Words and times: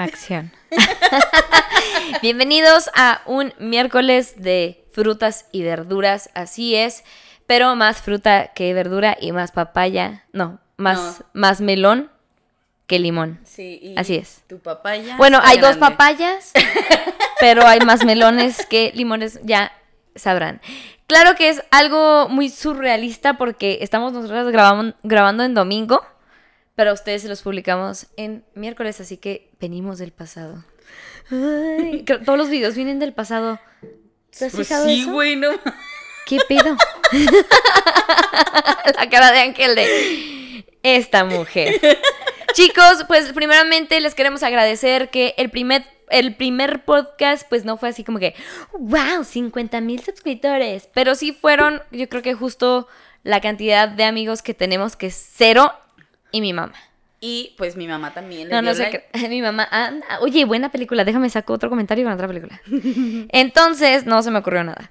Acción. 0.00 0.50
Bienvenidos 2.22 2.88
a 2.94 3.20
un 3.26 3.52
miércoles 3.58 4.32
de 4.40 4.82
frutas 4.92 5.44
y 5.52 5.62
verduras, 5.62 6.30
así 6.32 6.74
es, 6.74 7.04
pero 7.46 7.76
más 7.76 7.98
fruta 8.00 8.48
que 8.54 8.72
verdura 8.72 9.14
y 9.20 9.32
más 9.32 9.52
papaya, 9.52 10.24
no, 10.32 10.58
más, 10.78 11.22
más 11.34 11.60
melón 11.60 12.10
que 12.86 12.98
limón. 12.98 13.40
Sí, 13.44 13.78
y 13.82 13.98
Así 13.98 14.16
es. 14.16 14.42
Tu 14.48 14.58
papaya. 14.58 15.18
Bueno, 15.18 15.38
hay 15.42 15.58
dos 15.58 15.76
papayas, 15.76 16.52
pero 17.40 17.66
hay 17.66 17.80
más 17.80 18.02
melones 18.02 18.64
que 18.64 18.92
limones, 18.94 19.38
ya 19.42 19.70
sabrán. 20.14 20.62
Claro 21.08 21.34
que 21.34 21.50
es 21.50 21.62
algo 21.70 22.26
muy 22.30 22.48
surrealista 22.48 23.36
porque 23.36 23.80
estamos 23.82 24.14
nosotros 24.14 24.50
grabando, 24.50 24.96
grabando 25.02 25.44
en 25.44 25.52
domingo, 25.52 26.02
pero 26.80 26.92
a 26.92 26.94
ustedes 26.94 27.20
se 27.20 27.28
los 27.28 27.42
publicamos 27.42 28.06
en 28.16 28.42
miércoles, 28.54 29.02
así 29.02 29.18
que 29.18 29.50
venimos 29.60 29.98
del 29.98 30.12
pasado. 30.12 30.64
Ay, 31.30 32.06
todos 32.24 32.38
los 32.38 32.48
videos 32.48 32.74
vienen 32.74 32.98
del 32.98 33.12
pasado. 33.12 33.60
¿Te 34.30 34.46
has 34.46 34.52
Pues 34.54 34.66
fijado 34.66 34.86
sí, 34.86 35.02
eso? 35.02 35.12
güey, 35.12 35.36
no. 35.36 35.50
¿Qué 36.24 36.38
pedo? 36.48 36.78
La 38.98 39.10
cara 39.10 39.30
de 39.30 39.40
Ángel 39.40 39.74
de 39.74 40.64
esta 40.82 41.26
mujer. 41.26 41.78
Chicos, 42.54 43.04
pues 43.06 43.30
primeramente 43.34 44.00
les 44.00 44.14
queremos 44.14 44.42
agradecer 44.42 45.10
que 45.10 45.34
el 45.36 45.50
primer, 45.50 45.84
el 46.08 46.34
primer 46.34 46.86
podcast 46.86 47.46
pues 47.46 47.66
no 47.66 47.76
fue 47.76 47.90
así 47.90 48.04
como 48.04 48.18
que, 48.18 48.34
wow, 48.78 49.22
50 49.22 49.82
mil 49.82 50.02
suscriptores, 50.02 50.88
pero 50.94 51.14
sí 51.14 51.32
fueron, 51.32 51.82
yo 51.90 52.08
creo 52.08 52.22
que 52.22 52.32
justo 52.32 52.88
la 53.22 53.42
cantidad 53.42 53.86
de 53.86 54.04
amigos 54.04 54.40
que 54.40 54.54
tenemos 54.54 54.96
que 54.96 55.08
es 55.08 55.32
cero 55.36 55.74
y 56.32 56.40
mi 56.40 56.52
mamá. 56.52 56.74
Y 57.20 57.54
pues 57.58 57.76
mi 57.76 57.86
mamá 57.86 58.14
también 58.14 58.48
le 58.48 58.54
No, 58.54 58.62
dio 58.62 58.70
no 58.70 58.74
sé 58.74 58.84
like. 58.84 59.04
Mi 59.28 59.42
mamá. 59.42 59.68
ah, 59.70 59.92
oye, 60.22 60.46
buena 60.46 60.72
película. 60.72 61.04
Déjame 61.04 61.28
saco 61.28 61.52
otro 61.52 61.68
comentario 61.68 62.04
con 62.04 62.14
otra 62.14 62.26
película. 62.26 62.60
Entonces, 63.28 64.06
no 64.06 64.22
se 64.22 64.30
me 64.30 64.38
ocurrió 64.38 64.64
nada. 64.64 64.90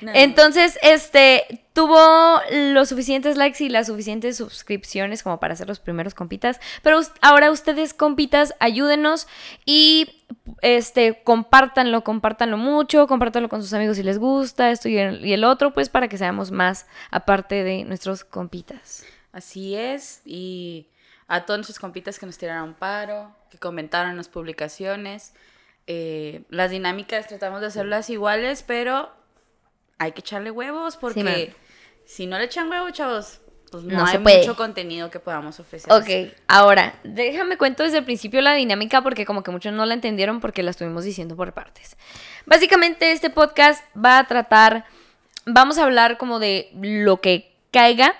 No. 0.00 0.12
Entonces, 0.14 0.78
este, 0.82 1.64
tuvo 1.72 2.40
los 2.50 2.88
suficientes 2.88 3.36
likes 3.36 3.62
y 3.64 3.68
las 3.68 3.86
suficientes 3.86 4.36
suscripciones 4.36 5.22
como 5.22 5.38
para 5.38 5.56
ser 5.56 5.68
los 5.68 5.80
primeros 5.80 6.14
compitas. 6.14 6.60
Pero 6.82 7.00
ahora 7.20 7.50
ustedes, 7.50 7.92
compitas, 7.94 8.54
ayúdenos 8.58 9.26
y, 9.66 10.22
este, 10.62 11.22
compártanlo, 11.24 12.04
compártanlo 12.04 12.56
mucho, 12.58 13.06
compártanlo 13.06 13.48
con 13.48 13.62
sus 13.62 13.72
amigos 13.72 13.96
si 13.96 14.02
les 14.02 14.18
gusta, 14.18 14.70
esto 14.70 14.88
y 14.88 14.98
el, 14.98 15.24
y 15.24 15.32
el 15.32 15.44
otro, 15.44 15.72
pues 15.72 15.88
para 15.88 16.08
que 16.08 16.18
seamos 16.18 16.50
más 16.50 16.86
aparte 17.10 17.64
de 17.64 17.84
nuestros 17.84 18.24
compitas. 18.24 19.04
Así 19.36 19.76
es. 19.76 20.22
Y 20.24 20.88
a 21.28 21.44
todos 21.44 21.58
nuestros 21.58 21.78
compitas 21.78 22.18
que 22.18 22.24
nos 22.26 22.38
tiraron 22.38 22.72
paro, 22.74 23.34
que 23.50 23.58
comentaron 23.58 24.10
en 24.12 24.16
las 24.16 24.28
publicaciones. 24.28 25.32
eh, 25.86 26.42
las 26.48 26.70
dinámicas 26.70 27.26
tratamos 27.28 27.60
de 27.60 27.66
hacerlas 27.68 28.08
iguales, 28.10 28.64
pero 28.66 29.10
hay 29.98 30.12
que 30.12 30.20
echarle 30.20 30.50
huevos 30.50 30.96
porque 30.96 31.22
man. 31.22 31.34
si 32.06 32.26
no 32.26 32.38
le 32.38 32.44
echan 32.46 32.68
huevos, 32.70 32.92
chavos, 32.92 33.40
pues 33.70 33.84
no, 33.84 33.98
No 33.98 34.06
hay 34.06 34.18
puede. 34.18 34.38
mucho 34.40 34.56
contenido 34.56 35.10
que 35.10 35.20
podamos 35.20 35.60
ofrecer. 35.60 35.92
Ok, 35.92 36.34
ahora, 36.48 36.98
déjame 37.04 37.56
cuento 37.58 37.82
desde 37.82 37.98
el 37.98 38.04
principio 38.04 38.40
la 38.40 38.54
dinámica 38.54 39.02
porque 39.02 39.24
como 39.26 39.42
que 39.42 39.50
muchos 39.52 39.72
no 39.74 39.84
la 39.86 39.94
entendieron 39.94 40.40
porque 40.40 40.62
la 40.62 40.70
estuvimos 40.70 41.04
diciendo 41.04 41.36
por 41.36 41.52
partes. 41.52 41.96
Básicamente 42.46 43.12
este 43.12 43.30
podcast 43.30 43.84
va 43.96 44.18
a 44.18 44.26
tratar, 44.26 44.86
vamos 45.44 45.78
a 45.78 45.84
hablar 45.84 46.16
como 46.18 46.38
de 46.40 46.70
lo 46.74 47.20
que 47.20 47.54
caiga, 47.70 48.14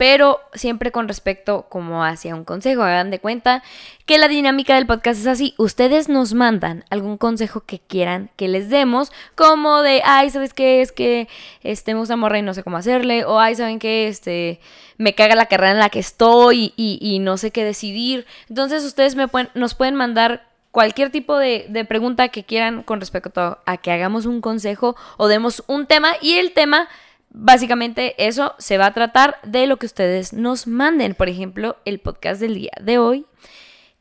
pero 0.00 0.40
siempre 0.54 0.92
con 0.92 1.08
respecto 1.08 1.66
como 1.68 2.02
hacia 2.02 2.34
un 2.34 2.46
consejo. 2.46 2.82
Hagan 2.82 3.10
de 3.10 3.18
cuenta 3.18 3.62
que 4.06 4.16
la 4.16 4.28
dinámica 4.28 4.74
del 4.74 4.86
podcast 4.86 5.20
es 5.20 5.26
así. 5.26 5.52
Ustedes 5.58 6.08
nos 6.08 6.32
mandan 6.32 6.86
algún 6.88 7.18
consejo 7.18 7.64
que 7.66 7.80
quieran 7.80 8.30
que 8.36 8.48
les 8.48 8.70
demos, 8.70 9.12
como 9.34 9.82
de, 9.82 10.00
ay, 10.02 10.30
¿sabes 10.30 10.54
qué? 10.54 10.80
Es 10.80 10.90
que 10.90 11.28
este, 11.62 11.92
me 11.92 12.00
gusta 12.00 12.16
morra 12.16 12.38
y 12.38 12.42
no 12.42 12.54
sé 12.54 12.62
cómo 12.62 12.78
hacerle, 12.78 13.26
o 13.26 13.38
ay, 13.38 13.56
¿saben 13.56 13.78
qué? 13.78 14.08
Este, 14.08 14.58
me 14.96 15.14
caga 15.14 15.34
la 15.34 15.44
carrera 15.44 15.72
en 15.72 15.78
la 15.80 15.90
que 15.90 15.98
estoy 15.98 16.72
y, 16.78 16.98
y 17.02 17.18
no 17.18 17.36
sé 17.36 17.50
qué 17.50 17.62
decidir. 17.62 18.24
Entonces 18.48 18.84
ustedes 18.84 19.16
me 19.16 19.28
pueden, 19.28 19.50
nos 19.52 19.74
pueden 19.74 19.96
mandar 19.96 20.48
cualquier 20.70 21.10
tipo 21.10 21.36
de, 21.36 21.66
de 21.68 21.84
pregunta 21.84 22.28
que 22.28 22.44
quieran 22.44 22.84
con 22.84 23.00
respecto 23.00 23.58
a 23.66 23.76
que 23.76 23.92
hagamos 23.92 24.24
un 24.24 24.40
consejo 24.40 24.96
o 25.18 25.28
demos 25.28 25.62
un 25.66 25.84
tema 25.84 26.12
y 26.22 26.36
el 26.36 26.52
tema 26.52 26.88
básicamente 27.30 28.14
eso 28.26 28.54
se 28.58 28.78
va 28.78 28.86
a 28.86 28.94
tratar 28.94 29.38
de 29.42 29.66
lo 29.66 29.76
que 29.78 29.86
ustedes 29.86 30.32
nos 30.32 30.66
manden. 30.66 31.14
Por 31.14 31.28
ejemplo, 31.28 31.76
el 31.84 31.98
podcast 32.00 32.40
del 32.40 32.54
día 32.54 32.72
de 32.80 32.98
hoy. 32.98 33.26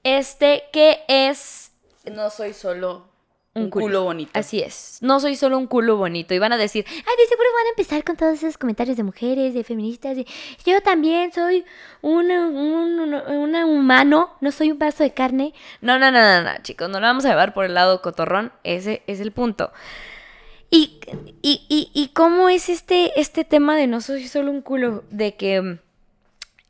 Este 0.04 0.64
que 0.72 1.00
es 1.08 1.72
No 2.06 2.30
soy 2.30 2.54
solo 2.54 3.08
Un 3.54 3.64
un, 3.64 3.70
culo. 3.70 3.86
culo. 3.86 4.04
bonito. 4.06 4.32
Así 4.34 4.62
es. 4.62 5.00
No 5.02 5.20
soy 5.20 5.36
solo 5.36 5.58
un 5.58 5.68
culo 5.68 5.98
bonito. 5.98 6.34
Y 6.34 6.40
van 6.40 6.54
a 6.54 6.58
decir, 6.58 6.86
ay, 6.88 6.94
de 7.18 7.28
seguro 7.28 7.50
van 7.58 7.66
a 7.66 7.70
empezar 7.72 8.04
con 8.06 8.16
todos 8.16 8.34
esos 8.42 8.58
comentarios 8.58 8.96
de 8.96 9.04
mujeres, 9.04 9.54
de 9.54 9.64
feministas. 9.66 10.16
de, 10.16 10.26
Yo 10.66 10.80
también 10.82 11.34
soy 11.34 11.66
una- 12.02 12.48
un, 12.48 13.14
un- 13.14 13.56
humano, 13.56 14.36
no 14.40 14.52
soy 14.52 14.72
un 14.72 14.80
vaso 14.80 15.04
de 15.04 15.14
carne. 15.14 15.54
No, 15.82 16.00
no, 16.00 16.12
no, 16.12 16.20
no, 16.22 16.44
no, 16.44 16.58
chicos. 16.64 16.90
No 16.90 17.00
lo 17.02 17.08
vamos 17.08 17.26
a 17.26 17.30
llevar 17.30 17.54
por 17.54 17.66
el 17.66 17.74
lado 17.74 18.02
cotorrón. 18.02 18.54
Ese 18.64 19.04
es 19.08 19.20
el 19.20 19.32
punto. 19.34 19.72
Y, 20.72 21.00
y, 21.42 21.90
y, 21.94 22.08
cómo 22.10 22.48
es 22.48 22.70
este, 22.70 23.20
este 23.20 23.44
tema 23.44 23.76
de 23.76 23.88
no 23.88 24.02
soy 24.02 24.28
solo 24.28 24.52
un 24.52 24.62
culo, 24.62 25.04
de 25.10 25.36
que 25.36 25.60
mm, 25.62 25.80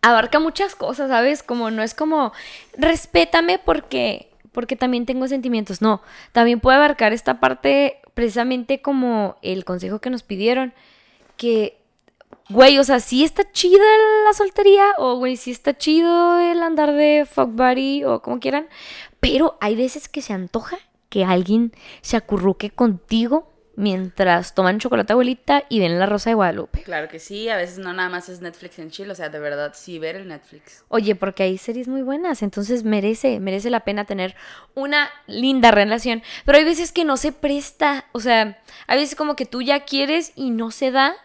abarca 0.02 0.40
muchas 0.40 0.76
cosas, 0.76 1.10
¿sabes? 1.10 1.44
Como 1.44 1.70
no 1.70 1.84
es 1.84 1.94
como, 1.94 2.32
respétame 2.78 3.60
porque, 3.60 4.30
porque 4.54 4.78
también 4.78 5.06
tengo 5.06 5.28
sentimientos. 5.28 5.82
No, 5.82 6.02
también 6.32 6.62
puede 6.62 6.78
abarcar 6.78 7.12
esta 7.12 7.42
parte 7.42 7.98
precisamente 8.14 8.82
como 8.82 9.36
el 9.42 9.66
consejo 9.66 10.00
que 10.00 10.10
nos 10.10 10.24
pidieron, 10.24 10.74
que, 11.36 11.78
güey, 12.50 12.80
o 12.80 12.84
sea, 12.86 13.02
sí 13.02 13.24
está 13.24 13.52
chida 13.52 13.84
la 14.26 14.34
soltería, 14.34 14.86
o 14.98 15.16
güey, 15.18 15.36
sí 15.36 15.52
está 15.52 15.78
chido 15.78 16.40
el 16.40 16.62
andar 16.64 16.94
de 16.94 17.28
fuck 17.30 17.50
buddy, 17.52 18.06
o 18.06 18.22
como 18.22 18.40
quieran, 18.40 18.68
pero 19.20 19.58
hay 19.60 19.76
veces 19.76 20.08
que 20.08 20.22
se 20.22 20.34
antoja 20.34 20.78
que 21.10 21.26
alguien 21.26 21.74
se 22.02 22.18
acurruque 22.18 22.70
contigo 22.70 23.50
mientras 23.80 24.54
toman 24.54 24.78
chocolate 24.78 25.14
abuelita 25.14 25.64
y 25.70 25.80
ven 25.80 25.98
la 25.98 26.06
rosa 26.06 26.30
de 26.30 26.34
Guadalupe. 26.34 26.84
Claro 26.84 27.08
que 27.08 27.18
sí, 27.18 27.48
a 27.48 27.56
veces 27.56 27.78
no 27.78 27.94
nada 27.94 28.10
más 28.10 28.28
es 28.28 28.42
Netflix 28.42 28.78
en 28.78 28.92
Chile, 28.92 29.14
o 29.14 29.16
sea, 29.16 29.30
de 29.30 29.40
verdad 29.40 29.72
sí 29.74 30.00
ver 30.00 30.18
el 30.18 30.28
Netflix. 30.28 30.84
Oye, 30.90 31.16
porque 31.16 31.44
hay 31.44 31.58
series 31.58 31.88
muy 31.88 32.02
buenas, 32.02 32.44
entonces 32.44 32.84
merece, 32.84 33.40
merece 33.40 33.70
la 33.70 33.80
pena 33.80 34.04
tener 34.04 34.36
una 34.76 35.10
linda 35.28 35.72
relación. 35.72 36.22
Pero 36.44 36.58
hay 36.58 36.66
veces 36.66 36.92
que 36.92 37.06
no 37.06 37.16
se 37.16 37.32
presta, 37.32 38.06
o 38.12 38.20
sea, 38.20 38.62
hay 38.86 39.00
veces 39.00 39.16
como 39.16 39.38
que 39.38 39.46
tú 39.46 39.62
ya 39.62 39.86
quieres 39.86 40.34
y 40.36 40.50
no 40.50 40.72
se 40.72 40.92
da 40.92 41.16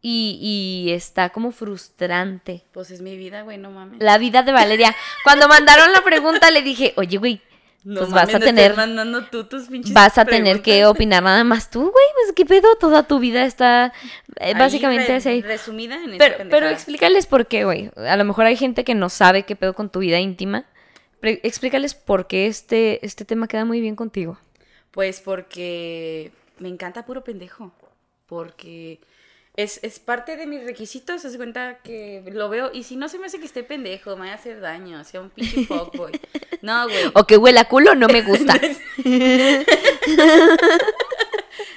y, 0.00 0.38
y 0.42 0.92
está 0.92 1.28
como 1.28 1.52
frustrante. 1.52 2.64
Pues 2.72 2.90
es 2.90 3.00
mi 3.02 3.16
vida, 3.16 3.42
güey, 3.42 3.58
no 3.58 3.70
mames. 3.70 4.02
La 4.02 4.18
vida 4.18 4.42
de 4.42 4.50
Valeria. 4.50 4.96
Cuando 5.22 5.46
mandaron 5.46 5.92
la 5.92 6.02
pregunta 6.02 6.50
le 6.50 6.62
dije, 6.62 6.92
oye, 6.96 7.18
güey, 7.18 7.40
No 7.84 8.00
pues 8.00 8.10
vas 8.12 8.28
a 8.28 8.32
mames, 8.38 8.44
tener- 8.46 8.76
mandando 8.76 9.24
tú 9.24 9.44
tus 9.44 9.64
pinches 9.66 9.92
vas 9.92 10.16
a 10.16 10.24
tener 10.24 10.62
que 10.62 10.72
preguntas. 10.74 10.90
opinar 10.90 11.22
nada 11.24 11.42
más 11.42 11.68
tú, 11.68 11.80
güey, 11.80 12.04
pues 12.14 12.32
qué 12.36 12.46
pedo, 12.46 12.68
toda 12.76 13.02
tu 13.08 13.18
vida 13.18 13.44
está 13.44 13.92
eh, 14.40 14.54
básicamente 14.54 15.08
re- 15.08 15.14
así. 15.16 15.42
Resumida 15.42 15.96
en 15.96 16.12
esta 16.12 16.18
Pero, 16.18 16.34
pero 16.36 16.48
pendejada. 16.50 16.72
explícales 16.72 17.26
por 17.26 17.46
qué, 17.48 17.64
güey. 17.64 17.90
A 17.96 18.16
lo 18.16 18.24
mejor 18.24 18.46
hay 18.46 18.56
gente 18.56 18.84
que 18.84 18.94
no 18.94 19.08
sabe 19.08 19.42
qué 19.44 19.56
pedo 19.56 19.74
con 19.74 19.90
tu 19.90 19.98
vida 19.98 20.20
íntima. 20.20 20.64
Pre- 21.20 21.40
explícales 21.42 21.94
por 21.94 22.28
qué 22.28 22.46
este, 22.46 23.04
este 23.04 23.24
tema 23.24 23.48
queda 23.48 23.64
muy 23.64 23.80
bien 23.80 23.96
contigo. 23.96 24.38
Pues 24.92 25.20
porque 25.20 26.30
me 26.58 26.68
encanta 26.68 27.04
puro 27.04 27.24
pendejo. 27.24 27.72
Porque 28.26 29.00
es, 29.56 29.80
es 29.82 29.98
parte 30.00 30.36
de 30.36 30.46
mis 30.46 30.64
requisitos. 30.64 31.22
Se 31.22 31.36
cuenta 31.36 31.78
que 31.78 32.22
lo 32.32 32.48
veo. 32.48 32.70
Y 32.72 32.84
si 32.84 32.96
no 32.96 33.08
se 33.08 33.18
me 33.18 33.26
hace 33.26 33.38
que 33.38 33.46
esté 33.46 33.62
pendejo, 33.62 34.16
me 34.16 34.26
va 34.26 34.32
a 34.32 34.36
hacer 34.36 34.60
daño. 34.60 35.02
Sea 35.04 35.20
un 35.20 35.30
pinche 35.30 35.64
fuckboy. 35.66 36.12
No, 36.62 36.84
güey. 36.88 37.10
O 37.14 37.24
que 37.26 37.36
huela 37.36 37.64
culo, 37.66 37.94
no 37.94 38.06
me 38.08 38.22
gusta. 38.22 38.54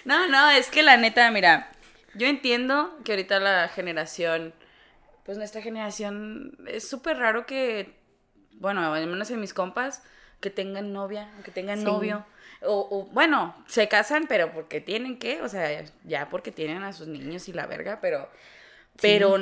No, 0.06 0.28
no, 0.28 0.52
es 0.52 0.70
que 0.70 0.84
la 0.84 0.98
neta, 0.98 1.32
mira, 1.32 1.72
yo 2.14 2.28
entiendo 2.28 2.96
que 3.04 3.14
ahorita 3.14 3.40
la 3.40 3.68
generación, 3.70 4.54
pues 5.26 5.38
nuestra 5.38 5.62
generación, 5.62 6.56
es 6.68 6.88
súper 6.88 7.18
raro 7.18 7.46
que, 7.48 7.96
bueno, 8.54 8.94
al 8.94 9.08
menos 9.08 9.32
en 9.32 9.40
mis 9.40 9.54
compas, 9.54 10.04
que 10.42 10.52
tengan 10.52 10.94
novia, 10.94 11.32
que 11.44 11.50
tengan 11.52 11.80
Sí. 11.80 11.86
novio. 11.86 12.26
O, 12.68 12.88
o, 12.90 13.04
bueno, 13.12 13.56
se 13.68 13.88
casan, 13.88 14.26
pero 14.28 14.52
porque 14.52 14.82
tienen 14.82 15.18
que, 15.20 15.42
o 15.42 15.50
sea, 15.50 15.84
ya 16.04 16.30
porque 16.30 16.52
tienen 16.52 16.84
a 16.84 16.94
sus 16.94 17.08
niños 17.08 17.48
y 17.48 17.54
la 17.54 17.66
verga, 17.68 18.00
pero, 18.02 18.30
pero, 19.02 19.38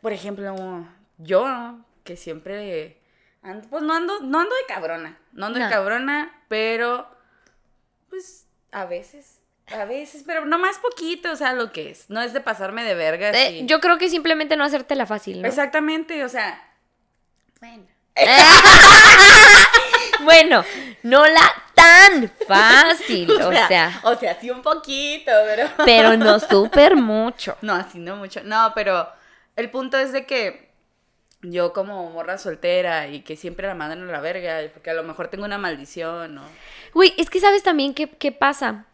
por 0.00 0.12
ejemplo, 0.12 0.86
yo, 1.18 1.78
que 2.04 2.16
siempre, 2.16 2.98
ando, 3.42 3.68
pues 3.68 3.82
no 3.82 3.94
ando, 3.94 4.20
no 4.20 4.40
ando 4.40 4.54
de 4.54 4.66
cabrona, 4.66 5.18
no 5.32 5.46
ando 5.46 5.58
No. 5.58 5.64
de 5.64 5.70
cabrona, 5.70 6.42
pero, 6.48 7.08
pues, 8.08 8.46
a 8.72 8.84
veces. 8.84 9.34
A 9.70 9.84
veces, 9.84 10.22
pero 10.26 10.46
no 10.46 10.58
más 10.58 10.78
poquito, 10.78 11.30
o 11.30 11.36
sea, 11.36 11.52
lo 11.52 11.72
que 11.72 11.90
es. 11.90 12.08
No 12.08 12.22
es 12.22 12.32
de 12.32 12.40
pasarme 12.40 12.84
de 12.84 12.94
verga. 12.94 13.30
Eh, 13.32 13.66
yo 13.66 13.80
creo 13.80 13.98
que 13.98 14.08
simplemente 14.08 14.56
no 14.56 14.64
hacértela 14.64 15.04
fácil, 15.04 15.42
¿no? 15.42 15.48
Exactamente, 15.48 16.24
o 16.24 16.28
sea. 16.28 16.58
Bueno. 17.60 17.84
Bueno, 20.20 20.64
No 21.02 21.26
la 21.26 21.52
tan 21.78 22.28
fácil, 22.46 23.30
o 23.42 23.52
sea. 23.52 24.00
O 24.04 24.14
sea, 24.16 24.38
sí 24.40 24.50
un 24.50 24.62
poquito, 24.62 25.32
pero. 25.46 25.68
Pero 25.84 26.16
no 26.16 26.38
súper 26.40 26.96
mucho. 26.96 27.56
No, 27.62 27.74
así 27.74 27.98
no 27.98 28.16
mucho. 28.16 28.42
No, 28.44 28.72
pero 28.74 29.08
el 29.56 29.70
punto 29.70 29.98
es 29.98 30.12
de 30.12 30.26
que 30.26 30.68
yo 31.42 31.72
como 31.72 32.10
morra 32.10 32.38
soltera 32.38 33.08
y 33.08 33.20
que 33.20 33.36
siempre 33.36 33.66
la 33.66 33.74
mandan 33.74 34.08
a 34.08 34.12
la 34.12 34.20
verga, 34.20 34.60
porque 34.72 34.90
a 34.90 34.94
lo 34.94 35.04
mejor 35.04 35.28
tengo 35.28 35.44
una 35.44 35.58
maldición 35.58 36.38
o... 36.38 36.42
Güey, 36.94 37.14
es 37.16 37.30
que 37.30 37.40
sabes 37.40 37.62
también 37.62 37.94
qué, 37.94 38.08
qué 38.08 38.32
pasa. 38.32 38.86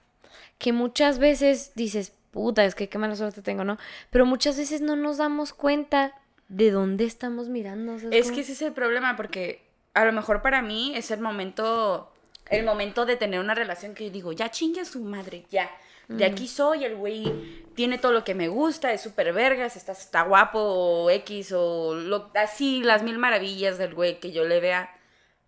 Que 0.58 0.72
muchas 0.72 1.19
veces 1.19 1.72
dices, 1.75 2.12
puta, 2.31 2.64
es 2.64 2.75
que 2.75 2.88
qué 2.88 2.98
mala 2.98 3.16
suerte 3.16 3.42
tengo, 3.42 3.64
¿no? 3.64 3.78
Pero 4.10 4.26
muchas 4.26 4.56
veces 4.56 4.81
no 4.81 4.96
nos 4.96 5.16
damos 5.16 5.52
cuenta 5.52 6.12
de 6.48 6.70
dónde 6.70 7.04
estamos 7.04 7.48
mirando. 7.48 7.98
¿sabes 7.98 8.26
Es 8.26 8.32
que 8.32 8.40
ese 8.40 8.52
es 8.52 8.62
el 8.62 8.72
problema, 8.72 9.16
porque 9.16 9.64
a 9.94 10.04
lo 10.04 10.12
mejor 10.12 10.42
para 10.42 10.62
mí 10.62 10.92
es 10.96 11.10
el 11.10 11.20
momento, 11.20 12.12
el 12.50 12.64
momento 12.64 13.06
de 13.06 13.17
tener 13.17 13.41
una 13.41 13.55
relación 13.55 13.94
que 13.94 14.05
yo 14.06 14.11
digo, 14.11 14.32
ya 14.32 14.50
chingue 14.50 14.81
a 14.81 14.85
su 14.85 15.00
madre, 15.00 15.44
ya. 15.50 15.70
De 16.06 16.26
aquí 16.26 16.49
soy, 16.49 16.85
el 16.85 16.96
güey 16.96 17.64
tiene 17.75 17.96
todo 17.96 18.12
lo 18.12 18.25
que 18.25 18.35
me 18.35 18.49
gusta, 18.49 18.93
es 18.93 19.00
súper 19.00 19.32
vergas, 19.32 19.75
está, 19.75 19.93
está 19.93 20.20
guapo, 20.23 20.58
o 20.61 21.08
X, 21.08 21.52
o 21.56 21.94
lo- 21.94 22.31
así, 22.35 22.82
las 22.82 23.02
mil 23.02 23.17
maravillas 23.17 23.79
del 23.79 23.94
güey 23.94 24.20
que 24.20 24.31
yo 24.31 24.44
le 24.44 24.61
vea. 24.61 24.94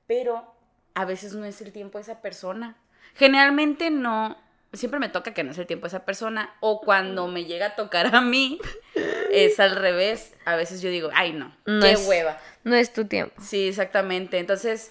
Pero 0.06 0.50
a 0.94 1.04
veces 1.04 1.34
no 1.34 1.44
es 1.44 1.60
el 1.60 1.72
tiempo 1.72 1.98
de 1.98 2.02
esa 2.02 2.22
persona. 2.22 2.74
Generalmente 3.16 3.90
no, 3.90 4.34
siempre 4.72 4.98
me 4.98 5.10
toca 5.10 5.34
que 5.34 5.44
no 5.44 5.50
es 5.50 5.58
el 5.58 5.66
tiempo 5.66 5.84
de 5.84 5.88
esa 5.88 6.06
persona, 6.06 6.54
o 6.60 6.80
cuando 6.80 7.28
me 7.28 7.44
llega 7.44 7.66
a 7.66 7.74
tocar 7.76 8.14
a 8.14 8.22
mí, 8.22 8.58
es 9.30 9.60
al 9.60 9.76
revés. 9.76 10.32
A 10.46 10.56
veces 10.56 10.80
yo 10.80 10.88
digo, 10.88 11.10
ay 11.12 11.34
no, 11.34 11.54
No 11.66 11.80
qué 11.84 11.92
es- 11.92 12.06
hueva. 12.08 12.38
No 12.64 12.74
es 12.76 12.94
tu 12.94 13.04
tiempo. 13.06 13.34
Sí, 13.42 13.68
exactamente. 13.68 14.38
Entonces, 14.38 14.90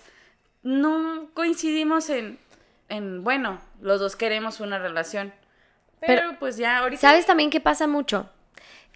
no 0.66 1.30
coincidimos 1.36 2.10
en, 2.10 2.40
en, 2.90 3.24
bueno, 3.24 3.62
los 3.82 4.00
dos 4.00 4.16
queremos 4.16 4.60
una 4.60 4.80
relación. 4.80 5.32
Pero, 6.02 6.24
Pero, 6.24 6.40
pues 6.40 6.58
ya 6.58 6.80
ahorita... 6.80 7.00
¿Sabes 7.00 7.28
también 7.28 7.52
qué 7.52 7.62
pasa 7.62 7.88
mucho? 7.88 8.30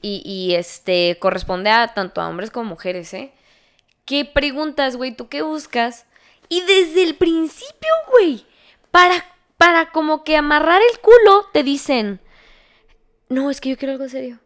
Y, 0.01 0.23
y, 0.25 0.55
este 0.55 1.17
corresponde 1.19 1.69
a 1.69 1.93
tanto 1.93 2.21
a 2.21 2.27
hombres 2.27 2.49
como 2.49 2.69
mujeres, 2.69 3.13
¿eh? 3.13 3.33
¿Qué 4.05 4.25
preguntas, 4.25 4.95
güey? 4.95 5.11
¿Tú 5.11 5.27
qué 5.29 5.43
buscas? 5.43 6.07
Y 6.47 6.61
desde 6.61 7.03
el 7.03 7.15
principio, 7.15 7.91
güey, 8.11 8.45
para, 8.89 9.23
para 9.57 9.91
como 9.91 10.23
que 10.23 10.37
amarrar 10.37 10.81
el 10.91 10.99
culo, 10.99 11.45
te 11.53 11.61
dicen, 11.61 12.19
no, 13.27 13.51
es 13.51 13.61
que 13.61 13.69
yo 13.69 13.77
quiero 13.77 13.91
algo 13.91 14.09
serio. 14.09 14.39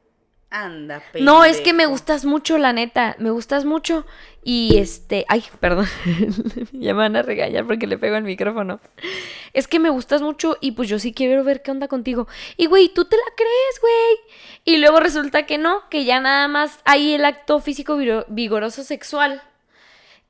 Anda, 0.56 1.02
No, 1.20 1.44
es 1.44 1.58
que 1.58 1.74
me 1.74 1.80
pendejo. 1.80 1.90
gustas 1.94 2.26
mucho, 2.26 2.60
la 2.60 2.74
neta. 2.74 3.16
Me 3.18 3.32
gustas 3.32 3.66
mucho. 3.66 4.06
Y 4.44 4.78
este. 4.78 5.26
Ay, 5.28 5.44
perdón. 5.60 5.88
ya 6.72 6.94
me 6.94 7.00
van 7.00 7.16
a 7.16 7.24
regañar 7.24 7.66
porque 7.66 7.88
le 7.88 7.98
pego 7.98 8.18
el 8.18 8.24
micrófono. 8.24 8.80
Es 9.54 9.68
que 9.68 9.80
me 9.80 9.90
gustas 9.90 10.22
mucho 10.22 10.60
y 10.62 10.74
pues 10.74 10.90
yo 10.90 11.00
sí 11.00 11.12
quiero 11.12 11.44
ver 11.44 11.64
qué 11.64 11.72
onda 11.72 11.88
contigo. 11.88 12.28
Y 12.56 12.68
güey, 12.68 12.90
tú 12.90 13.06
te 13.06 13.18
la 13.18 13.24
crees, 13.36 13.82
güey. 13.82 14.36
Y 14.64 14.78
luego 14.78 15.00
resulta 15.00 15.48
que 15.48 15.58
no, 15.58 15.90
que 15.90 16.06
ya 16.06 16.20
nada 16.20 16.48
más 16.48 16.80
hay 16.86 17.16
el 17.16 17.26
acto 17.26 17.60
físico 17.60 17.98
vigoroso 18.28 18.84
sexual. 18.84 19.42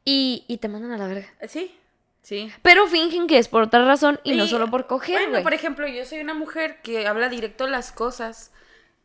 Y, 0.05 0.45
y 0.47 0.59
te 0.59 0.69
mandan 0.69 0.93
a 0.93 0.97
la 0.97 1.07
verga. 1.07 1.27
Sí, 1.49 1.75
sí. 2.21 2.49
Pero 2.61 2.87
fingen 2.87 3.27
que 3.27 3.39
es 3.39 3.49
por 3.49 3.63
otra 3.63 3.85
razón 3.85 4.21
y, 4.23 4.35
no 4.37 4.47
solo 4.47 4.69
por 4.71 4.87
coger, 4.87 5.27
Bueno, 5.27 5.43
por 5.43 5.53
ejemplo, 5.53 5.85
yo 5.85 6.05
soy 6.05 6.19
una 6.21 6.33
mujer 6.33 6.81
que 6.81 7.07
habla 7.07 7.27
directo 7.27 7.67
las 7.67 7.91
cosas. 7.91 8.52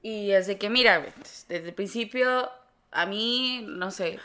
Y 0.03 0.31
es 0.31 0.47
de 0.47 0.59
que, 0.59 0.71
mira, 0.71 0.99
güey, 0.99 1.13
desde 1.49 1.69
el 1.69 1.75
principio, 1.75 2.51
a 2.91 3.07
mí, 3.07 3.65
no 3.67 3.91
sé. 3.91 4.19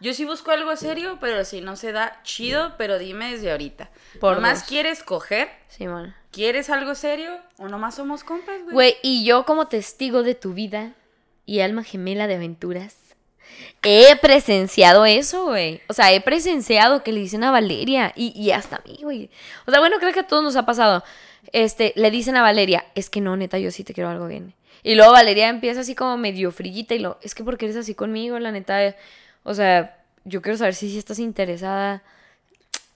Yo 0.00 0.14
sí 0.14 0.24
busco 0.24 0.52
algo 0.52 0.76
serio, 0.76 1.18
pero 1.20 1.44
si 1.44 1.60
no 1.60 1.74
se 1.76 1.92
da, 1.92 2.20
chido, 2.22 2.74
pero 2.78 2.98
dime 2.98 3.32
desde 3.32 3.50
ahorita. 3.50 3.90
Por 4.20 4.36
¿Nomás 4.36 4.60
dos. 4.60 4.68
quieres 4.68 5.02
coger? 5.02 5.48
Simón. 5.68 6.14
¿Quieres 6.30 6.70
algo 6.70 6.94
serio? 6.94 7.36
¿O 7.58 7.68
nomás 7.68 7.96
somos 7.96 8.22
compas, 8.22 8.62
güey? 8.62 8.72
Güey, 8.72 8.96
y 9.02 9.24
yo 9.24 9.44
como 9.44 9.66
testigo 9.66 10.22
de 10.22 10.34
tu 10.34 10.54
vida 10.54 10.92
y 11.46 11.60
alma 11.60 11.82
gemela 11.82 12.28
de 12.28 12.36
aventuras, 12.36 12.96
he 13.82 14.14
presenciado 14.16 15.04
eso, 15.04 15.46
güey. 15.46 15.80
O 15.88 15.94
sea, 15.94 16.12
he 16.12 16.20
presenciado 16.20 17.02
que 17.02 17.12
le 17.12 17.20
dicen 17.20 17.42
a 17.42 17.50
Valeria 17.50 18.12
y, 18.14 18.32
y 18.40 18.52
hasta 18.52 18.76
a 18.76 18.82
mí, 18.86 18.98
güey. 19.02 19.30
O 19.66 19.70
sea, 19.70 19.80
bueno, 19.80 19.96
creo 19.98 20.12
que 20.12 20.20
a 20.20 20.26
todos 20.26 20.44
nos 20.44 20.56
ha 20.56 20.64
pasado. 20.64 21.02
Este, 21.52 21.92
le 21.96 22.10
dicen 22.10 22.36
a 22.36 22.42
Valeria, 22.42 22.84
es 22.94 23.10
que 23.10 23.20
no, 23.20 23.36
neta, 23.36 23.58
yo 23.58 23.70
sí 23.70 23.82
te 23.82 23.94
quiero 23.94 24.10
algo 24.10 24.26
bien. 24.26 24.54
Y 24.82 24.94
luego 24.94 25.12
Valeria 25.12 25.48
empieza 25.48 25.80
así 25.80 25.94
como 25.94 26.16
medio 26.16 26.50
frillita 26.52 26.94
y 26.94 26.98
lo, 26.98 27.18
es 27.22 27.34
que 27.34 27.44
porque 27.44 27.66
eres 27.66 27.76
así 27.76 27.94
conmigo, 27.94 28.38
la 28.38 28.52
neta, 28.52 28.94
o 29.42 29.54
sea, 29.54 29.98
yo 30.24 30.42
quiero 30.42 30.58
saber 30.58 30.74
si 30.74 30.90
sí 30.90 30.98
estás 30.98 31.18
interesada. 31.18 32.02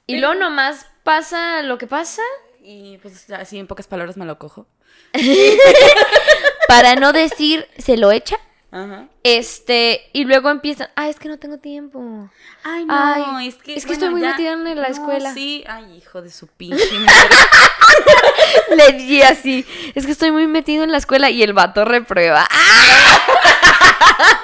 Y 0.06 0.18
luego 0.18 0.34
nomás 0.34 0.86
pasa 1.04 1.62
lo 1.62 1.78
que 1.78 1.86
pasa 1.86 2.22
Y 2.62 2.98
pues 2.98 3.30
así 3.30 3.58
en 3.58 3.66
pocas 3.66 3.86
palabras 3.86 4.16
me 4.16 4.26
lo 4.26 4.38
cojo. 4.38 4.66
para 6.68 6.96
no 6.96 7.12
decir 7.12 7.66
se 7.78 7.96
lo 7.96 8.12
echa. 8.12 8.36
Ajá. 8.70 9.06
Este, 9.22 10.08
y 10.14 10.24
luego 10.24 10.48
empiezan, 10.48 10.88
ah, 10.96 11.08
es 11.08 11.18
que 11.18 11.28
no 11.28 11.38
tengo 11.38 11.58
tiempo. 11.58 12.30
Ay, 12.64 12.86
no, 12.86 12.94
Ay, 13.36 13.48
es 13.48 13.56
que. 13.56 13.74
es 13.74 13.84
que 13.84 13.92
estoy 13.92 14.08
muy 14.08 14.22
metida 14.22 14.52
en 14.52 14.64
la 14.64 14.74
No, 14.74 14.94
escuela. 14.94 15.34
Sí, 15.34 15.62
ay, 15.68 15.98
hijo 15.98 16.22
de 16.22 16.30
su 16.30 16.46
pinche. 16.46 16.78
Le 18.76 18.92
di 18.92 19.22
así, 19.22 19.66
es 19.94 20.06
que 20.06 20.12
estoy 20.12 20.30
muy 20.30 20.46
metido 20.46 20.84
en 20.84 20.92
la 20.92 20.98
escuela 20.98 21.30
y 21.30 21.42
el 21.42 21.52
vato 21.52 21.84
reprueba. 21.84 22.46
¡Ah! 22.50 23.18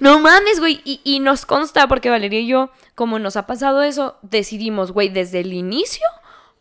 No 0.00 0.20
mames, 0.20 0.60
güey. 0.60 0.80
Y, 0.84 1.00
y 1.04 1.20
nos 1.20 1.46
consta, 1.46 1.88
porque 1.88 2.10
Valeria 2.10 2.40
y 2.40 2.46
yo, 2.46 2.70
como 2.94 3.18
nos 3.18 3.36
ha 3.36 3.46
pasado 3.46 3.82
eso, 3.82 4.18
decidimos, 4.22 4.92
güey, 4.92 5.08
desde 5.08 5.40
el 5.40 5.52
inicio, 5.52 6.06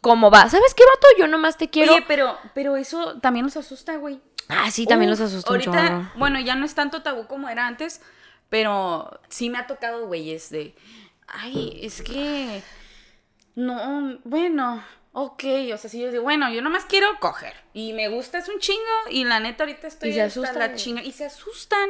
¿cómo 0.02 0.32
va? 0.32 0.50
¿Sabes 0.50 0.74
qué, 0.74 0.84
vato? 0.86 1.08
Yo 1.20 1.28
nomás 1.28 1.58
te 1.58 1.70
quiero. 1.70 1.94
Oye, 1.94 2.06
pero, 2.08 2.38
pero 2.54 2.78
eso 2.78 3.20
también 3.20 3.46
nos 3.46 3.58
asusta, 3.58 3.98
güey. 3.98 4.22
ah, 4.48 4.72
sí, 4.72 4.86
también 4.86 5.12
Uf, 5.12 5.20
los 5.20 5.30
asusta 5.30 5.50
Ahorita, 5.50 6.14
bueno, 6.16 6.40
ya 6.40 6.56
no 6.56 6.66
es 6.66 6.76
tanto 6.76 7.02
tabú 7.02 7.28
como 7.28 7.50
era 7.50 7.68
antes, 7.68 8.02
pero 8.50 9.20
sí 9.30 9.50
me 9.50 9.58
ha 9.58 9.68
tocado, 9.68 10.08
güeyes, 10.08 10.50
de. 10.50 10.76
Ay, 11.28 11.80
es 11.84 12.02
que. 12.02 12.64
No, 13.56 14.20
bueno, 14.24 14.84
ok. 15.16 15.44
O 15.74 15.78
sea, 15.78 15.90
sí, 15.90 16.00
yo 16.00 16.12
digo, 16.12 16.24
bueno, 16.24 16.50
yo 16.52 16.62
nomás 16.62 16.86
quiero 16.86 17.08
coger. 17.20 17.54
Y 17.74 17.94
me 17.94 18.08
gusta, 18.10 18.38
es 18.38 18.48
un 18.50 18.60
chingo. 18.60 18.82
Y 19.10 19.24
la 19.26 19.40
neta, 19.40 19.64
ahorita 19.64 19.88
estoy 19.88 20.10
Y 20.10 20.14
se 20.14 20.22
asustan, 20.22 20.60
la 20.60 20.68
güey. 20.68 20.78
chinga. 20.80 21.02
Y 21.04 21.12
se 21.12 21.26
asustan. 21.26 21.90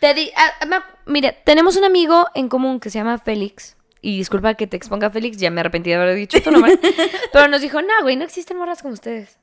Te 0.00 0.12
di, 0.14 0.30
ah, 0.36 0.66
me- 0.66 0.82
mira, 1.06 1.32
tenemos 1.44 1.76
un 1.76 1.84
amigo 1.84 2.26
en 2.34 2.48
común 2.48 2.80
que 2.80 2.90
se 2.90 2.98
llama 2.98 3.18
Félix. 3.18 3.76
Y 4.00 4.18
disculpa 4.18 4.52
que 4.54 4.66
te 4.66 4.76
exponga 4.76 5.08
Félix, 5.10 5.38
ya 5.38 5.50
me 5.50 5.60
arrepentí 5.60 5.88
de 5.90 5.96
haber 5.96 6.14
dicho 6.14 6.42
tu 6.42 6.50
nombre. 6.50 6.78
pero 7.32 7.48
nos 7.48 7.62
dijo, 7.62 7.80
no, 7.80 7.94
güey, 8.02 8.16
no 8.16 8.24
existen 8.24 8.58
morras 8.58 8.82
como 8.82 8.92
ustedes. 8.92 9.38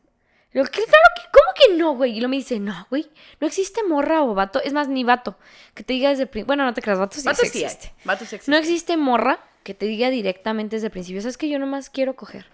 ¿Qué? 0.51 0.83
Claro 0.83 1.07
que, 1.15 1.21
¿cómo 1.31 1.53
que 1.55 1.75
no, 1.77 1.95
güey? 1.95 2.17
Y 2.17 2.21
lo 2.21 2.27
me 2.29 2.35
dice, 2.37 2.59
no, 2.59 2.87
güey, 2.89 3.09
no 3.39 3.47
existe 3.47 3.83
morra 3.83 4.23
o 4.23 4.33
vato. 4.33 4.61
Es 4.61 4.73
más, 4.73 4.87
ni 4.87 5.03
vato. 5.03 5.37
Que 5.73 5.83
te 5.83 5.93
diga 5.93 6.09
desde 6.09 6.23
el 6.23 6.29
principio. 6.29 6.47
Bueno, 6.47 6.65
no 6.65 6.73
te 6.73 6.81
creas, 6.81 6.99
vato 6.99 7.15
sí, 7.17 7.23
Vatos 7.23 7.47
sí 7.47 7.57
hay, 7.59 7.63
existe. 7.63 7.93
sí 8.03 8.35
existen. 8.35 8.51
No 8.51 8.57
existe 8.57 8.97
morra 8.97 9.39
que 9.63 9.73
te 9.73 9.85
diga 9.85 10.09
directamente 10.09 10.75
desde 10.75 10.87
el 10.87 10.91
principio, 10.91 11.21
¿sabes 11.21 11.37
que 11.37 11.47
yo 11.47 11.59
nomás 11.59 11.89
quiero 11.89 12.15
coger? 12.15 12.47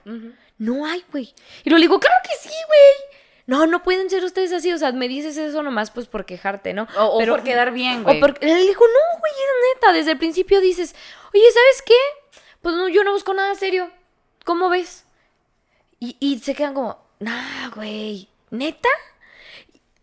No 0.58 0.86
hay, 0.86 1.04
güey. 1.12 1.34
Y 1.64 1.70
lo 1.70 1.78
digo, 1.78 2.00
claro 2.00 2.16
que 2.24 2.36
sí, 2.38 2.54
güey. 2.68 3.18
No, 3.46 3.66
no 3.66 3.82
pueden 3.82 4.10
ser 4.10 4.24
ustedes 4.26 4.52
así. 4.52 4.74
O 4.74 4.78
sea, 4.78 4.92
me 4.92 5.08
dices 5.08 5.38
eso 5.38 5.64
nomás 5.64 5.90
pues 5.92 6.08
por 6.08 6.26
quejarte, 6.26 6.74
¿no? 6.74 6.86
O, 6.98 7.04
o 7.06 7.18
Pero- 7.20 7.34
por 7.36 7.44
quedar 7.44 7.72
bien, 7.72 8.02
o 8.02 8.04
güey. 8.04 8.20
porque 8.20 8.46
él 8.52 8.68
dijo, 8.68 8.84
no, 8.86 9.20
güey, 9.20 9.32
es 9.32 9.76
neta. 9.76 9.94
Desde 9.94 10.12
el 10.12 10.18
principio 10.18 10.60
dices, 10.60 10.94
oye, 11.34 11.44
¿sabes 11.54 11.82
qué? 11.86 12.42
Pues 12.62 12.76
no, 12.76 12.90
yo 12.90 13.04
no 13.06 13.14
busco 13.14 13.34
nada 13.34 13.56
serio. 13.56 13.90
¿Cómo 14.44 14.68
ves? 14.70 15.06
Y, 16.00 16.18
y 16.20 16.40
se 16.40 16.54
quedan 16.56 16.74
como, 16.74 17.00
nah, 17.20 17.70
güey, 17.76 18.30
¿neta? 18.52 18.90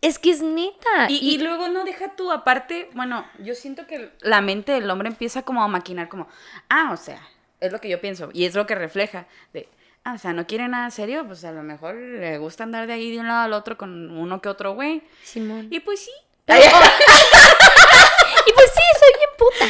Es 0.01 0.19
que 0.19 0.31
es 0.31 0.41
neta. 0.41 1.07
Y, 1.09 1.17
y 1.33 1.37
luego 1.39 1.67
no 1.67 1.83
deja 1.83 2.15
tú, 2.15 2.31
aparte, 2.31 2.89
bueno, 2.93 3.25
yo 3.39 3.55
siento 3.55 3.87
que 3.87 4.11
la 4.21 4.41
mente 4.41 4.71
del 4.73 4.89
hombre 4.89 5.07
empieza 5.07 5.41
como 5.41 5.63
a 5.63 5.67
maquinar, 5.67 6.09
como, 6.09 6.27
ah, 6.69 6.91
o 6.91 6.97
sea, 6.97 7.21
es 7.59 7.71
lo 7.71 7.81
que 7.81 7.89
yo 7.89 7.99
pienso, 8.01 8.29
y 8.33 8.45
es 8.45 8.53
lo 8.53 8.67
que 8.67 8.75
refleja, 8.75 9.25
de, 9.53 9.67
ah, 10.03 10.13
o 10.13 10.17
sea, 10.17 10.33
no 10.33 10.45
quiere 10.47 10.67
nada 10.67 10.91
serio, 10.91 11.25
pues 11.25 11.43
a 11.43 11.51
lo 11.51 11.63
mejor 11.63 11.95
le 11.95 12.37
gusta 12.37 12.63
andar 12.63 12.87
de 12.87 12.93
ahí 12.93 13.11
de 13.11 13.19
un 13.19 13.27
lado 13.27 13.41
al 13.41 13.53
otro 13.53 13.77
con 13.77 14.11
uno 14.15 14.41
que 14.41 14.49
otro 14.49 14.73
güey. 14.73 15.01
Simón. 15.23 15.67
Y 15.71 15.79
pues 15.79 15.99
sí. 15.99 16.11
Y 18.47 18.53
pues 18.53 18.71
sí, 18.75 18.81
soy 18.99 19.11
bien 19.17 19.29
puta. 19.37 19.65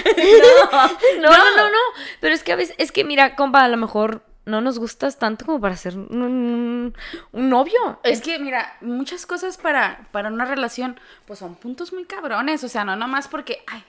No, 1.22 1.30
no, 1.32 1.56
no, 1.56 1.70
no. 1.70 1.80
Pero 2.20 2.36
es 2.36 2.44
que 2.44 2.52
a 2.52 2.56
veces, 2.56 2.75
es 2.78 2.92
que 2.92 3.04
mira, 3.04 3.36
compa, 3.36 3.64
a 3.64 3.70
lo 3.70 3.78
mejor 3.78 4.24
no 4.46 4.62
nos 4.62 4.78
gustas 4.80 5.18
tanto 5.20 5.46
como 5.46 5.60
para 5.60 5.75
ser 5.75 5.98
un, 5.98 6.94
un- 7.32 7.50
novio. 7.50 8.00
Es 8.04 8.22
que, 8.22 8.38
mira, 8.40 8.78
muchas 8.82 9.25
cosas 9.25 9.58
para, 9.58 10.08
para 10.12 10.30
una 10.30 10.46
relación, 10.46 11.00
pues 11.25 11.40
son 11.40 11.56
puntos 11.56 11.94
muy 11.94 12.06
cabrones, 12.06 12.64
o 12.64 12.70
sea, 12.70 12.86
no 12.86 12.96
nomás 12.96 13.28
porque, 13.28 13.64
ay, 13.68 13.84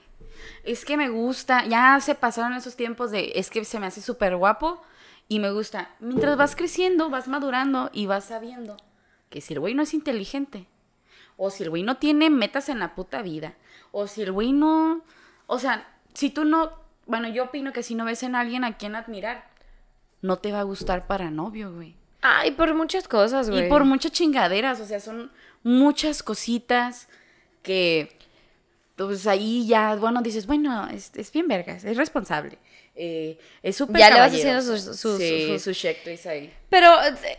es 0.65 0.85
que 0.85 0.97
me 0.97 1.09
gusta, 1.09 1.65
ya 1.67 1.99
se 2.01 2.15
pasaron 2.15 2.55
esos 2.55 2.77
tiempos 2.77 3.11
de, 3.11 3.33
es 3.37 3.51
que 3.51 3.65
se 3.65 3.79
me 3.79 3.87
hace 3.87 4.01
súper 4.01 4.37
guapo 4.37 4.83
y 5.29 5.39
me 5.41 5.51
gusta. 5.53 5.91
Mientras 6.01 6.37
vas 6.37 6.57
creciendo, 6.57 7.11
vas 7.11 7.29
madurando 7.29 7.91
y 7.93 8.07
vas 8.07 8.25
sabiendo 8.25 8.77
que 9.29 9.41
si 9.41 9.55
el 9.55 9.61
güey 9.61 9.75
no 9.75 9.83
es 9.83 9.93
inteligente, 9.95 10.67
o 11.37 11.51
si 11.51 11.65
el 11.65 11.71
güey 11.71 11.83
no 11.83 11.97
tiene 11.99 12.31
metas 12.31 12.69
en 12.69 12.79
la 12.79 12.95
puta 12.95 13.21
vida, 13.23 13.55
o 13.93 14.07
si 14.07 14.23
el 14.23 14.33
güey 14.33 14.53
no, 14.53 15.03
o 15.47 15.59
sea, 15.59 15.87
si 16.15 16.31
tú 16.31 16.45
no, 16.45 16.71
bueno, 17.07 17.29
yo 17.29 17.45
opino 17.45 17.73
que 17.73 17.83
si 17.83 17.95
no 17.95 18.05
ves 18.05 18.23
en 18.23 18.35
alguien 18.35 18.65
a 18.65 18.77
quien 18.79 18.95
admirar, 18.97 19.49
no 20.23 20.39
te 20.39 20.53
va 20.53 20.61
a 20.61 20.65
gustar 20.65 21.07
para 21.07 21.31
novio, 21.31 21.73
güey. 21.73 21.95
Ay, 22.23 22.51
por 22.53 22.75
muchas 22.75 23.07
cosas, 23.09 23.51
güey. 23.51 23.67
Y 23.67 23.69
por 23.69 23.85
muchas 23.85 24.13
chingaderas, 24.13 24.81
o 24.81 24.85
sea, 24.87 24.99
son 25.01 25.31
muchas 25.63 26.23
cositas 26.23 27.09
que, 27.63 28.17
pues 28.97 29.27
ahí 29.27 29.67
ya, 29.67 29.95
bueno, 29.97 30.23
dices, 30.23 30.47
bueno, 30.47 30.89
es, 30.89 31.13
es 31.15 31.31
bien 31.33 31.47
vergas, 31.49 31.85
es 31.85 31.97
responsable. 31.97 32.59
Eh, 32.99 33.39
es 33.63 33.77
súper 33.77 33.99
Ya 33.99 34.09
le 34.11 34.21
vas 34.21 34.33
haciendo 34.33 34.63
sus- 34.63 34.97
sus- 34.99 35.19
sí, 35.19 35.59
sus- 35.59 36.27
ahí. 36.27 36.51
Pero 36.71 36.91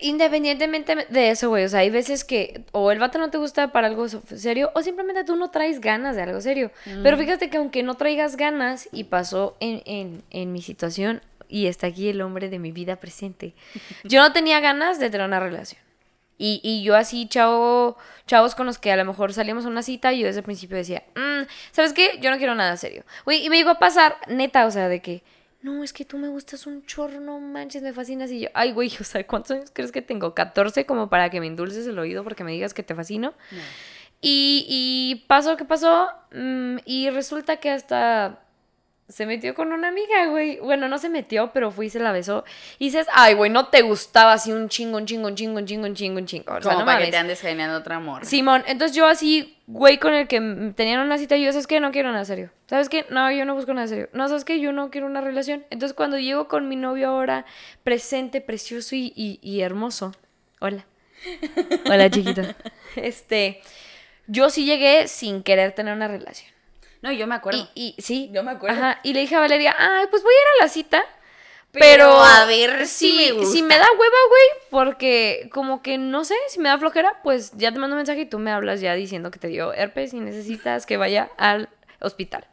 independientemente 0.01 1.07
de 1.09 1.29
eso, 1.31 1.49
güey, 1.49 1.65
o 1.65 1.69
sea, 1.69 1.79
hay 1.79 1.89
veces 1.89 2.23
que 2.23 2.63
o 2.71 2.91
el 2.91 2.99
vato 2.99 3.17
no 3.17 3.29
te 3.29 3.37
gusta 3.37 3.71
para 3.71 3.87
algo 3.87 4.07
serio 4.07 4.71
o 4.75 4.81
simplemente 4.81 5.23
tú 5.23 5.35
no 5.35 5.49
traes 5.49 5.81
ganas 5.81 6.15
de 6.15 6.21
algo 6.23 6.41
serio. 6.41 6.71
Pero 7.03 7.17
fíjate 7.17 7.49
que 7.49 7.57
aunque 7.57 7.83
no 7.83 7.95
traigas 7.95 8.35
ganas, 8.37 8.87
y 8.91 9.05
pasó 9.05 9.57
en, 9.59 9.81
en, 9.85 10.23
en 10.29 10.51
mi 10.51 10.61
situación, 10.61 11.21
y 11.49 11.67
está 11.67 11.87
aquí 11.87 12.09
el 12.09 12.21
hombre 12.21 12.49
de 12.49 12.59
mi 12.59 12.71
vida 12.71 12.95
presente, 12.97 13.53
yo 14.03 14.21
no 14.21 14.33
tenía 14.33 14.59
ganas 14.59 14.99
de 14.99 15.09
tener 15.09 15.27
una 15.27 15.39
relación. 15.39 15.81
Y, 16.39 16.61
y 16.63 16.83
yo 16.83 16.95
así, 16.95 17.27
chavo, 17.27 17.97
chavos 18.27 18.53
con 18.53 18.67
los 18.67 18.77
que 18.77 18.91
a 18.91 18.95
lo 18.95 19.05
mejor 19.05 19.33
salíamos 19.33 19.65
a 19.65 19.69
una 19.69 19.81
cita, 19.81 20.13
yo 20.13 20.27
desde 20.27 20.41
el 20.41 20.45
principio 20.45 20.77
decía, 20.77 21.03
"Mm, 21.15 21.47
¿sabes 21.71 21.93
qué? 21.93 22.19
Yo 22.21 22.29
no 22.29 22.37
quiero 22.37 22.53
nada 22.53 22.77
serio. 22.77 23.03
Güey, 23.25 23.43
y 23.43 23.49
me 23.49 23.57
llegó 23.57 23.71
a 23.71 23.79
pasar, 23.79 24.17
neta, 24.27 24.67
o 24.67 24.71
sea, 24.71 24.87
de 24.87 25.01
que, 25.01 25.23
no, 25.63 25.83
es 25.83 25.93
que 25.93 26.05
tú 26.05 26.19
me 26.19 26.27
gustas 26.27 26.67
un 26.67 26.85
chorro, 26.85 27.19
no 27.19 27.39
manches, 27.39 27.81
me 27.81 27.91
fascinas. 27.91 28.29
Y 28.31 28.41
yo, 28.41 28.49
ay, 28.53 28.71
güey, 28.71 28.91
o 29.01 29.03
sea, 29.03 29.25
¿cuántos 29.25 29.51
años 29.51 29.71
crees 29.73 29.91
que 29.91 30.03
tengo? 30.03 30.35
¿14 30.35 30.85
como 30.85 31.09
para 31.09 31.31
que 31.31 31.39
me 31.39 31.47
endulces 31.47 31.87
el 31.87 31.97
oído 31.97 32.23
porque 32.23 32.43
me 32.43 32.51
digas 32.51 32.75
que 32.75 32.83
te 32.83 32.93
fascino? 32.93 33.33
Y, 34.21 34.65
y 34.69 35.25
pasó 35.27 35.51
lo 35.51 35.57
que 35.57 35.65
pasó, 35.65 36.09
mm, 36.33 36.77
y 36.85 37.09
resulta 37.09 37.57
que 37.57 37.71
hasta 37.71 38.39
se 39.09 39.25
metió 39.25 39.55
con 39.55 39.71
una 39.71 39.87
amiga, 39.87 40.27
güey. 40.27 40.59
Bueno, 40.59 40.89
no 40.89 40.97
se 40.97 41.07
metió, 41.09 41.51
pero 41.53 41.71
fui 41.71 41.85
y 41.85 41.89
se 41.89 41.99
la 41.99 42.11
besó. 42.11 42.43
Y 42.77 42.85
dices, 42.85 43.07
ay, 43.13 43.35
güey, 43.35 43.49
no 43.49 43.67
te 43.69 43.81
gustaba 43.81 44.33
así 44.33 44.51
un 44.51 44.67
chingo, 44.67 44.97
un 44.97 45.05
chingo, 45.05 45.27
un 45.27 45.35
chingo, 45.35 45.57
un 45.57 45.65
chingo, 45.65 45.85
un 45.87 45.95
chingo, 45.95 46.17
un 46.19 46.25
chingo. 46.25 46.53
O 46.53 46.61
sea, 46.61 46.71
Como 46.71 46.79
no 46.79 46.85
para 46.85 46.97
que 46.97 47.03
mames. 47.03 47.11
te 47.11 47.17
andes 47.17 47.39
generando 47.41 47.77
otra 47.79 47.95
amor. 47.95 48.25
Simón, 48.25 48.63
entonces 48.67 48.95
yo 48.97 49.05
así, 49.07 49.57
güey, 49.67 49.97
con 49.97 50.13
el 50.13 50.27
que 50.27 50.39
tenían 50.75 50.99
una 50.99 51.17
cita, 51.17 51.37
yo, 51.37 51.49
¿sabes 51.51 51.67
qué? 51.67 51.79
No 51.79 51.91
quiero 51.91 52.11
nada 52.11 52.25
serio. 52.25 52.51
¿Sabes 52.67 52.89
qué? 52.89 53.05
No, 53.09 53.31
yo 53.31 53.45
no 53.45 53.55
busco 53.55 53.73
nada 53.73 53.87
serio. 53.87 54.09
No, 54.11 54.27
¿sabes 54.27 54.43
qué? 54.43 54.59
Yo 54.59 54.73
no 54.73 54.89
quiero 54.91 55.07
una 55.07 55.21
relación. 55.21 55.65
Entonces 55.69 55.95
cuando 55.95 56.17
llego 56.19 56.49
con 56.49 56.67
mi 56.67 56.75
novio 56.75 57.07
ahora, 57.09 57.45
presente, 57.83 58.41
precioso 58.41 58.95
y, 58.95 59.13
y- 59.15 59.39
y 59.41 59.61
hermoso. 59.61 60.11
Hola. 60.59 60.85
Hola, 61.89 62.09
chiquito. 62.09 62.41
Este, 62.97 63.61
yo 64.27 64.49
sí 64.49 64.65
llegué 64.65 65.07
sin 65.07 65.43
querer 65.43 65.71
tener 65.71 65.93
una 65.95 66.07
relación. 66.09 66.51
No, 67.01 67.11
yo 67.11 67.27
me 67.27 67.35
acuerdo. 67.35 67.67
Y, 67.75 67.95
y 67.97 68.01
sí. 68.01 68.29
Yo 68.33 68.43
me 68.43 68.51
acuerdo. 68.51 68.77
Ajá, 68.77 68.99
y 69.03 69.13
le 69.13 69.21
dije 69.21 69.35
a 69.35 69.39
Valeria, 69.39 69.75
ay, 69.77 70.07
pues 70.09 70.23
voy 70.23 70.33
a 70.33 70.35
ir 70.35 70.47
a 70.59 70.63
la 70.65 70.69
cita. 70.69 71.03
Pero 71.71 71.83
Pero, 71.83 72.23
a 72.23 72.45
ver 72.45 72.87
si 72.87 73.13
me 73.13 73.31
gusta. 73.33 73.51
si 73.51 73.61
me 73.61 73.77
da 73.77 73.85
hueva, 73.91 74.17
güey, 74.29 74.63
porque 74.71 75.49
como 75.51 75.81
que 75.81 75.97
no 75.97 76.23
sé, 76.23 76.35
si 76.47 76.59
me 76.59 76.69
da 76.69 76.77
flojera, 76.77 77.19
pues 77.23 77.51
ya 77.55 77.71
te 77.71 77.77
mando 77.77 77.95
un 77.95 77.99
mensaje 77.99 78.21
y 78.21 78.25
tú 78.25 78.39
me 78.39 78.51
hablas 78.51 78.79
ya 78.79 78.93
diciendo 78.93 79.31
que 79.31 79.37
te 79.37 79.49
dio 79.49 79.73
herpes 79.73 80.13
y 80.13 80.19
necesitas 80.19 80.85
que 80.85 80.97
vaya 80.97 81.29
al 81.37 81.69
hospital. 81.99 82.47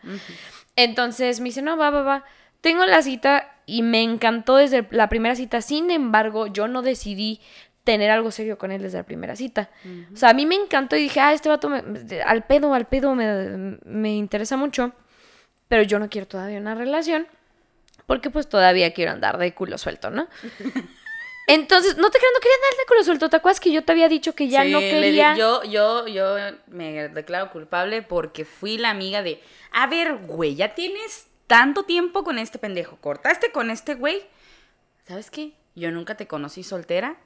Entonces 0.76 1.40
me 1.40 1.46
dice, 1.46 1.62
no, 1.62 1.76
va, 1.76 1.90
va, 1.90 2.02
va. 2.02 2.24
Tengo 2.60 2.84
la 2.86 3.02
cita 3.02 3.54
y 3.66 3.82
me 3.82 4.02
encantó 4.02 4.56
desde 4.56 4.86
la 4.90 5.08
primera 5.08 5.36
cita. 5.36 5.62
Sin 5.62 5.90
embargo, 5.90 6.48
yo 6.48 6.66
no 6.66 6.82
decidí 6.82 7.40
tener 7.84 8.10
algo 8.10 8.30
serio 8.30 8.56
con 8.58 8.72
él 8.72 8.82
desde 8.82 8.98
la 8.98 9.04
primera 9.04 9.36
cita. 9.36 9.70
O 10.12 10.16
sea, 10.16 10.30
a 10.30 10.34
mí 10.34 10.46
me 10.46 10.54
encantó 10.54 10.96
y 10.96 11.02
dije, 11.02 11.20
ah, 11.20 11.32
este 11.34 11.48
vato 11.48 11.68
me- 11.68 11.82
al 12.24 12.44
pedo, 12.44 12.72
al 12.74 12.86
pedo 12.86 13.14
me, 13.14 13.78
me 13.84 14.14
interesa 14.16 14.56
mucho. 14.56 14.92
Pero 15.68 15.82
yo 15.82 15.98
no 15.98 16.08
quiero 16.08 16.26
todavía 16.26 16.58
una 16.58 16.74
relación. 16.74 17.26
Porque 18.06 18.28
pues 18.30 18.48
todavía 18.48 18.92
quiero 18.92 19.12
andar 19.12 19.38
de 19.38 19.54
culo 19.54 19.78
suelto, 19.78 20.10
¿no? 20.10 20.28
Entonces, 21.46 21.98
no 21.98 22.10
te 22.10 22.18
creas, 22.18 22.32
no 22.34 22.40
quería 22.40 22.56
andar 22.56 22.70
de 22.80 22.86
culo 22.88 23.04
suelto. 23.04 23.28
¿Te 23.28 23.36
acuerdas 23.36 23.60
que 23.60 23.70
yo 23.70 23.84
te 23.84 23.92
había 23.92 24.08
dicho 24.08 24.34
que 24.34 24.48
ya 24.48 24.62
Sí, 24.64 24.72
no 24.72 24.80
le 24.80 24.86
di- 24.86 24.92
quería? 24.92 25.36
yo, 25.36 25.62
yo, 25.64 26.06
yo 26.08 26.36
me 26.68 27.08
declaro 27.10 27.50
culpable 27.50 28.00
porque 28.00 28.46
fui 28.46 28.78
la 28.78 28.88
amiga 28.90 29.22
de, 29.22 29.42
a 29.70 29.86
ver, 29.86 30.16
güey, 30.26 30.54
ya 30.54 30.74
tienes 30.74 31.26
tanto 31.46 31.82
tiempo 31.84 32.24
con 32.24 32.38
este 32.38 32.58
pendejo, 32.58 32.96
cortaste 32.96 33.52
con 33.52 33.70
este 33.70 33.94
güey. 33.94 34.22
¿Sabes 35.06 35.30
qué? 35.30 35.52
Yo 35.74 35.90
nunca 35.90 36.16
te 36.16 36.26
conocí 36.26 36.62
soltera. 36.62 37.16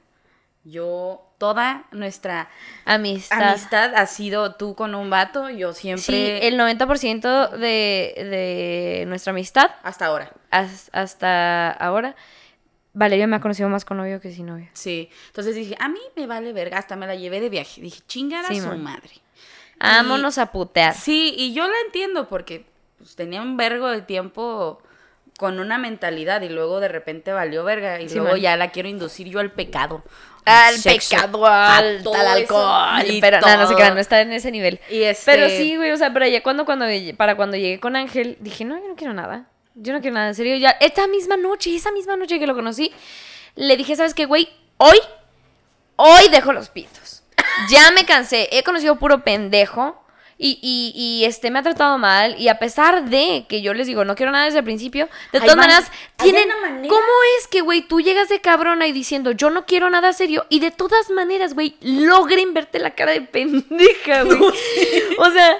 Yo, 0.65 1.21
toda 1.37 1.85
nuestra 1.91 2.49
Amistad. 2.85 3.41
amistad 3.49 3.95
ha 3.95 4.05
sido 4.05 4.55
tú 4.55 4.75
con 4.75 4.93
un 4.93 5.09
vato. 5.09 5.49
Yo 5.49 5.73
siempre, 5.73 6.03
Sí, 6.41 6.45
el 6.47 6.57
90% 6.59 7.49
de, 7.51 7.57
de 8.17 9.05
nuestra 9.07 9.31
amistad 9.31 9.71
hasta 9.83 10.05
ahora. 10.07 10.31
has- 10.51 10.89
hasta 10.93 11.71
ahora, 11.71 12.15
Valeria 12.93 13.25
me 13.27 13.37
ha 13.37 13.39
conocido 13.39 13.69
más 13.69 13.85
con 13.85 13.97
novio 13.97 14.19
que 14.19 14.31
sin 14.31 14.47
novio. 14.47 14.67
Sí. 14.73 15.09
Entonces 15.27 15.55
dije, 15.55 15.75
a 15.79 15.87
mí 15.87 15.99
me 16.15 16.27
vale 16.27 16.51
verga. 16.53 16.77
Hasta 16.77 16.95
me 16.95 17.07
la 17.07 17.15
llevé 17.15 17.39
de 17.39 17.49
viaje. 17.49 17.79
Dije, 17.81 18.01
chingar 18.07 18.43
a 18.45 18.49
Sí, 18.49 18.59
su 18.59 18.67
man. 18.67 18.83
madre. 18.83 19.11
Vámonos 19.79 20.37
a 20.37 20.51
putear. 20.51 20.93
Sí, 20.93 21.33
y 21.37 21.53
yo 21.53 21.65
la 21.67 21.75
entiendo 21.85 22.27
porque 22.27 22.65
pues, 22.97 23.15
tenía 23.15 23.41
un 23.41 23.55
vergo 23.55 23.87
de 23.89 24.01
tiempo 24.01 24.81
con 25.39 25.59
una 25.59 25.77
mentalidad 25.77 26.41
y 26.41 26.49
luego 26.49 26.81
de 26.81 26.89
repente 26.89 27.31
valió 27.31 27.63
verga 27.63 28.01
y 28.01 28.09
Sí, 28.09 28.15
luego 28.15 28.33
man. 28.33 28.41
ya 28.41 28.57
la 28.57 28.71
quiero 28.71 28.89
inducir 28.89 29.27
yo 29.29 29.39
al 29.39 29.51
pecado. 29.53 30.03
Al 30.43 30.75
sexo, 30.75 31.15
pecado, 31.15 31.45
al, 31.45 32.03
alcohol. 32.27 33.05
y 33.07 33.21
Pero 33.21 33.39
no, 33.39 33.57
no 33.57 33.67
se 33.67 33.73
crean, 33.75 33.93
no 33.93 34.01
está 34.01 34.19
en 34.19 34.33
ese 34.33 34.51
nivel. 34.51 34.79
Y 34.89 35.03
este, 35.03 35.31
Pero 35.31 35.47
sí, 35.47 35.77
güey, 35.77 35.91
o 35.91 35.97
sea, 35.97 36.11
pero 36.11 36.27
ya 36.27 36.43
cuando, 36.43 36.65
cuando, 36.65 36.85
para 37.15 37.35
cuando 37.35 37.55
llegué 37.55 37.79
con 37.79 37.95
Ángel, 37.95 38.37
dije, 38.41 38.65
no, 38.65 38.77
yo 38.77 38.87
no 38.89 38.95
quiero 38.95 39.13
nada. 39.13 39.45
Yo 39.75 39.93
no 39.93 40.01
quiero 40.01 40.15
nada, 40.15 40.27
en 40.27 40.35
serio. 40.35 40.57
Ya, 40.57 40.71
esta 40.71 41.07
misma 41.07 41.37
noche, 41.37 41.73
esa 41.73 41.91
misma 41.91 42.17
noche 42.17 42.37
que 42.37 42.45
lo 42.47 42.53
conocí, 42.55 42.91
le 43.55 43.77
dije, 43.77 43.95
¿sabes 43.95 44.13
qué, 44.13 44.25
güey? 44.25 44.49
Hoy, 44.77 44.97
hoy 45.95 46.27
dejo 46.29 46.51
los 46.51 46.69
pitos. 46.69 47.23
Ya 47.69 47.91
me 47.91 48.05
cansé, 48.05 48.49
he 48.51 48.63
conocido 48.63 48.97
puro 48.97 49.23
pendejo. 49.23 50.03
Y, 50.41 50.57
y, 50.61 50.93
y, 50.95 51.25
este 51.25 51.51
me 51.51 51.59
ha 51.59 51.63
tratado 51.63 51.97
mal. 51.97 52.39
Y 52.39 52.47
a 52.47 52.59
pesar 52.59 53.09
de 53.09 53.45
que 53.49 53.61
yo 53.61 53.73
les 53.73 53.87
digo, 53.87 54.05
no 54.05 54.15
quiero 54.15 54.31
nada 54.31 54.45
desde 54.45 54.59
el 54.59 54.63
principio, 54.63 55.09
de 55.33 55.41
todas 55.41 55.57
maneras, 55.57 55.91
tienen. 56.15 56.47
manera- 56.61 56.87
¿Cómo 56.87 57.03
es 57.37 57.47
que, 57.47 57.59
güey, 57.59 57.81
tú 57.81 57.99
llegas 57.99 58.29
de 58.29 58.39
cabrona 58.39 58.87
y 58.87 58.93
diciendo, 58.93 59.31
yo 59.33 59.49
no 59.49 59.65
quiero 59.65 59.89
nada 59.89 60.13
serio? 60.13 60.45
Y 60.47 60.61
de 60.61 60.71
todas 60.71 61.09
maneras, 61.09 61.55
güey, 61.55 61.75
logren 61.81 62.53
verte 62.53 62.79
la 62.79 62.91
cara 62.91 63.11
de 63.11 63.19
pendeja, 63.21 64.23
güey. 64.23 64.39
o 65.17 65.29
sea, 65.31 65.57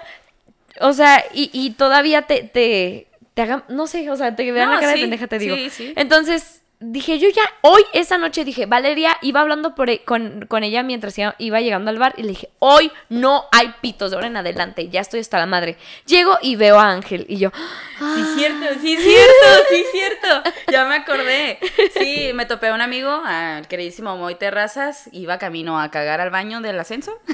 o 0.80 0.94
sea, 0.94 1.26
y, 1.34 1.50
y 1.52 1.72
todavía 1.72 2.22
te, 2.22 2.44
te, 2.44 3.08
te 3.34 3.42
hagan, 3.42 3.66
no 3.68 3.86
sé, 3.86 4.10
o 4.10 4.16
sea, 4.16 4.34
te 4.38 4.50
vean 4.50 4.70
No, 4.70 4.76
la 4.76 4.80
cara 4.80 4.94
sí, 4.94 5.00
de 5.00 5.04
pendeja, 5.04 5.28
te 5.28 5.40
digo. 5.40 5.56
sí, 5.58 5.70
sí. 5.70 5.94
Entonces, 5.98 6.59
dije, 6.82 7.20
yo 7.20 7.28
ya, 7.30 7.42
hoy, 7.62 7.84
esa 7.94 8.18
noche, 8.18 8.46
dije, 8.46 8.66
Valeria, 8.66 9.18
iba 9.22 9.42
hablando 9.42 9.76
por, 9.76 9.90
e- 9.90 10.04
con, 10.06 10.46
con 10.48 10.64
ella 10.64 10.82
mientras 10.82 11.16
iba- 11.18 11.60
llegando 11.60 11.90
al 11.92 12.00
bar 12.00 12.14
y 12.18 12.24
le 12.24 12.30
dije, 12.30 12.50
hoy 12.60 12.90
no 13.10 13.46
hay 13.52 13.74
pitos 13.82 14.12
de 14.12 14.16
ahora 14.18 14.28
en 14.28 14.38
adelante, 14.38 14.88
ya 14.90 15.02
estoy 15.02 15.20
hasta 15.20 15.38
la 15.40 15.46
madre. 15.46 15.78
Llego 16.06 16.38
y 16.42 16.56
veo 16.56 16.80
a 16.80 16.90
Ángel 16.92 17.26
y 17.28 17.38
yo, 17.38 17.52
Sí, 18.00 18.24
cierto, 18.38 18.66
sí, 18.82 18.96
cierto, 19.02 19.64
sí, 19.70 19.84
cierto. 19.92 20.28
Ya 20.72 20.86
me 20.86 20.96
acordé. 20.96 21.60
Sí, 22.00 22.32
me 22.34 22.46
topé 22.46 22.70
a 22.70 22.74
un 22.74 22.80
amigo, 22.82 23.12
al 23.26 23.68
queridísimo 23.68 24.16
Moy 24.16 24.36
Terrazas, 24.36 25.10
iba 25.12 25.38
camino 25.38 25.82
a 25.82 25.92
cagar 25.92 26.22
al 26.22 26.30
baño 26.30 26.62
del 26.62 26.80
ascenso. 26.80 27.12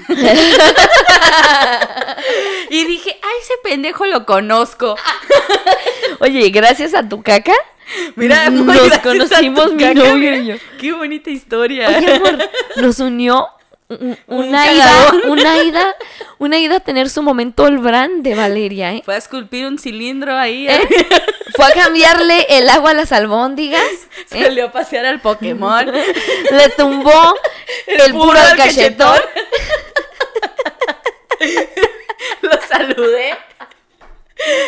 y 2.69 2.85
dije, 2.85 3.11
ay, 3.21 3.35
ese 3.41 3.53
pendejo 3.63 4.05
lo 4.07 4.25
conozco. 4.25 4.95
oye, 6.19 6.49
gracias 6.49 6.93
a 6.95 7.07
tu 7.07 7.21
caca, 7.21 7.53
Mira, 8.15 8.49
nos 8.49 8.99
conocimos 9.03 9.73
mi 9.73 9.83
novio 9.93 10.15
mira. 10.15 10.37
y 10.37 10.45
yo. 10.47 10.55
Qué 10.79 10.91
bonita 10.93 11.29
historia. 11.29 11.89
Oye, 11.97 12.15
amor, 12.15 12.37
nos 12.77 12.99
unió 12.99 13.47
un- 13.87 14.17
Un 14.27 14.47
una 14.47 14.71
ida, 14.73 15.11
una 15.25 15.63
ida, 15.63 15.95
una 16.39 16.57
ida 16.57 16.77
a 16.77 16.79
tener 16.79 17.09
su 17.09 17.21
momento 17.21 17.63
Olbrán 17.63 18.23
de 18.23 18.33
Valeria, 18.33 18.93
¿eh? 18.93 19.01
Fue 19.05 19.13
a 19.13 19.17
esculpir 19.17 19.67
un 19.67 19.77
cilindro 19.77 20.35
ahí. 20.35 20.67
¿Eh? 20.67 20.81
Fue 21.55 21.65
a 21.65 21.71
cambiarle 21.71 22.47
el 22.49 22.67
agua 22.67 22.91
a 22.91 22.93
las 22.95 23.11
albóndigas, 23.11 23.83
¿eh? 24.31 24.43
Salió 24.43 24.65
a 24.65 24.71
pasear 24.71 25.05
al 25.05 25.21
Pokémon. 25.21 25.85
le 25.85 26.69
tumbó 26.75 27.35
el, 27.85 28.11
puro 28.11 28.31
al 28.39 28.57
cachetón. 28.57 29.19
Lo 32.41 32.51
saludé. 32.67 33.37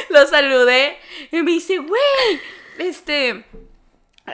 Lo 0.10 0.28
saludé. 0.28 0.98
Y 1.32 1.42
me 1.42 1.52
dice, 1.52 1.78
güey, 1.78 2.40
este. 2.80 3.46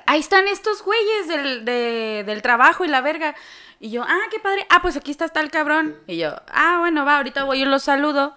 Ahí 0.07 0.19
están 0.19 0.47
estos 0.47 0.83
güeyes 0.83 1.27
del, 1.27 1.65
de- 1.65 2.23
del 2.25 2.41
trabajo 2.41 2.83
y 2.83 2.87
la 2.87 3.01
verga. 3.01 3.35
Y 3.79 3.91
yo, 3.91 4.03
ah, 4.03 4.19
qué 4.31 4.39
padre. 4.39 4.65
Ah, 4.69 4.81
pues 4.81 4.95
aquí 4.97 5.11
está 5.11 5.27
tal 5.29 5.51
cabrón. 5.51 5.97
Y 6.07 6.17
yo, 6.17 6.35
ah, 6.51 6.77
bueno, 6.79 7.05
va, 7.05 7.17
ahorita 7.17 7.43
voy 7.43 7.61
y 7.61 7.65
los 7.65 7.83
saludo. 7.83 8.35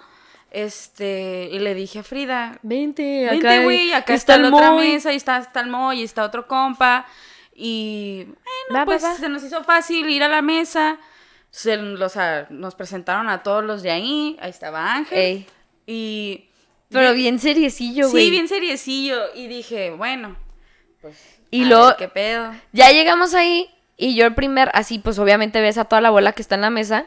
Este, 0.51 1.49
y 1.53 1.59
le 1.59 1.75
dije 1.75 1.99
a 1.99 2.03
Frida, 2.03 2.59
Vente, 2.63 3.27
Vente, 3.31 3.63
güey, 3.63 3.93
acá 3.93 4.15
está, 4.15 4.39
la 4.39 4.49
otra 4.49 4.73
mesa, 4.73 5.13
y 5.13 5.17
está, 5.17 5.39
está 5.39 5.61
el 5.61 5.69
Moy, 5.69 6.03
está 6.03 6.25
otro 6.25 6.47
compa. 6.47 7.07
Y 7.55 8.25
bueno, 8.25 8.37
Va, 8.73 8.79
va, 8.81 8.85
pues 8.85 9.05
va. 9.05 9.15
se 9.15 9.29
nos 9.29 9.43
hizo 9.45 9.63
fácil 9.65 10.09
ir 10.09 10.23
a 10.23 10.29
la 10.29 10.43
mesa. 10.43 10.99
Se 11.51 11.77
los, 11.77 12.17
a- 12.17 12.47
nos 12.51 12.75
presentaron 12.75 13.29
a 13.29 13.43
todos 13.43 13.65
los 13.65 13.83
de 13.83 13.91
ahí. 13.91 14.37
Ahí 14.41 14.51
estaba 14.51 14.93
Ángel. 14.95 15.19
Ey, 15.19 15.47
Y. 15.87 16.49
pero 16.91 17.13
bien 17.15 17.39
seriecillo, 17.39 18.09
güey. 18.11 18.25
Sí, 18.27 18.31
bien 18.31 18.49
seriecillo. 18.49 19.35
Y 19.35 19.47
dije, 19.49 19.91
bueno, 19.91 20.37
pues. 21.01 21.17
Y 21.51 21.65
a 21.65 21.67
luego- 21.67 21.87
ver 21.89 21.97
¿Qué 21.97 22.09
pedo? 22.09 22.55
Ya 22.73 22.91
llegamos 22.91 23.35
ahí 23.35 23.71
y 23.97 24.15
yo 24.17 24.27
el 24.27 24.35
primer, 24.35 24.71
así 24.75 24.99
pues 24.99 25.19
obviamente 25.19 25.61
ves 25.61 25.79
a 25.79 25.85
toda 25.85 26.01
la 26.01 26.11
bola 26.11 26.33
que 26.33 26.43
está 26.43 26.55
en 26.57 26.61
la 26.63 26.71
mesa. 26.71 27.07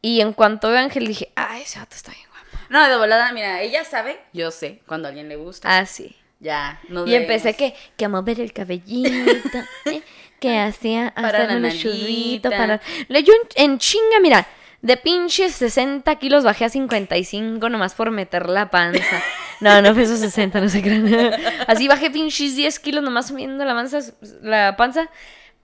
Y 0.00 0.20
en 0.20 0.32
cuanto 0.32 0.68
veo 0.68 0.78
a 0.78 0.82
Ángel 0.82 1.06
dije, 1.06 1.32
ay, 1.36 1.62
ese 1.62 1.78
vato 1.80 1.96
está 1.96 2.12
bien 2.12 2.24
guapo. 2.30 2.66
No, 2.70 2.88
de 2.88 2.96
volada, 2.96 3.32
mira, 3.32 3.60
ella 3.62 3.84
sabe, 3.84 4.18
yo 4.32 4.50
sé, 4.50 4.80
cuando 4.86 5.08
a 5.08 5.10
alguien 5.10 5.28
le 5.28 5.36
gusta. 5.36 5.76
Ah, 5.78 5.86
sí. 5.86 6.14
Ya, 6.40 6.80
no 6.88 7.04
Y 7.04 7.16
empecé 7.16 7.54
que, 7.54 7.74
que 7.96 8.04
a 8.04 8.08
mover 8.08 8.38
el 8.40 8.52
cabellito, 8.52 9.08
¿eh? 9.86 10.02
que 10.38 10.56
hacía 10.60 11.12
Para 11.16 11.42
hacer 11.44 11.48
churritos, 11.78 11.92
nalguita. 11.92 12.50
para... 12.50 12.80
Yo 13.22 13.32
en, 13.56 13.72
en 13.72 13.78
chinga, 13.78 14.20
mira, 14.22 14.46
de 14.80 14.96
pinches 14.96 15.54
60 15.54 16.14
kilos 16.16 16.44
bajé 16.44 16.66
a 16.66 16.68
55 16.68 17.68
nomás 17.68 17.94
por 17.94 18.10
meter 18.10 18.48
la 18.48 18.70
panza. 18.70 19.22
No, 19.60 19.82
no 19.82 19.88
esos 19.90 20.20
60, 20.20 20.60
no 20.60 20.68
sé 20.68 20.82
qué. 20.82 21.32
Así 21.66 21.88
bajé 21.88 22.10
pinches 22.10 22.54
10 22.54 22.78
kilos 22.78 23.02
nomás 23.02 23.28
subiendo 23.28 23.64
la 23.64 23.74
panza, 23.74 23.98
la 24.40 24.76
panza, 24.76 25.10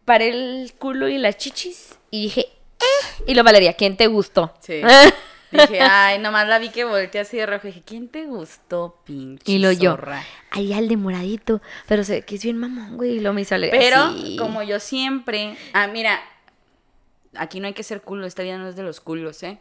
paré 0.05 0.31
el 0.31 0.73
culo 0.79 1.09
y 1.09 1.17
las 1.19 1.37
chichis 1.37 1.97
y 2.11 2.23
dije, 2.23 2.41
eh. 2.41 3.25
Y 3.29 3.35
lo 3.35 3.45
Valeria, 3.45 3.75
¿quién 3.75 3.97
te 3.97 4.09
gustó? 4.09 4.53
Sí. 4.61 4.83
Dije, 5.55 5.81
ay, 5.81 6.19
nomás 6.19 6.49
la 6.49 6.59
vi 6.59 6.71
que 6.71 6.85
volteé 6.85 7.21
así 7.21 7.37
de 7.37 7.47
rojo. 7.47 7.69
Dije, 7.69 7.83
¿quién 7.87 8.09
te 8.09 8.25
gustó, 8.25 9.01
pinche 9.05 9.53
Y 9.53 9.61
lo 9.61 9.71
yo, 9.71 9.93
zorra? 9.93 10.25
ahí 10.51 10.73
al 10.73 10.89
de 10.89 10.97
moradito, 10.97 11.63
pero 11.87 12.03
se 12.03 12.23
que 12.23 12.35
es 12.35 12.43
bien 12.43 12.59
mamón, 12.59 12.97
güey, 12.97 13.19
y 13.19 13.21
lo 13.21 13.33
me 13.33 13.43
hizo 13.43 13.55
Pero, 13.71 14.13
como 14.37 14.65
yo 14.65 14.81
siempre. 14.81 15.57
Ah, 15.73 15.87
mira. 15.87 16.21
Aquí 17.37 17.61
no 17.61 17.67
hay 17.67 17.73
que 17.75 17.83
ser 17.83 18.01
culo, 18.03 18.27
esta 18.27 18.43
vida 18.43 18.59
no 18.59 18.69
es 18.69 18.77
de 18.77 18.83
los 18.83 19.01
culos, 19.01 19.43
¿eh? 19.43 19.59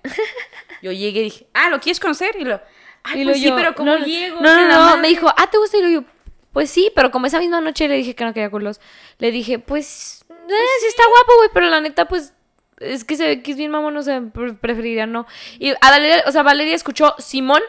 Yo 0.82 0.92
llegué 0.92 1.22
y 1.22 1.24
dije, 1.26 1.48
ah, 1.54 1.70
¿lo 1.70 1.80
quieres 1.80 2.00
conocer? 2.00 2.36
Y 2.40 2.44
lo, 2.46 2.62
ay, 3.04 3.22
Y 3.22 3.24
pues 3.24 3.28
lo 3.28 3.34
sí, 3.36 3.50
yo, 3.50 3.56
pero 3.56 3.76
¿cómo 3.76 3.92
no, 3.94 4.00
no, 4.00 4.06
llego? 4.06 4.42
No, 4.42 4.56
no, 4.56 4.68
no, 4.68 4.80
madre- 4.80 5.02
me 5.02 5.08
dijo, 5.10 5.28
ah, 5.36 5.48
¿te 5.50 5.58
gusta? 5.58 5.78
Y 5.78 5.82
lo 5.82 5.90
yo, 5.90 6.04
pues 6.52 6.70
sí, 6.70 6.92
pero 6.96 7.12
como 7.12 7.26
esa 7.26 7.40
misma 7.40 7.62
noche 7.62 7.88
le 7.88 7.96
dije 7.96 8.16
que 8.16 8.24
no 8.26 8.34
quería 8.34 8.50
culos, 8.50 8.80
le 9.20 9.32
dije, 9.32 9.60
pues, 9.60 10.26
eh, 10.30 10.54
sí 10.82 10.86
está 10.88 11.04
guapo, 11.08 11.32
güey, 11.38 11.50
pero 11.54 11.68
la 11.68 11.82
neta, 11.82 12.08
pues, 12.08 12.34
es 12.80 13.04
que 13.06 13.16
se 13.16 13.26
ve 13.26 13.42
que 13.42 13.52
es 13.52 13.58
bien 13.58 13.72
mamón, 13.72 13.96
o 13.98 14.02
sea, 14.04 14.22
pre- 14.34 14.54
preferiría 14.54 15.06
no. 15.08 15.26
Y 15.58 15.70
a 15.72 15.78
Valeria, 15.82 16.24
o 16.28 16.32
sea, 16.32 16.44
Valeria 16.44 16.76
escuchó 16.76 17.16
Simón, 17.18 17.62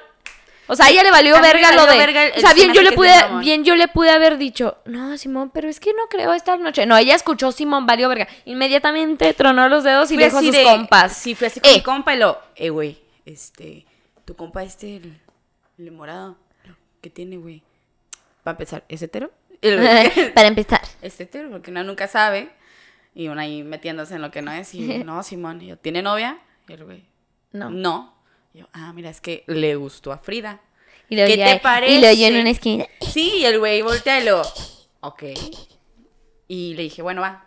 o 0.66 0.76
sea, 0.76 0.86
a 0.86 0.90
ella 0.90 1.02
le 1.02 1.10
valió 1.10 1.36
A 1.36 1.40
verga 1.40 1.72
lo 1.72 1.86
de, 1.86 1.96
verga 1.98 2.24
el- 2.26 2.32
o 2.38 2.40
sea, 2.40 2.50
se 2.50 2.54
bien 2.56 2.72
yo 2.72 2.82
le 2.82 2.92
pude, 2.92 3.12
bien 3.40 3.64
yo 3.64 3.76
le 3.76 3.88
pude 3.88 4.10
haber 4.10 4.38
dicho, 4.38 4.78
no, 4.86 5.16
Simón, 5.18 5.50
pero 5.52 5.68
es 5.68 5.80
que 5.80 5.92
no 5.92 6.06
creo 6.08 6.32
esta 6.32 6.56
noche. 6.56 6.86
No, 6.86 6.96
ella 6.96 7.14
escuchó 7.14 7.52
Simón, 7.52 7.86
valió 7.86 8.08
verga. 8.08 8.26
Inmediatamente 8.46 9.32
tronó 9.34 9.68
los 9.68 9.84
dedos 9.84 10.10
y 10.10 10.14
Fui 10.14 10.18
le 10.22 10.24
dijo 10.26 10.38
a 10.38 10.42
sus 10.42 10.52
de- 10.52 10.62
compas. 10.64 11.16
Sí, 11.16 11.34
fui 11.34 11.46
así 11.48 11.60
con 11.60 11.70
Eh. 11.70 11.74
mi 11.74 11.82
compa 11.82 12.14
y 12.14 12.18
lo, 12.18 12.38
eh, 12.56 12.70
güey, 12.70 12.98
este, 13.26 13.84
tu 14.24 14.34
compa 14.36 14.62
este, 14.62 14.96
el, 14.96 15.20
el 15.78 15.92
morado, 15.92 16.36
¿qué 17.00 17.10
tiene, 17.10 17.36
güey? 17.36 17.62
Para 18.42 18.52
empezar, 18.54 18.84
¿es 18.88 19.02
hetero? 19.02 19.30
Para 20.34 20.46
empezar. 20.48 20.80
es 21.02 21.18
hetero, 21.20 21.50
porque 21.50 21.70
uno 21.70 21.82
nunca 21.84 22.08
sabe. 22.08 22.50
Y 23.14 23.28
uno 23.28 23.40
ahí 23.40 23.62
metiéndose 23.62 24.14
en 24.16 24.22
lo 24.22 24.30
que 24.30 24.42
no 24.42 24.50
es. 24.52 24.74
Y 24.74 24.80
no, 25.04 25.22
Simón, 25.22 25.60
y 25.62 25.66
yo, 25.68 25.76
¿tiene 25.78 26.02
novia? 26.02 26.38
Y 26.68 26.72
el 26.72 26.84
güey, 26.84 27.04
No. 27.52 27.70
no. 27.70 28.13
Y 28.54 28.60
yo, 28.60 28.68
ah, 28.72 28.92
mira, 28.94 29.10
es 29.10 29.20
que 29.20 29.44
le 29.46 29.74
gustó 29.76 30.12
a 30.12 30.18
Frida. 30.18 30.60
Y 31.10 31.16
lo 31.16 31.26
¿Qué 31.26 31.36
te 31.36 31.50
Y 31.50 31.54
lo 31.54 31.60
parece? 31.60 32.08
oyó 32.10 32.26
en 32.28 32.36
una 32.40 32.50
esquina. 32.50 32.86
Sí, 33.12 33.34
y 33.40 33.44
el 33.44 33.58
güey 33.58 33.82
voltea 33.82 34.20
y 34.20 34.24
lo, 34.24 34.40
ok. 35.00 35.22
Y 36.48 36.74
le 36.74 36.84
dije, 36.84 37.02
bueno, 37.02 37.20
va. 37.20 37.46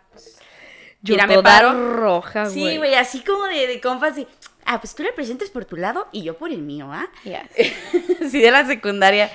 Yo 1.02 1.14
Mira, 1.14 1.26
me 1.26 1.42
paro. 1.42 1.94
roja, 1.94 2.44
güey. 2.48 2.54
Sí, 2.54 2.76
güey, 2.76 2.94
así 2.94 3.20
como 3.20 3.44
de, 3.46 3.66
de 3.66 3.80
compas 3.80 4.14
ah, 4.64 4.80
pues 4.80 4.94
tú 4.94 5.02
le 5.02 5.12
presentes 5.12 5.48
por 5.50 5.64
tu 5.64 5.76
lado 5.76 6.08
y 6.12 6.22
yo 6.22 6.36
por 6.36 6.50
el 6.50 6.58
mío, 6.62 6.90
¿ah? 6.92 7.08
Yes. 7.24 7.72
sí, 8.30 8.40
de 8.40 8.50
la 8.50 8.66
secundaria. 8.66 9.30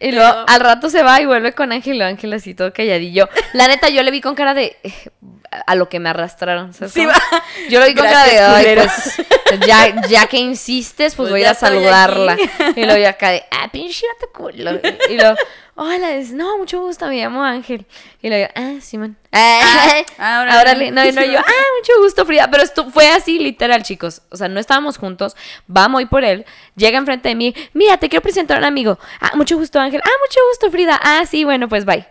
Y 0.00 0.12
luego 0.12 0.30
Pero- 0.30 0.44
al 0.48 0.60
rato 0.60 0.88
se 0.90 1.02
va 1.02 1.20
y 1.20 1.26
vuelve 1.26 1.52
con 1.54 1.72
Ángel, 1.72 1.96
y 1.96 2.02
Ángel 2.02 2.32
así 2.34 2.54
todo 2.54 2.72
calladillo. 2.72 3.28
La 3.54 3.66
neta, 3.66 3.88
yo 3.88 4.02
le 4.02 4.10
vi 4.12 4.20
con 4.20 4.34
cara 4.36 4.54
de 4.54 4.76
eh, 4.84 4.92
a 5.66 5.74
lo 5.74 5.88
que 5.88 5.98
me 6.00 6.08
arrastraron. 6.10 6.72
¿sabes 6.74 6.92
Sí. 6.92 7.06
Yo 7.68 7.80
lo 7.80 7.86
Gracias, 7.86 8.12
cara 8.12 8.24
de, 8.26 8.38
ay, 8.40 8.62
culero". 8.64 8.90
pues, 9.46 9.60
ya, 9.66 10.06
ya 10.08 10.26
que 10.26 10.36
insistes, 10.38 11.14
pues, 11.14 11.28
Pues 11.28 11.30
voy 11.30 11.44
a 11.44 11.50
ir 11.50 11.56
saludarla. 11.56 12.32
aquí. 12.32 12.48
Y 12.76 12.84
luego 12.84 13.00
yo 13.02 13.08
acá 13.08 13.30
de, 13.30 13.44
ah, 13.50 13.68
pinche 13.70 14.06
tu 14.20 14.26
culo. 14.32 14.72
Y 15.08 15.16
luego, 15.16 15.36
hola, 15.74 16.12
es, 16.14 16.32
no, 16.32 16.58
mucho 16.58 16.80
gusto, 16.80 17.06
me 17.06 17.16
llamo 17.16 17.42
Ángel. 17.42 17.86
Y 18.20 18.28
luego, 18.28 18.48
ah, 18.54 18.74
Simón. 18.80 19.16
Ah, 19.32 20.02
ah, 20.18 20.40
órale. 20.42 20.60
órale. 20.60 20.90
No, 20.90 21.04
y 21.06 21.12
no, 21.12 21.22
yo, 21.24 21.38
ah, 21.38 21.64
mucho 21.80 22.02
gusto, 22.02 22.26
Frida. 22.26 22.50
Pero 22.50 22.62
esto 22.62 22.90
fue 22.90 23.08
así, 23.10 23.38
literal, 23.38 23.82
chicos. 23.82 24.22
O 24.30 24.36
sea, 24.36 24.48
no 24.48 24.60
estábamos 24.60 24.98
juntos. 24.98 25.36
Vamos 25.66 25.98
voy 25.98 26.06
por 26.06 26.24
él. 26.24 26.44
Llega 26.76 26.98
enfrente 26.98 27.28
de 27.30 27.34
mí. 27.34 27.54
Mira, 27.72 27.96
te 27.96 28.08
quiero 28.08 28.22
presentar 28.22 28.56
a 28.56 28.60
un 28.60 28.66
amigo. 28.66 28.98
Ah, 29.20 29.32
mucho 29.34 29.56
gusto, 29.56 29.80
Ángel. 29.80 30.02
Ah, 30.04 30.10
mucho 30.26 30.40
gusto, 30.50 30.70
Frida. 30.70 31.00
Ah, 31.02 31.24
sí, 31.26 31.44
bueno, 31.44 31.68
pues 31.68 31.84
bye. 31.84 32.06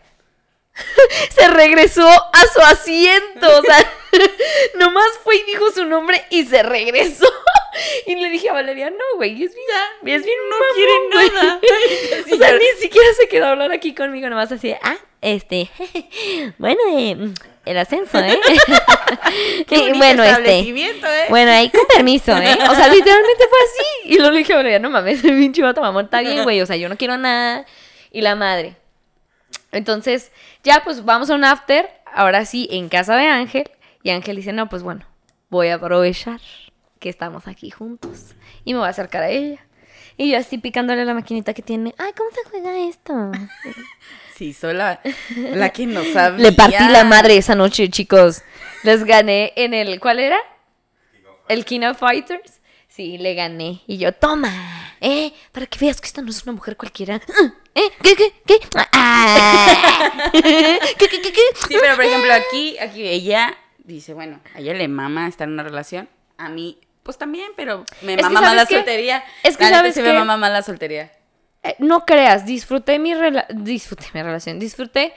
Se 1.36 1.48
regresó 1.48 2.08
a 2.08 2.42
su 2.54 2.62
asiento. 2.62 3.60
O 3.60 3.62
sea, 3.62 3.94
nomás 4.76 5.10
fue 5.24 5.38
y 5.38 5.44
dijo 5.44 5.72
su 5.72 5.86
nombre 5.86 6.24
y 6.30 6.46
se 6.46 6.64
regresó. 6.64 7.28
Y 8.08 8.16
le 8.16 8.32
dije 8.32 8.50
a 8.50 8.54
Valeria, 8.54 8.90
no, 8.90 8.98
güey, 9.18 9.34
es 9.34 9.54
bien, 9.54 10.16
es 10.16 10.26
bien 10.26 10.38
no 10.50 10.58
mamón, 10.58 10.74
quiere 10.74 10.94
güey". 11.12 11.30
nada. 11.30 11.60
O 12.34 12.38
sea, 12.38 12.58
ni 12.58 12.82
siquiera 12.82 13.08
se 13.20 13.28
quedó 13.28 13.46
a 13.46 13.52
hablar 13.52 13.72
aquí 13.72 13.94
conmigo, 13.94 14.28
nomás 14.30 14.52
así, 14.52 14.74
ah, 14.82 14.98
este, 15.22 15.70
bueno, 16.58 16.80
eh, 16.98 17.16
el 17.66 17.78
ascenso, 17.78 18.18
¿eh? 18.18 18.40
Qué 19.68 19.94
bueno, 19.94 20.24
este, 20.24 20.60
¿eh? 20.60 21.26
bueno, 21.30 21.52
ahí 21.52 21.70
con 21.70 21.86
permiso, 21.86 22.36
¿eh? 22.36 22.58
O 22.68 22.76
sea, 22.76 22.88
literalmente 22.88 23.44
fue 23.48 23.60
así. 23.60 24.14
Y 24.14 24.16
luego 24.18 24.32
le 24.32 24.40
dije 24.40 24.54
a 24.54 24.58
Valeria, 24.58 24.80
no 24.80 24.90
mames, 24.90 25.24
el 25.24 25.38
pinche 25.38 25.62
vato 25.62 25.82
mamón 25.82 26.06
está 26.06 26.22
bien, 26.22 26.44
güey, 26.44 26.62
o 26.62 26.66
sea, 26.66 26.78
yo 26.78 26.90
no 26.90 26.98
quiero 26.98 27.18
nada. 27.18 27.66
Y 28.12 28.22
la 28.22 28.36
madre. 28.36 28.76
Entonces, 29.78 30.32
ya 30.64 30.82
pues 30.84 31.06
vamos 31.06 31.30
a 31.30 31.36
un 31.36 31.44
after, 31.44 31.90
ahora 32.14 32.46
sí, 32.46 32.68
en 32.72 32.90
casa 32.90 33.16
de 33.16 33.28
Ángel. 33.28 33.70
Y 34.04 34.10
Ángel 34.10 34.36
dice, 34.36 34.54
no, 34.54 34.70
pues 34.70 34.84
bueno, 34.84 35.06
voy 35.50 35.70
a 35.70 35.76
aprovechar 35.76 36.42
que 37.00 37.10
estamos 37.10 37.48
aquí 37.48 37.70
juntos. 37.70 38.36
Y 38.66 38.74
me 38.74 38.80
voy 38.80 38.88
a 38.88 38.92
acercar 38.92 39.24
a 39.24 39.30
ella. 39.30 39.60
Y 40.18 40.32
yo 40.32 40.38
así 40.40 40.58
picándole 40.58 41.06
la 41.06 41.14
maquinita 41.14 41.54
que 41.54 41.62
tiene. 41.62 41.94
Ay, 41.98 42.12
¿cómo 42.18 42.30
se 42.32 42.50
juega 42.50 42.78
esto? 42.80 43.32
Sí, 44.36 44.54
soy 44.54 44.76
la, 44.76 45.02
la 45.36 45.72
que 45.72 45.88
no 45.88 46.04
sabía. 46.04 46.38
Le 46.38 46.52
partí 46.52 46.88
la 46.90 47.04
madre 47.04 47.38
esa 47.38 47.56
noche, 47.56 47.90
chicos. 47.90 48.44
Les 48.84 49.04
gané 49.04 49.52
en 49.56 49.74
el. 49.74 50.00
¿Cuál 50.00 50.20
era? 50.20 50.38
El 51.50 51.66
King 51.66 51.82
of 51.82 51.98
Fighters. 51.98 52.62
Sí, 52.88 53.18
le 53.18 53.34
gané. 53.34 53.82
Y 53.88 53.98
yo, 53.98 54.12
toma, 54.12 54.52
¿eh? 55.02 55.34
Para 55.52 55.66
que 55.66 55.80
veas 55.80 56.00
que 56.00 56.06
esta 56.06 56.22
no 56.22 56.30
es 56.30 56.44
una 56.44 56.52
mujer 56.52 56.78
cualquiera. 56.78 57.20
¿Eh? 57.78 57.92
¿Qué, 58.02 58.16
qué, 58.16 58.34
qué? 58.46 58.56
Ah. 58.94 60.30
¿Qué, 60.32 60.42
qué, 60.42 61.22
qué, 61.22 61.32
qué? 61.32 61.42
Sí, 61.68 61.76
pero 61.80 61.96
por 61.96 62.04
ejemplo, 62.06 62.34
aquí, 62.34 62.78
aquí 62.80 63.08
ella 63.08 63.56
dice, 63.84 64.14
bueno, 64.14 64.40
a 64.56 64.60
ella 64.60 64.74
le 64.74 64.88
mama 64.88 65.28
estar 65.28 65.48
en 65.48 65.54
una 65.54 65.64
relación. 65.64 66.10
A 66.38 66.50
mí, 66.50 66.80
pues 67.04 67.18
también, 67.18 67.52
pero 67.56 67.86
me 68.02 68.14
Es 68.14 68.18
que, 68.18 68.24
mama 68.24 68.42
más 68.42 68.50
¿sabes 68.52 68.72
la 68.72 68.78
soltería. 68.78 69.24
Es 69.44 69.58
que, 69.58 69.64
La 69.66 69.70
neta, 69.70 69.80
¿sabes 69.80 69.96
qué? 69.96 70.02
me 70.04 70.14
mama 70.14 70.38
más 70.38 70.52
la 70.52 70.62
soltería. 70.64 71.12
Eh, 71.64 71.76
no 71.80 72.06
creas, 72.06 72.46
disfruté 72.46 72.98
mi, 73.00 73.14
rela- 73.14 73.48
disfruté 73.50 74.06
mi 74.14 74.22
relación, 74.24 74.60
disfruté 74.60 75.14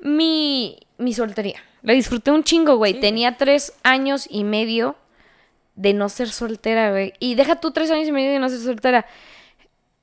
mi, 0.00 0.78
mi 0.98 1.12
soltería. 1.12 1.62
La 1.82 1.92
disfruté 1.92 2.30
un 2.30 2.42
chingo, 2.44 2.76
güey. 2.76 2.94
Sí. 2.94 3.00
Tenía 3.00 3.36
tres 3.36 3.72
años 3.82 4.26
y 4.30 4.44
medio 4.44 4.96
de 5.74 5.92
no 5.92 6.08
ser 6.08 6.28
soltera, 6.30 6.90
güey. 6.90 7.12
Y 7.20 7.34
deja 7.34 7.56
tú 7.56 7.70
tres 7.70 7.90
años 7.90 8.08
y 8.08 8.12
medio 8.12 8.30
de 8.32 8.38
no 8.38 8.48
ser 8.48 8.58
soltera. 8.60 9.06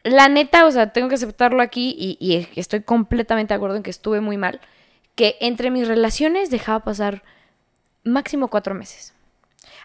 La 0.04 0.28
neta, 0.28 0.66
o 0.66 0.72
sea, 0.72 0.92
tengo 0.92 1.08
que 1.08 1.16
aceptarlo 1.16 1.62
aquí 1.62 1.96
y, 1.98 2.48
estoy 2.56 2.82
completamente 2.82 3.54
de 3.54 3.56
acuerdo 3.56 3.78
en 3.78 3.84
que 3.84 3.90
estuve 3.90 4.20
muy 4.20 4.38
mal. 4.38 4.60
Que 5.16 5.38
entre 5.40 5.72
mis 5.72 5.88
relaciones 5.88 6.50
dejaba 6.50 6.82
pasar 6.84 7.24
máximo 8.04 8.50
cuatro 8.50 8.76
meses. 8.76 9.14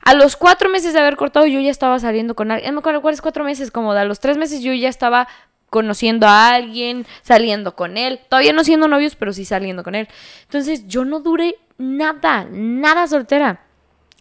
A 0.03 0.15
los 0.15 0.37
cuatro 0.37 0.69
meses 0.69 0.93
de 0.93 1.01
haber 1.01 1.17
cortado, 1.17 1.47
yo 1.47 1.61
ya 1.61 1.71
estaba 1.71 1.99
saliendo 2.01 2.35
con 2.35 2.51
alguien. 2.51 2.71
No 2.71 2.77
me 2.77 2.81
acuerdo 2.81 3.03
cuáles 3.03 3.21
cuatro 3.21 3.45
meses, 3.45 3.71
como 3.71 3.95
de 3.95 4.01
a 4.01 4.05
los 4.05 4.19
tres 4.19 4.37
meses 4.39 4.61
yo 4.63 4.73
ya 4.73 4.89
estaba 4.89 5.29
conociendo 5.71 6.27
a 6.27 6.51
alguien, 6.51 7.07
saliendo 7.23 7.77
con 7.77 7.97
él. 7.97 8.21
Todavía 8.29 8.53
no 8.53 8.65
siendo 8.65 8.89
novios, 8.89 9.15
pero 9.15 9.33
sí 9.33 9.45
saliendo 9.45 9.85
con 9.85 9.95
él. 9.95 10.09
Entonces 10.43 10.89
yo 10.89 11.05
no 11.05 11.21
duré 11.21 11.57
nada, 11.77 12.47
nada 12.51 13.07
soltera. 13.07 13.61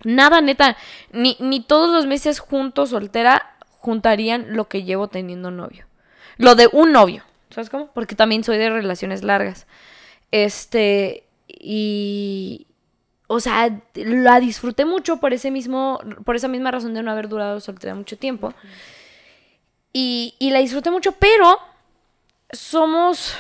Nada, 0.04 0.42
neta. 0.42 0.78
Ni, 1.12 1.38
ni 1.40 1.62
todos 1.62 1.92
los 1.92 2.06
meses 2.06 2.40
juntos, 2.40 2.92
soltera, 2.92 3.56
juntarían 3.80 4.56
lo 4.56 4.68
que 4.68 4.84
llevo 4.84 5.08
teniendo 5.08 5.50
novio. 5.50 5.87
Lo 6.38 6.56
de 6.56 6.70
un 6.72 6.92
novio. 6.92 7.24
¿Sabes 7.50 7.70
cómo? 7.70 7.88
Porque 7.94 8.16
también 8.16 8.44
soy 8.44 8.58
de 8.58 8.70
relaciones 8.70 9.24
largas. 9.24 9.68
Este. 10.32 11.24
Y. 11.48 12.68
O 13.28 13.40
sea, 13.40 13.82
la 13.96 14.40
disfruté 14.40 14.86
mucho 14.86 15.18
por 15.18 15.34
ese 15.34 15.52
mismo. 15.52 16.00
Por 16.26 16.36
esa 16.36 16.48
misma 16.48 16.72
razón 16.72 16.94
de 16.94 17.04
no 17.04 17.12
haber 17.12 17.28
durado 17.28 17.60
soltera 17.60 17.96
mucho 17.96 18.18
tiempo. 18.18 18.54
Y, 19.94 20.36
y 20.40 20.52
la 20.52 20.60
disfruté 20.60 20.92
mucho, 20.92 21.14
pero 21.14 21.60
somos. 22.52 23.34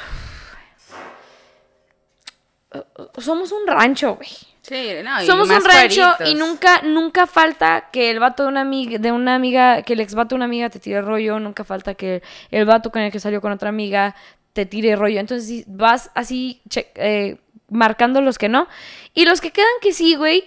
Somos 3.17 3.51
un 3.51 3.67
rancho, 3.67 4.15
güey. 4.15 4.29
Sí, 4.67 4.89
no, 5.03 5.21
y 5.23 5.25
Somos 5.25 5.47
un 5.49 5.63
rancho 5.63 6.01
y 6.29 6.35
nunca, 6.35 6.81
nunca 6.81 7.25
falta 7.27 7.89
que 7.91 8.09
el 8.11 8.19
vato 8.19 8.43
de 8.43 8.49
una 8.49 8.61
amiga, 8.61 8.97
de 8.97 9.11
una 9.13 9.35
amiga, 9.35 9.81
que 9.83 9.93
el 9.93 10.01
ex 10.01 10.13
vato 10.13 10.29
de 10.29 10.35
una 10.35 10.45
amiga 10.45 10.69
te 10.69 10.79
tire 10.79 11.01
rollo, 11.01 11.39
nunca 11.39 11.63
falta 11.63 11.93
que 11.93 12.21
el 12.51 12.65
vato 12.65 12.91
con 12.91 13.01
el 13.01 13.11
que 13.11 13.19
salió 13.19 13.39
con 13.39 13.51
otra 13.53 13.69
amiga 13.69 14.15
te 14.53 14.65
tire 14.65 14.95
rollo. 14.97 15.19
Entonces 15.19 15.47
si 15.47 15.63
vas 15.67 16.11
así 16.15 16.61
che- 16.69 16.91
eh, 16.95 17.37
marcando 17.69 18.19
los 18.21 18.37
que 18.37 18.49
no. 18.49 18.67
Y 19.13 19.23
los 19.25 19.39
que 19.39 19.51
quedan 19.51 19.69
que 19.81 19.93
sí, 19.93 20.15
güey. 20.15 20.43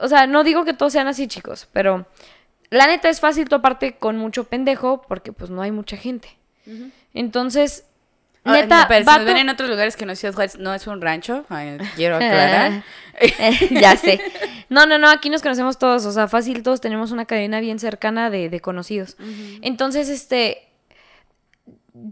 O 0.00 0.08
sea, 0.08 0.26
no 0.26 0.42
digo 0.42 0.64
que 0.64 0.72
todos 0.72 0.92
sean 0.92 1.06
así, 1.06 1.28
chicos, 1.28 1.68
pero 1.72 2.06
la 2.70 2.86
neta 2.86 3.08
es 3.10 3.20
fácil 3.20 3.48
toparte 3.48 3.96
con 3.96 4.16
mucho 4.16 4.44
pendejo 4.44 5.02
porque 5.06 5.32
pues 5.32 5.50
no 5.50 5.60
hay 5.62 5.70
mucha 5.70 5.96
gente. 5.96 6.36
Entonces, 7.14 7.84
neta, 8.44 8.82
no, 8.82 8.88
pero 8.88 9.12
si 9.12 9.24
ven 9.24 9.36
en 9.36 9.48
otros 9.50 9.68
lugares 9.68 9.96
que 9.96 10.06
no 10.06 10.12
es 10.12 10.20
Juárez, 10.20 10.58
no 10.58 10.72
es 10.74 10.86
un 10.86 11.00
rancho, 11.00 11.44
ay, 11.48 11.78
quiero 11.96 12.16
aclarar. 12.16 12.82
ya 13.70 13.96
sé. 13.96 14.20
No, 14.68 14.86
no, 14.86 14.98
no, 14.98 15.08
aquí 15.08 15.28
nos 15.30 15.42
conocemos 15.42 15.78
todos, 15.78 16.06
o 16.06 16.12
sea, 16.12 16.28
fácil, 16.28 16.62
todos 16.62 16.80
tenemos 16.80 17.10
una 17.10 17.26
cadena 17.26 17.60
bien 17.60 17.78
cercana 17.78 18.30
de, 18.30 18.48
de 18.48 18.60
conocidos. 18.60 19.16
Entonces, 19.62 20.08
este, 20.08 20.68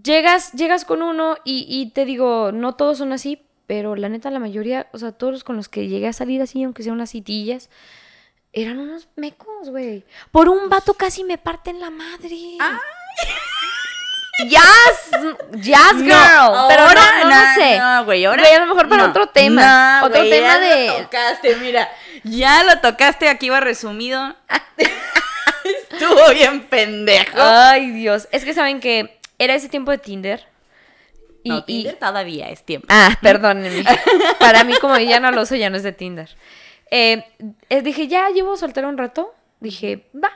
llegas, 0.03 0.53
llegas 0.53 0.85
con 0.85 1.03
uno 1.03 1.37
y, 1.45 1.67
y 1.69 1.91
te 1.91 2.05
digo, 2.05 2.53
no 2.53 2.75
todos 2.75 2.99
son 2.99 3.13
así, 3.13 3.43
pero 3.67 3.97
la 3.97 4.09
neta, 4.09 4.31
la 4.31 4.39
mayoría, 4.39 4.89
o 4.93 4.99
sea, 4.99 5.13
todos 5.13 5.33
los 5.33 5.45
con 5.45 5.57
los 5.57 5.69
que 5.69 5.89
llegué 5.89 6.09
a 6.09 6.13
salir 6.13 6.43
así, 6.43 6.63
aunque 6.63 6.83
sean 6.83 6.95
unas 6.95 7.11
citillas, 7.11 7.71
eran 8.53 8.79
unos 8.79 9.09
mecos, 9.17 9.71
güey. 9.71 10.05
Por 10.31 10.49
un 10.49 10.69
vato 10.69 10.95
casi 10.95 11.23
me 11.25 11.39
parten 11.39 11.81
la 11.81 11.91
madre. 11.91 12.37
Yes, 14.45 15.11
yes, 15.63 15.95
girl. 15.99 16.67
pero 16.69 16.87
no, 16.87 16.95
no, 16.95 17.29
no 17.29 17.55
sé. 17.55 17.79
No, 17.79 18.05
güey, 18.05 18.25
ahora. 18.25 18.43
Güey, 18.43 18.55
a 18.55 18.61
lo 18.61 18.67
mejor 18.67 18.89
para 18.89 19.07
otro 19.07 19.27
tema. 19.29 20.03
Otro 20.05 20.21
güey, 20.21 20.31
tema 20.31 20.47
ya 20.47 20.59
de. 20.61 20.87
Lo 20.87 20.97
tocaste, 21.05 21.57
mira. 21.57 21.89
Ya 22.23 22.63
lo 22.65 22.79
tocaste, 22.79 23.29
aquí 23.29 23.49
va 23.49 23.61
resumido. 23.61 24.37
Estuvo 25.91 26.31
bien 26.33 26.63
pendejo. 26.67 27.37
Ay, 27.41 27.91
Dios. 27.91 28.29
Es 28.31 28.45
que 28.45 28.55
saben 28.55 28.81
que 28.81 29.19
era 29.39 29.55
ese 29.55 29.69
tiempo 29.69 29.91
de 29.91 29.99
Tinder. 29.99 30.47
Y, 31.43 31.51
no, 31.51 31.59
y- 31.59 31.63
Tinder 31.63 31.97
todavía 31.97 32.49
es 32.49 32.65
tiempo. 32.65 32.87
Ah, 32.91 33.19
perdónenme. 33.21 33.85
Para 34.39 34.65
mí, 34.65 34.75
como 34.81 34.97
ya 34.99 35.19
no 35.21 35.31
lo 35.33 35.43
uso, 35.43 35.57
ya 35.57 35.69
no 35.71 35.77
es 35.77 35.83
de 35.83 35.93
Tinder. 35.93 36.29
Eh, 36.91 37.25
eh, 37.69 37.83
dije, 37.83 38.07
ya 38.09 38.29
llevo 38.31 38.57
soltero 38.57 38.89
un 38.89 38.99
rato. 38.99 39.35
Dije, 39.61 40.07
va. 40.15 40.31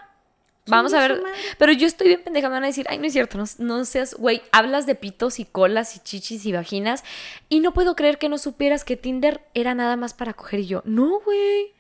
Vamos 0.67 0.93
a 0.93 1.01
ver. 1.01 1.23
Pero 1.59 1.73
yo 1.73 1.87
estoy 1.87 2.09
bien 2.09 2.23
pendeja. 2.23 2.49
Me 2.49 2.55
van 2.55 2.65
a 2.65 2.69
decir, 2.69 2.87
ay, 2.89 2.99
no 2.99 3.07
es 3.07 3.13
cierto. 3.13 3.39
No, 3.39 3.45
no 3.59 3.85
seas, 3.85 4.15
güey. 4.15 4.43
Hablas 4.53 4.87
de 4.87 4.95
pitos 4.95 5.39
y 5.39 5.45
colas 5.45 5.97
y 5.97 6.01
chichis 6.01 6.47
y 6.47 6.53
vaginas. 6.53 7.03
Y 7.49 7.61
no 7.61 7.73
puedo 7.73 7.97
creer 7.97 8.19
que 8.19 8.29
no 8.29 8.39
supieras 8.39 8.85
que 8.85 8.97
Tinder 8.97 9.41
era 9.55 9.75
nada 9.75 9.97
más 9.97 10.15
para 10.15 10.35
coger. 10.35 10.61
Y 10.61 10.67
yo, 10.67 10.83
no, 10.85 11.21
güey. 11.21 11.73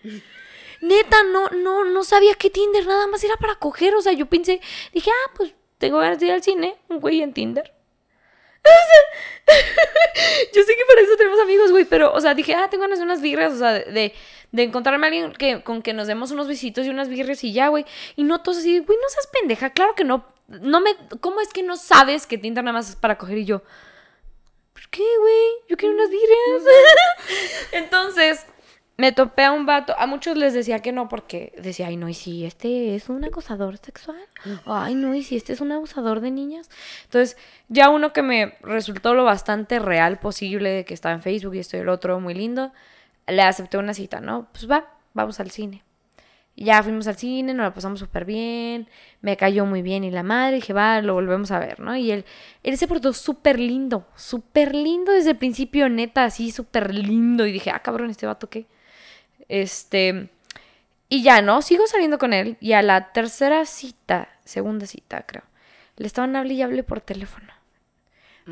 Neta, 0.80 1.22
no, 1.22 1.48
no, 1.50 1.84
no 1.84 2.02
sabía 2.02 2.34
que 2.34 2.50
Tinder 2.50 2.86
nada 2.86 3.06
más 3.06 3.22
era 3.22 3.36
para 3.36 3.54
coger. 3.54 3.94
O 3.94 4.02
sea, 4.02 4.12
yo 4.12 4.26
pensé, 4.26 4.60
dije, 4.92 5.10
ah, 5.10 5.32
pues 5.36 5.54
tengo 5.78 5.98
ganas 5.98 6.18
de 6.18 6.26
ir 6.26 6.32
al 6.32 6.42
cine, 6.42 6.76
un 6.88 7.00
güey 7.00 7.22
en 7.22 7.32
Tinder. 7.32 7.72
Yo 10.54 10.62
sé 10.62 10.76
que 10.76 10.84
para 10.88 11.00
eso 11.00 11.16
tenemos 11.16 11.40
amigos, 11.40 11.72
güey, 11.72 11.84
pero, 11.84 12.12
o 12.12 12.20
sea, 12.20 12.34
dije, 12.34 12.54
ah, 12.54 12.68
tengo 12.70 12.82
ganas 12.82 12.98
de 12.98 13.04
unas 13.04 13.20
birras, 13.20 13.52
o 13.52 13.58
sea, 13.58 13.72
de, 13.72 13.84
de, 13.90 14.14
de 14.52 14.62
encontrarme 14.62 15.06
a 15.06 15.08
alguien 15.08 15.32
que, 15.32 15.62
con 15.62 15.82
que 15.82 15.94
nos 15.94 16.06
demos 16.06 16.30
unos 16.30 16.46
besitos 16.46 16.86
y 16.86 16.90
unas 16.90 17.08
birras 17.08 17.42
y 17.42 17.52
ya, 17.52 17.68
güey. 17.68 17.84
Y 18.16 18.22
no 18.22 18.42
todos 18.42 18.58
así, 18.58 18.78
güey, 18.78 18.98
no 19.02 19.08
seas 19.08 19.26
pendeja, 19.26 19.70
claro 19.70 19.94
que 19.94 20.04
no. 20.04 20.26
No 20.46 20.80
me, 20.80 20.90
¿cómo 21.20 21.40
es 21.40 21.48
que 21.48 21.62
no 21.62 21.76
sabes 21.76 22.26
que 22.26 22.36
Tinder 22.36 22.62
nada 22.62 22.74
más 22.74 22.90
es 22.90 22.96
para 22.96 23.16
coger 23.16 23.38
y 23.38 23.44
yo? 23.46 23.62
¿Por 24.72 24.88
qué, 24.90 25.04
güey? 25.20 25.48
Yo 25.68 25.76
quiero 25.76 25.94
unas 25.94 26.10
birras. 26.10 26.74
Entonces, 27.72 28.46
me 28.98 29.12
topé 29.12 29.44
a 29.44 29.52
un 29.52 29.64
vato. 29.64 29.94
A 29.98 30.06
muchos 30.06 30.36
les 30.36 30.52
decía 30.52 30.80
que 30.80 30.92
no 30.92 31.08
porque 31.08 31.54
decía, 31.56 31.86
ay, 31.86 31.96
no, 31.96 32.08
y 32.08 32.14
si 32.14 32.44
este 32.44 32.94
es 32.94 33.08
un 33.08 33.24
acosador 33.24 33.78
sexual. 33.78 34.20
Ay, 34.66 34.94
no, 34.94 35.14
y 35.14 35.22
si 35.22 35.36
este 35.36 35.54
es 35.54 35.62
un 35.62 35.72
abusador 35.72 36.20
de 36.20 36.30
niñas. 36.30 36.68
Entonces, 37.04 37.38
ya 37.68 37.88
uno 37.88 38.12
que 38.12 38.22
me 38.22 38.58
resultó 38.60 39.14
lo 39.14 39.24
bastante 39.24 39.78
real 39.78 40.18
posible, 40.18 40.84
que 40.84 40.92
estaba 40.92 41.14
en 41.14 41.22
Facebook 41.22 41.54
y 41.54 41.60
esto 41.60 41.78
y 41.78 41.80
el 41.80 41.88
otro, 41.88 42.20
muy 42.20 42.34
lindo, 42.34 42.72
le 43.26 43.42
acepté 43.42 43.78
una 43.78 43.94
cita, 43.94 44.20
¿no? 44.20 44.48
Pues 44.52 44.70
va, 44.70 44.94
vamos 45.14 45.40
al 45.40 45.50
cine. 45.50 45.82
Y 46.54 46.66
ya 46.66 46.82
fuimos 46.82 47.06
al 47.06 47.16
cine, 47.16 47.54
nos 47.54 47.64
la 47.64 47.72
pasamos 47.72 47.98
súper 47.98 48.26
bien, 48.26 48.86
me 49.22 49.38
cayó 49.38 49.64
muy 49.64 49.80
bien 49.80 50.04
y 50.04 50.10
la 50.10 50.22
madre, 50.22 50.56
dije, 50.56 50.74
va, 50.74 51.00
lo 51.00 51.14
volvemos 51.14 51.50
a 51.50 51.58
ver, 51.58 51.80
¿no? 51.80 51.96
Y 51.96 52.10
él, 52.10 52.26
él 52.62 52.76
se 52.76 52.86
portó 52.86 53.14
súper 53.14 53.58
lindo, 53.58 54.06
súper 54.16 54.74
lindo 54.74 55.12
desde 55.12 55.30
el 55.30 55.38
principio, 55.38 55.88
neta, 55.88 56.24
así 56.24 56.50
súper 56.50 56.94
lindo. 56.94 57.46
Y 57.46 57.52
dije, 57.52 57.70
ah, 57.70 57.80
cabrón, 57.80 58.10
este 58.10 58.26
vato, 58.26 58.50
¿qué? 58.50 58.66
Este, 59.48 60.28
y 61.08 61.22
ya, 61.22 61.40
¿no? 61.40 61.62
Sigo 61.62 61.86
saliendo 61.86 62.18
con 62.18 62.34
él 62.34 62.58
y 62.60 62.72
a 62.74 62.82
la 62.82 63.12
tercera 63.12 63.64
cita, 63.64 64.28
segunda 64.44 64.84
cita, 64.84 65.24
creo, 65.26 65.44
le 65.96 66.06
estaban 66.06 66.36
hable 66.36 66.52
y 66.52 66.62
hable 66.62 66.82
por 66.82 67.00
teléfono. 67.00 67.50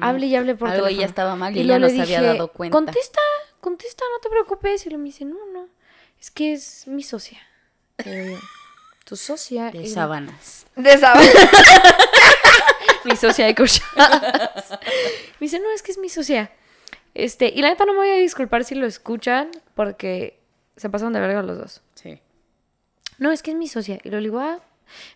Hable 0.01 0.27
y 0.27 0.37
hable 0.37 0.55
por 0.55 0.69
Mm. 0.69 0.73
Algo 0.73 0.85
teléfono. 0.87 1.01
ya 1.01 1.07
estaba 1.07 1.37
mal 1.37 1.57
y 1.57 1.65
luego 1.65 1.85
ella 1.85 1.99
no 1.99 2.05
se 2.07 2.15
había 2.15 2.23
dado 2.33 2.53
cuenta. 2.53 2.77
Contesta, 2.77 3.21
contesta, 3.61 4.05
no 4.12 4.20
te 4.20 4.29
preocupes. 4.31 4.87
Y 4.87 4.90
lo 4.90 4.99
me 4.99 5.05
dice, 5.05 5.25
no, 5.25 5.37
no, 5.53 5.68
es 6.20 6.31
que 6.31 6.53
es 6.53 6.87
mi 6.87 7.03
socia. 7.03 7.38
Tu 9.05 9.16
socia. 9.16 9.70
De 9.70 9.83
Y- 9.83 9.88
sábanas. 9.88 10.66
de 10.77 10.99
sábado. 10.99 11.27
mi 13.05 13.16
socia 13.16 13.46
de 13.46 13.55
cochadas. 13.55 14.70
Me 15.38 15.46
dice, 15.46 15.59
no, 15.59 15.70
es 15.70 15.83
que 15.83 15.92
es 15.92 15.99
mi 15.99 16.09
socia. 16.09 16.51
Este, 17.14 17.49
y 17.49 17.61
la 17.62 17.68
neta 17.68 17.85
no 17.85 17.92
me 17.92 17.99
voy 18.01 18.11
a 18.11 18.14
disculpar 18.16 18.64
si 18.64 18.75
lo 18.75 18.87
escuchan, 18.87 19.51
porque 19.75 20.38
se 20.77 20.88
pasaron 20.90 21.12
de 21.12 21.20
verga 21.20 21.42
los 21.42 21.59
dos. 21.59 21.83
Sí. 21.94 22.20
No, 23.18 23.33
es 23.33 23.42
que 23.42 23.51
es 23.51 23.57
mi 23.57 23.68
socia. 23.68 23.99
Y 24.03 24.11
lo 24.11 24.18
digo, 24.18 24.38
ah. 24.40 24.61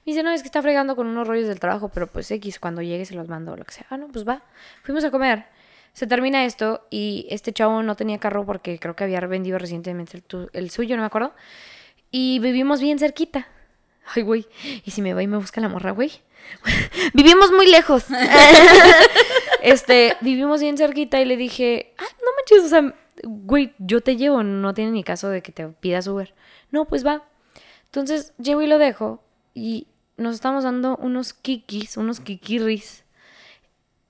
Me 0.05 0.13
dice, 0.13 0.23
no, 0.23 0.31
es 0.31 0.43
que 0.43 0.47
está 0.49 0.63
fregando 0.63 0.95
con 0.97 1.07
unos 1.07 1.27
rollos 1.27 1.49
del 1.49 1.59
trabajo, 1.61 1.89
pero 1.89 2.07
pues 2.07 2.31
X, 2.31 2.59
cuando 2.61 2.81
llegue 2.83 3.05
se 3.07 3.15
los 3.15 3.29
mando 3.29 3.53
o 3.53 3.57
lo 3.57 3.65
que 3.65 3.75
sea. 3.75 3.87
Ah, 3.91 3.97
no, 3.97 4.09
pues 4.09 4.27
va. 4.27 4.43
Fuimos 4.83 5.05
a 5.05 5.11
comer. 5.11 5.47
Se 5.95 6.07
termina 6.07 6.45
esto 6.45 6.87
y 6.91 7.27
este 7.31 7.53
chavo 7.53 7.83
no 7.83 7.95
tenía 7.97 8.19
carro 8.19 8.45
porque 8.45 8.79
creo 8.79 8.95
que 8.95 9.05
había 9.05 9.21
vendido 9.21 9.59
recientemente 9.59 10.19
el, 10.19 10.23
tu- 10.23 10.51
el 10.53 10.71
suyo, 10.71 10.97
no 10.97 11.03
me 11.03 11.07
acuerdo. 11.07 11.33
Y 12.11 12.39
vivimos 12.41 12.81
bien 12.83 12.99
cerquita. 12.99 13.49
Ay, 14.15 14.23
güey. 14.23 14.47
¿Y 14.85 14.91
si 14.91 15.01
me 15.01 15.15
va 15.15 15.23
y 15.23 15.27
me 15.27 15.39
busca 15.39 15.61
la 15.63 15.69
morra, 15.71 15.93
güey? 15.93 16.11
Vivimos 17.15 17.51
muy 17.53 17.67
lejos. 17.71 18.05
este, 19.63 20.17
vivimos 20.21 20.61
bien 20.61 20.77
cerquita 20.77 21.21
y 21.21 21.25
le 21.25 21.37
dije, 21.37 21.95
ah, 21.99 22.03
no 22.03 22.31
manches, 22.37 22.67
o 22.67 22.69
sea, 22.69 22.95
güey, 23.23 23.73
yo 23.79 24.01
te 24.03 24.17
llevo, 24.17 24.43
no 24.43 24.75
tiene 24.75 24.91
ni 24.91 25.05
caso 25.05 25.29
de 25.29 25.43
que 25.43 25.53
te 25.53 25.67
pidas 25.69 26.07
Uber. 26.07 26.35
No, 26.71 26.85
pues 26.87 27.07
va. 27.07 27.25
Entonces 27.87 28.33
llevo 28.39 28.63
y 28.63 28.67
lo 28.67 28.79
dejo 28.79 29.23
y 29.55 29.87
nos 30.17 30.35
estamos 30.35 30.65
dando 30.65 30.97
unos 30.97 31.33
kikis, 31.33 31.97
unos 31.97 32.21
kikirris. 32.21 33.05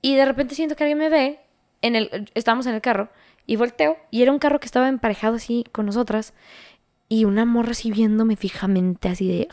Y 0.02 0.16
de 0.16 0.24
repente 0.24 0.54
siento 0.54 0.76
que 0.76 0.84
alguien 0.84 0.98
me 0.98 1.08
ve, 1.08 1.40
en 1.84 1.96
el, 1.96 2.30
estábamos 2.34 2.66
en 2.66 2.74
el 2.74 2.80
carro, 2.80 3.10
y 3.46 3.56
volteo, 3.56 3.98
y 4.10 4.22
era 4.22 4.32
un 4.32 4.38
carro 4.38 4.58
que 4.58 4.66
estaba 4.66 4.88
emparejado 4.88 5.36
así 5.36 5.64
con 5.70 5.86
nosotras, 5.86 6.32
y 7.08 7.26
una 7.26 7.44
morra 7.44 7.72
así 7.72 7.90
viéndome 7.90 8.36
fijamente, 8.36 9.08
así 9.08 9.28
de... 9.28 9.48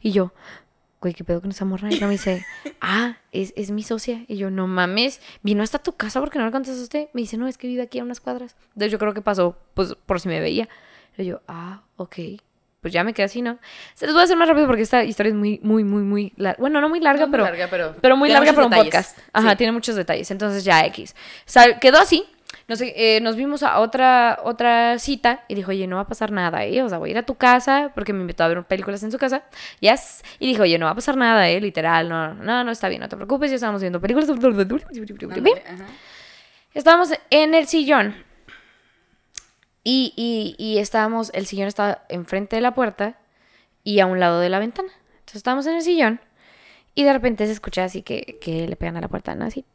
Y 0.00 0.10
yo, 0.10 0.32
güey, 1.00 1.14
¿qué 1.14 1.22
pedo 1.22 1.40
con 1.40 1.50
esa 1.50 1.64
morra? 1.64 1.90
Y 1.90 1.94
ella 1.94 2.06
me 2.06 2.12
dice, 2.12 2.44
ah, 2.80 3.18
es, 3.30 3.52
es 3.56 3.70
mi 3.70 3.82
socia. 3.82 4.24
Y 4.26 4.36
yo, 4.36 4.50
no 4.50 4.66
mames, 4.66 5.20
vino 5.42 5.62
hasta 5.62 5.78
tu 5.78 5.92
casa 5.92 6.18
porque 6.20 6.38
no 6.38 6.46
le 6.46 6.50
contestaste. 6.50 7.10
Me 7.12 7.20
dice, 7.20 7.36
no, 7.36 7.46
es 7.46 7.56
que 7.56 7.68
vive 7.68 7.82
aquí 7.82 8.00
a 8.00 8.02
unas 8.02 8.20
cuadras. 8.20 8.56
Entonces 8.68 8.90
yo 8.90 8.98
creo 8.98 9.14
que 9.14 9.22
pasó, 9.22 9.56
pues, 9.74 9.94
por 10.06 10.20
si 10.20 10.28
me 10.28 10.40
veía. 10.40 10.68
Y 11.16 11.26
yo, 11.26 11.42
ah, 11.46 11.82
ok. 11.96 12.16
Pues 12.84 12.92
ya 12.92 13.02
me 13.02 13.14
quedé 13.14 13.24
así, 13.24 13.40
¿no? 13.40 13.56
Se 13.94 14.04
los 14.04 14.14
voy 14.14 14.20
a 14.20 14.24
hacer 14.24 14.36
más 14.36 14.46
rápido 14.46 14.66
porque 14.66 14.82
esta 14.82 15.02
historia 15.04 15.30
es 15.30 15.34
muy, 15.34 15.58
muy, 15.62 15.84
muy, 15.84 16.02
muy 16.02 16.34
larga. 16.36 16.60
Bueno, 16.60 16.82
no 16.82 16.90
muy 16.90 17.00
larga, 17.00 17.20
No 17.22 17.28
muy 17.28 17.32
pero, 17.32 17.44
larga, 17.44 17.66
pero 17.70 17.94
pero 17.98 18.16
muy 18.18 18.28
larga 18.28 18.52
para 18.52 18.66
un 18.66 18.72
podcast. 18.74 19.18
Ajá, 19.32 19.52
Sí. 19.52 19.56
tiene 19.56 19.72
muchos 19.72 19.96
detalles. 19.96 20.30
Entonces 20.30 20.64
ya 20.64 20.84
X. 20.84 21.16
Sal- 21.46 21.78
quedó 21.80 21.96
así. 21.96 22.26
Nos, 22.68 22.82
eh, 22.82 23.20
nos 23.22 23.36
vimos 23.36 23.62
a 23.62 23.80
otra, 23.80 24.38
otra 24.44 24.98
cita 24.98 25.44
y 25.48 25.54
dijo, 25.54 25.70
oye, 25.70 25.86
no 25.86 25.96
va 25.96 26.02
a 26.02 26.06
pasar 26.06 26.30
nada, 26.30 26.62
¿eh? 26.66 26.82
O 26.82 26.88
sea, 26.90 26.98
voy 26.98 27.08
a 27.08 27.12
ir 27.12 27.18
a 27.18 27.22
tu 27.22 27.36
casa 27.36 27.90
porque 27.94 28.12
me 28.12 28.20
invitó 28.20 28.44
a 28.44 28.48
ver 28.48 28.62
películas 28.64 29.02
en 29.02 29.10
su 29.10 29.16
casa. 29.16 29.44
Yes. 29.80 30.22
Y 30.38 30.46
dijo, 30.48 30.64
oye, 30.64 30.78
no 30.78 30.84
va 30.84 30.92
a 30.92 30.94
pasar 30.94 31.16
nada, 31.16 31.48
¿eh? 31.48 31.58
Literal, 31.58 32.06
no, 32.06 32.34
no, 32.34 32.64
no 32.64 32.70
está 32.70 32.90
bien, 32.90 33.00
no 33.00 33.08
te 33.08 33.16
preocupes, 33.16 33.48
ya 33.50 33.54
estábamos 33.54 33.80
viendo 33.80 33.98
películas. 33.98 34.28
Estábamos 36.74 37.10
en 37.30 37.54
el 37.54 37.66
sillón. 37.66 38.14
Y, 39.86 40.56
y, 40.58 40.78
estábamos, 40.78 41.30
el 41.34 41.44
sillón 41.44 41.68
estaba 41.68 42.06
enfrente 42.08 42.56
de 42.56 42.62
la 42.62 42.74
puerta 42.74 43.18
y 43.82 44.00
a 44.00 44.06
un 44.06 44.18
lado 44.18 44.40
de 44.40 44.48
la 44.48 44.58
ventana. 44.58 44.88
Entonces 45.10 45.36
estábamos 45.36 45.66
en 45.66 45.74
el 45.74 45.82
sillón 45.82 46.22
y 46.94 47.04
de 47.04 47.12
repente 47.12 47.44
se 47.44 47.52
escucha 47.52 47.84
así 47.84 48.00
que, 48.02 48.38
que 48.40 48.66
le 48.66 48.76
pegan 48.76 48.96
a 48.96 49.02
la 49.02 49.08
puerta, 49.08 49.34
¿no? 49.34 49.44
Así. 49.44 49.66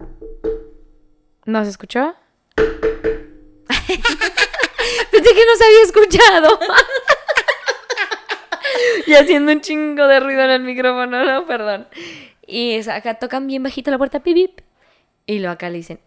¿No 1.46 1.64
se 1.64 1.70
escuchó? 1.70 2.16
Pensé 2.56 2.74
que 5.34 5.46
no 5.46 5.56
se 5.56 5.66
había 5.66 5.84
escuchado. 5.84 6.60
y 9.06 9.14
haciendo 9.14 9.52
un 9.52 9.62
chingo 9.62 10.08
de 10.08 10.20
ruido 10.20 10.44
en 10.44 10.52
el 10.52 10.62
micrófono, 10.62 11.24
no, 11.24 11.46
perdón. 11.46 11.88
Y 12.48 12.80
acá 12.90 13.14
tocan 13.16 13.46
bien 13.46 13.62
bajito 13.62 13.92
la 13.92 14.00
puerta, 14.00 14.22
pip, 14.22 14.34
pip. 14.34 14.62
Y 15.28 15.38
luego 15.38 15.54
acá 15.54 15.70
le 15.70 15.78
dicen, 15.78 16.00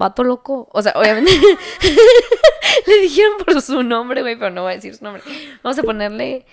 vato 0.00 0.24
loco. 0.24 0.68
O 0.72 0.82
sea, 0.82 0.92
obviamente 0.96 1.30
le 2.86 3.00
dijeron 3.02 3.34
por 3.44 3.60
su 3.60 3.82
nombre, 3.82 4.22
güey, 4.22 4.36
pero 4.36 4.50
no 4.50 4.62
voy 4.62 4.72
a 4.72 4.76
decir 4.76 4.96
su 4.96 5.04
nombre. 5.04 5.22
Vamos 5.62 5.78
a 5.78 5.82
ponerle, 5.82 6.46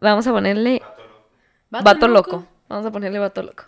vamos 0.00 0.26
a 0.26 0.32
ponerle 0.32 0.82
vato, 1.68 2.08
loco. 2.08 2.46
Vamos 2.68 2.86
a 2.86 2.90
ponerle 2.90 3.18
vato 3.18 3.42
loco. 3.42 3.64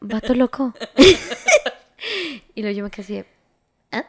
Vato 0.00 0.34
loco. 0.34 0.72
y 2.54 2.62
luego 2.62 2.76
yo 2.76 2.84
me 2.84 2.90
quedé 2.90 3.02
así 3.02 3.14
de, 3.14 3.26
¿ah? 3.90 4.04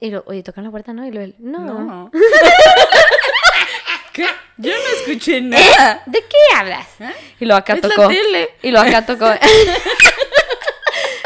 Y 0.00 0.10
lo, 0.10 0.24
oye, 0.26 0.42
tocan 0.42 0.64
la 0.64 0.70
puerta, 0.70 0.94
¿no? 0.94 1.06
Y 1.06 1.10
lo, 1.12 1.20
él, 1.20 1.36
no. 1.38 1.60
No. 1.60 2.10
¿Qué? 4.14 4.26
Yo 4.56 4.72
no 4.72 4.98
escuché 4.98 5.40
nada. 5.42 6.02
¿De 6.06 6.20
qué 6.20 6.56
hablas? 6.56 6.86
¿Eh? 7.00 7.12
Y 7.40 7.44
lo 7.44 7.56
acá 7.56 7.74
Es 7.74 7.82
la 7.82 7.88
tocó. 7.90 8.08
tele. 8.08 8.50
Y 8.62 8.70
lo 8.70 8.80
acá 8.80 9.04
tocó. 9.04 9.26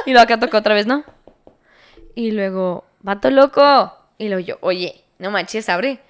y 0.07 0.13
lo 0.13 0.21
acá 0.21 0.39
tocó 0.39 0.57
otra 0.59 0.75
vez, 0.75 0.87
¿no? 0.87 1.05
Y 2.17 2.33
luego, 2.33 2.85
vato 3.03 3.31
loco. 3.31 3.93
Y 4.19 4.27
luego 4.29 4.41
yo, 4.45 4.59
oye, 4.63 5.05
no 5.21 5.31
manches, 5.31 5.69
abre. 5.69 6.01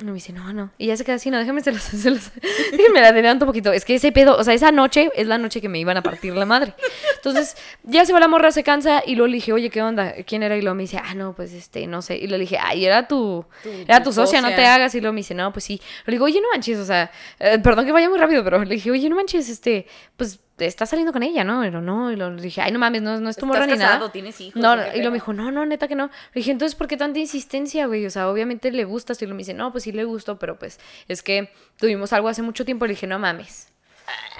Y 0.00 0.04
me 0.04 0.12
dice, 0.14 0.32
no, 0.32 0.52
no. 0.52 0.72
Y 0.78 0.86
ya 0.86 0.96
se 0.96 1.04
queda 1.04 1.16
así, 1.16 1.30
no, 1.30 1.38
déjame 1.38 1.60
se 1.62 1.70
los, 1.70 1.82
se 1.82 2.10
los- 2.10 2.30
déjame 2.72 3.00
la 3.00 3.08
adelanto 3.08 3.44
un 3.44 3.48
poquito. 3.50 3.72
Es 3.72 3.84
que 3.84 3.94
ese 3.96 4.10
pedo, 4.10 4.36
o 4.36 4.42
sea, 4.42 4.54
esa 4.54 4.72
noche 4.72 5.10
es 5.14 5.26
la 5.28 5.38
noche 5.38 5.60
que 5.60 5.68
me 5.68 5.78
iban 5.78 5.96
a 5.96 6.02
partir 6.02 6.34
la 6.34 6.46
madre. 6.46 6.74
Entonces, 7.16 7.56
ya 7.84 8.04
se 8.04 8.12
va 8.12 8.18
la 8.18 8.26
morra, 8.26 8.50
se 8.50 8.64
cansa. 8.64 9.02
Y 9.06 9.14
luego 9.14 9.28
le 9.28 9.34
dije, 9.34 9.52
oye, 9.52 9.70
¿qué 9.70 9.82
onda? 9.82 10.14
¿Quién 10.26 10.42
era? 10.42 10.56
Y 10.56 10.62
luego 10.62 10.74
me 10.74 10.84
dice, 10.84 10.98
ah, 11.04 11.14
no, 11.14 11.34
pues 11.34 11.52
este, 11.52 11.86
no 11.86 12.02
sé. 12.02 12.16
Y 12.16 12.26
le 12.26 12.38
dije, 12.38 12.58
ay, 12.60 12.84
era 12.84 13.06
tu, 13.06 13.44
Tu- 13.62 13.70
era 13.86 14.02
tu 14.02 14.12
socia, 14.12 14.40
no 14.40 14.48
te 14.48 14.66
hagas. 14.66 14.94
Y 14.96 15.00
luego 15.00 15.12
me 15.12 15.20
dice, 15.20 15.34
no, 15.34 15.52
pues 15.52 15.64
sí. 15.66 15.80
Le 16.06 16.12
digo, 16.12 16.24
oye, 16.24 16.40
no 16.40 16.48
manches, 16.52 16.78
o 16.78 16.84
sea, 16.84 17.10
eh, 17.38 17.58
perdón 17.62 17.84
que 17.86 17.92
vaya 17.92 18.08
muy 18.08 18.18
rápido, 18.18 18.42
pero 18.42 18.64
le 18.64 18.74
dije, 18.74 18.90
oye, 18.90 19.08
no 19.08 19.16
manches, 19.16 19.48
este, 19.48 19.86
pues 20.16 20.40
estás 20.58 20.90
saliendo 20.90 21.12
con 21.12 21.22
ella, 21.22 21.44
¿no? 21.44 21.64
Y 21.64 21.70
lo 21.70 21.80
no, 21.80 22.12
y 22.12 22.16
lo 22.16 22.34
dije, 22.36 22.60
ay, 22.60 22.70
no 22.72 22.78
mames, 22.78 23.02
no, 23.02 23.18
no 23.20 23.28
es 23.30 23.36
tu 23.36 23.46
morra 23.46 23.60
¿Estás 23.60 23.76
ni 23.78 23.80
casado? 23.82 23.98
nada. 24.00 24.12
¿Tienes 24.12 24.40
hijos? 24.40 24.60
No, 24.60 24.72
¿O 24.72 24.76
no, 24.76 24.82
qué 24.84 24.98
y 24.98 25.02
lo 25.02 25.10
me 25.10 25.14
dijo, 25.16 25.32
no, 25.32 25.50
no, 25.50 25.66
neta 25.66 25.88
que 25.88 25.94
no. 25.94 26.06
Le 26.06 26.40
dije, 26.40 26.50
entonces, 26.50 26.74
¿por 26.74 26.86
qué 26.86 26.96
tanta 26.96 27.18
insistencia, 27.18 27.86
güey? 27.86 28.06
O 28.06 28.10
sea, 28.10 28.28
obviamente 28.28 28.70
le 28.70 28.84
gustas. 28.84 29.20
Y 29.22 29.26
lo 29.26 29.34
me 29.34 29.38
dice, 29.38 29.54
no, 29.54 29.72
pues 29.72 29.84
sí 29.84 29.92
le 29.92 30.04
gustó, 30.04 30.38
pero 30.38 30.58
pues 30.58 30.78
es 31.08 31.22
que 31.22 31.50
tuvimos 31.78 32.12
algo 32.12 32.28
hace 32.28 32.42
mucho 32.42 32.64
tiempo. 32.64 32.86
Le 32.86 32.92
dije, 32.92 33.06
no 33.06 33.18
mames. 33.18 33.71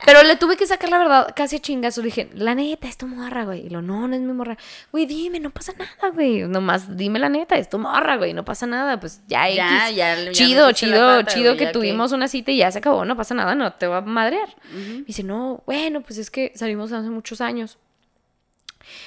Pero 0.05 0.25
le 0.25 0.35
tuve 0.37 0.57
que 0.57 0.67
sacar 0.67 0.91
la 0.91 0.99
verdad 0.99 1.33
casi 1.37 1.57
a 1.57 1.59
chingazo. 1.61 2.01
Le 2.01 2.07
dije, 2.07 2.29
la 2.35 2.57
neta, 2.57 2.89
es 2.89 2.97
tu 2.97 3.07
morra, 3.07 3.45
güey. 3.45 3.67
Y 3.67 3.71
lo, 3.71 3.83
no, 3.83 4.09
no 4.09 4.17
es 4.17 4.21
mi 4.21 4.33
morra. 4.33 4.57
Güey, 4.91 5.07
dime, 5.07 5.39
no 5.39 5.51
pasa 5.51 5.73
nada, 5.79 6.13
güey. 6.13 6.43
Nomás 6.43 6.97
dime 6.97 7.21
la 7.21 7.29
neta, 7.29 7.57
es 7.57 7.69
tu 7.69 7.79
morra, 7.79 8.17
güey. 8.17 8.35
No 8.35 8.45
pasa 8.45 8.67
nada. 8.67 8.99
Pues 8.99 9.21
ya, 9.29 9.49
Ya, 9.49 9.87
X. 9.87 9.97
ya, 9.97 10.15
ya 10.17 10.33
chido, 10.33 10.73
chido, 10.73 11.19
pata, 11.19 11.33
chido 11.33 11.57
que 11.57 11.69
tuvimos 11.69 12.11
una 12.11 12.27
cita 12.27 12.51
y 12.51 12.57
ya 12.59 12.73
se 12.73 12.79
acabó. 12.79 13.05
No 13.05 13.17
pasa 13.17 13.35
nada, 13.35 13.55
no 13.55 13.73
te 13.75 13.87
va 13.87 13.99
a 13.99 14.01
madrear. 14.01 14.49
Dice, 15.07 15.23
no, 15.23 15.63
bueno, 15.67 16.01
pues 16.03 16.19
es 16.19 16.31
que 16.31 16.53
salimos 16.57 16.91
hace 16.93 17.09
muchos 17.09 17.41
años. 17.41 17.79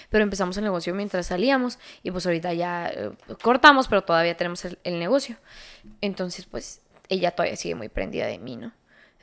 Pero 0.10 0.24
empezamos 0.24 0.56
el 0.56 0.64
negocio 0.64 0.96
mientras 0.96 1.28
salíamos 1.28 1.78
y 2.02 2.10
pues 2.12 2.26
ahorita 2.26 2.54
ya 2.54 2.88
eh, 2.88 3.12
cortamos, 3.42 3.90
pero 3.90 4.04
todavía 4.04 4.38
tenemos 4.38 4.64
el, 4.64 4.80
el 4.86 4.98
negocio. 5.00 5.36
Entonces, 6.00 6.46
pues 6.46 6.80
ella 7.10 7.32
todavía 7.32 7.58
sigue 7.58 7.76
muy 7.76 7.90
prendida 7.90 8.26
de 8.28 8.40
mí, 8.40 8.56
¿no? 8.56 8.72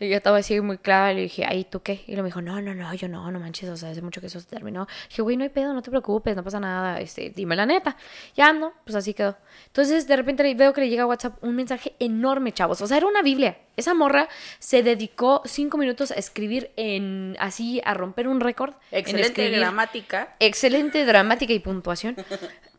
Ella 0.03 0.21
todavía 0.21 0.43
sigue 0.43 0.61
muy 0.61 0.79
clara, 0.79 1.12
le 1.12 1.23
dije, 1.23 1.45
ay, 1.47 1.65
¿tú 1.65 1.81
qué? 1.81 2.03
Y 2.07 2.17
lo 2.17 2.23
me 2.23 2.29
dijo, 2.29 2.43
no, 2.43 2.61
no, 2.61 2.75
no, 2.75 2.93
yo 2.95 3.09
no, 3.09 3.31
no 3.31 3.38
manches, 3.41 3.69
o 3.69 3.77
sea, 3.77 3.91
hace 3.91 4.03
mucho 4.03 4.21
que 4.21 4.27
eso 4.27 4.41
se 4.41 4.47
terminó. 4.47 4.87
dije, 5.09 5.23
güey, 5.23 5.37
no 5.37 5.45
hay 5.45 5.51
pedo, 5.51 5.73
no 5.73 5.83
te 5.83 5.91
preocupes, 5.91 6.35
no 6.35 6.43
pasa 6.43 6.61
nada, 6.61 7.01
este, 7.01 7.31
dime 7.31 7.57
la 7.57 7.67
neta. 7.67 7.97
Ya, 8.37 8.53
no, 8.53 8.73
pues 8.85 8.97
así 8.97 9.15
quedó. 9.15 9.37
Entonces, 9.67 10.07
de 10.07 10.17
repente 10.17 10.55
veo 10.55 10.73
que 10.73 10.81
le 10.81 10.88
llega 10.88 11.05
a 11.05 11.07
WhatsApp 11.07 11.43
un 11.43 11.55
mensaje 11.55 11.95
enorme, 11.99 12.53
chavos. 12.53 12.81
O 12.83 12.87
sea, 12.87 12.97
era 12.97 13.07
una 13.07 13.23
Biblia. 13.23 13.59
Esa 13.77 13.95
morra 13.95 14.29
se 14.59 14.83
dedicó 14.83 15.43
cinco 15.45 15.79
minutos 15.79 16.11
a 16.11 16.15
escribir 16.15 16.71
en, 16.77 17.37
así, 17.38 17.81
a 17.85 17.95
romper 17.95 18.29
un 18.29 18.41
récord. 18.41 18.75
en 18.91 18.99
Excelente 18.99 19.29
escribir 19.29 19.59
gramática. 19.61 20.37
excelente 20.41 21.05
dramática 21.05 21.53
y 21.53 21.59
puntuación. 21.59 22.17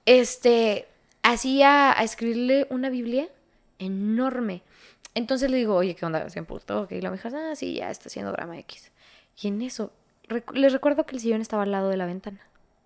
Este, 0.06 0.88
hacía 1.22 1.98
a 1.98 2.04
escribirle 2.04 2.68
una 2.70 2.90
Biblia 2.90 3.30
enorme. 3.80 4.62
Entonces 5.16 5.52
le 5.52 5.58
digo, 5.58 5.76
oye, 5.76 5.96
¿qué 5.96 6.06
onda? 6.06 6.30
¿Se 6.30 6.40
emputó? 6.40 6.88
Y 6.90 7.02
la 7.02 7.12
mija, 7.12 7.30
ah, 7.34 7.56
sí, 7.56 7.76
ya 7.76 7.90
está 7.92 8.10
haciendo 8.10 8.32
drama 8.32 8.58
X. 8.60 8.92
Y 9.42 9.48
en 9.48 9.62
eso, 9.62 9.92
recu- 10.28 10.54
les 10.56 10.74
recuerdo 10.74 11.06
que 11.06 11.16
el 11.16 11.22
sillón 11.22 11.42
estaba 11.42 11.64
al 11.64 11.72
lado 11.72 11.90
de 11.90 11.98
la 11.98 12.06
ventana. 12.06 12.40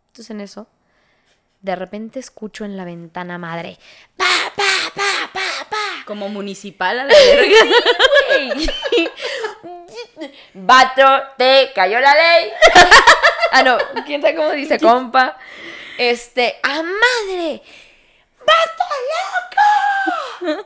Entonces 0.07 0.29
en 0.31 0.41
eso, 0.41 0.67
de 1.61 1.75
repente 1.75 2.19
escucho 2.19 2.65
en 2.65 2.75
la 2.77 2.83
ventana 2.85 3.37
madre, 3.37 3.77
pa, 4.17 4.25
pa, 4.55 4.63
pa, 4.93 5.29
pa, 5.33 5.67
pa. 5.69 5.77
Como 6.05 6.27
municipal 6.29 6.99
a 6.99 7.05
la 7.05 7.13
verga. 7.13 7.55
Vato, 10.53 11.23
te 11.37 11.71
cayó 11.73 11.99
la 11.99 12.13
ley. 12.13 12.51
ah, 13.51 13.63
no, 13.63 13.77
quién 14.05 14.21
sabe 14.21 14.35
cómo 14.35 14.51
dice, 14.51 14.79
compa. 14.79 15.37
Este, 15.97 16.59
¡a 16.63 16.81
madre! 16.83 17.61
¡Vato 18.39 18.83
loco! 19.11 20.65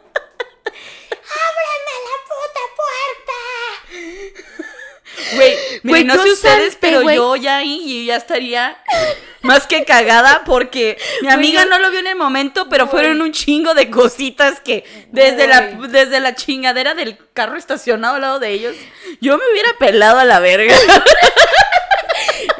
¡Ábreme 1.33 1.95
la 2.07 2.17
puta 2.27 2.63
puerta! 2.77 3.39
Güey, 5.35 5.55
Güey, 5.83 6.03
no 6.03 6.21
sé 6.21 6.31
ustedes, 6.31 6.77
pero 6.79 7.09
yo 7.11 7.35
ya 7.35 7.57
ahí 7.57 8.05
ya 8.05 8.15
estaría 8.15 8.77
más 9.41 9.67
que 9.67 9.83
cagada 9.85 10.43
porque 10.45 10.97
mi 11.21 11.29
amiga 11.29 11.65
no 11.65 11.79
lo 11.79 11.89
vio 11.89 11.99
en 11.99 12.07
el 12.07 12.15
momento, 12.15 12.69
pero 12.69 12.87
fueron 12.87 13.21
un 13.21 13.31
chingo 13.31 13.73
de 13.73 13.89
cositas 13.89 14.59
que 14.59 14.83
desde 15.11 15.47
la, 15.47 15.61
desde 15.87 16.19
la 16.19 16.35
chingadera 16.35 16.93
del 16.93 17.17
carro 17.33 17.57
estacionado 17.57 18.15
al 18.15 18.21
lado 18.21 18.39
de 18.39 18.49
ellos, 18.49 18.75
yo 19.19 19.37
me 19.37 19.43
hubiera 19.51 19.73
pelado 19.79 20.19
a 20.19 20.25
la 20.25 20.39
verga. 20.39 20.75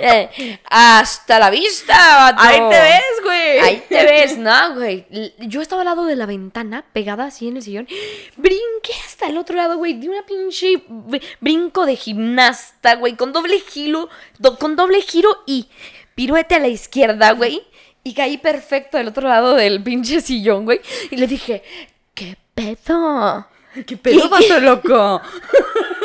Eh, 0.02 0.60
hasta 0.70 1.40
la 1.40 1.50
vista, 1.50 1.94
vato. 2.18 2.42
Ahí 2.42 2.60
te 2.70 2.82
ves, 2.82 3.24
güey. 3.24 3.60
Ahí 3.60 3.84
te 3.88 4.04
ves, 4.04 4.38
no, 4.38 4.76
güey. 4.76 5.06
Yo 5.40 5.62
estaba 5.62 5.82
al 5.82 5.86
lado 5.88 6.06
de 6.06 6.16
la 6.16 6.26
ventana, 6.26 6.84
pegada 6.94 7.26
así 7.26 7.48
en 7.48 7.58
el 7.58 7.64
sillón. 7.64 7.88
Brinqué 8.38 8.94
hasta 9.06 9.28
el 9.28 9.38
otro 9.38 9.56
lado, 9.56 9.78
güey. 9.78 9.94
Di 9.94 10.08
una 10.08 10.26
pinche 10.26 10.84
br- 10.88 11.22
brinco 11.40 11.86
de 11.86 11.96
gimnasta, 11.96 12.96
güey. 12.96 13.16
Con 13.16 13.34
doble 13.34 13.60
giro, 13.60 14.10
do- 14.40 14.58
con 14.58 14.76
doble 14.76 15.02
giro 15.02 15.44
y 15.46 15.68
piruete 16.16 16.56
a 16.56 16.60
la 16.60 16.68
izquierda, 16.68 17.32
güey. 17.32 17.62
Y 18.04 18.14
caí 18.16 18.38
perfecto 18.38 18.98
del 18.98 19.10
otro 19.10 19.28
lado 19.28 19.54
del 19.56 19.84
pinche 19.84 20.22
sillón, 20.22 20.66
güey. 20.66 20.82
Y 21.12 21.18
le 21.18 21.28
dije, 21.28 21.62
¿qué 22.16 22.36
pedo? 22.56 23.48
¿Qué 23.86 23.96
pedo, 23.96 24.28
vato 24.28 24.60
loco? 24.60 25.22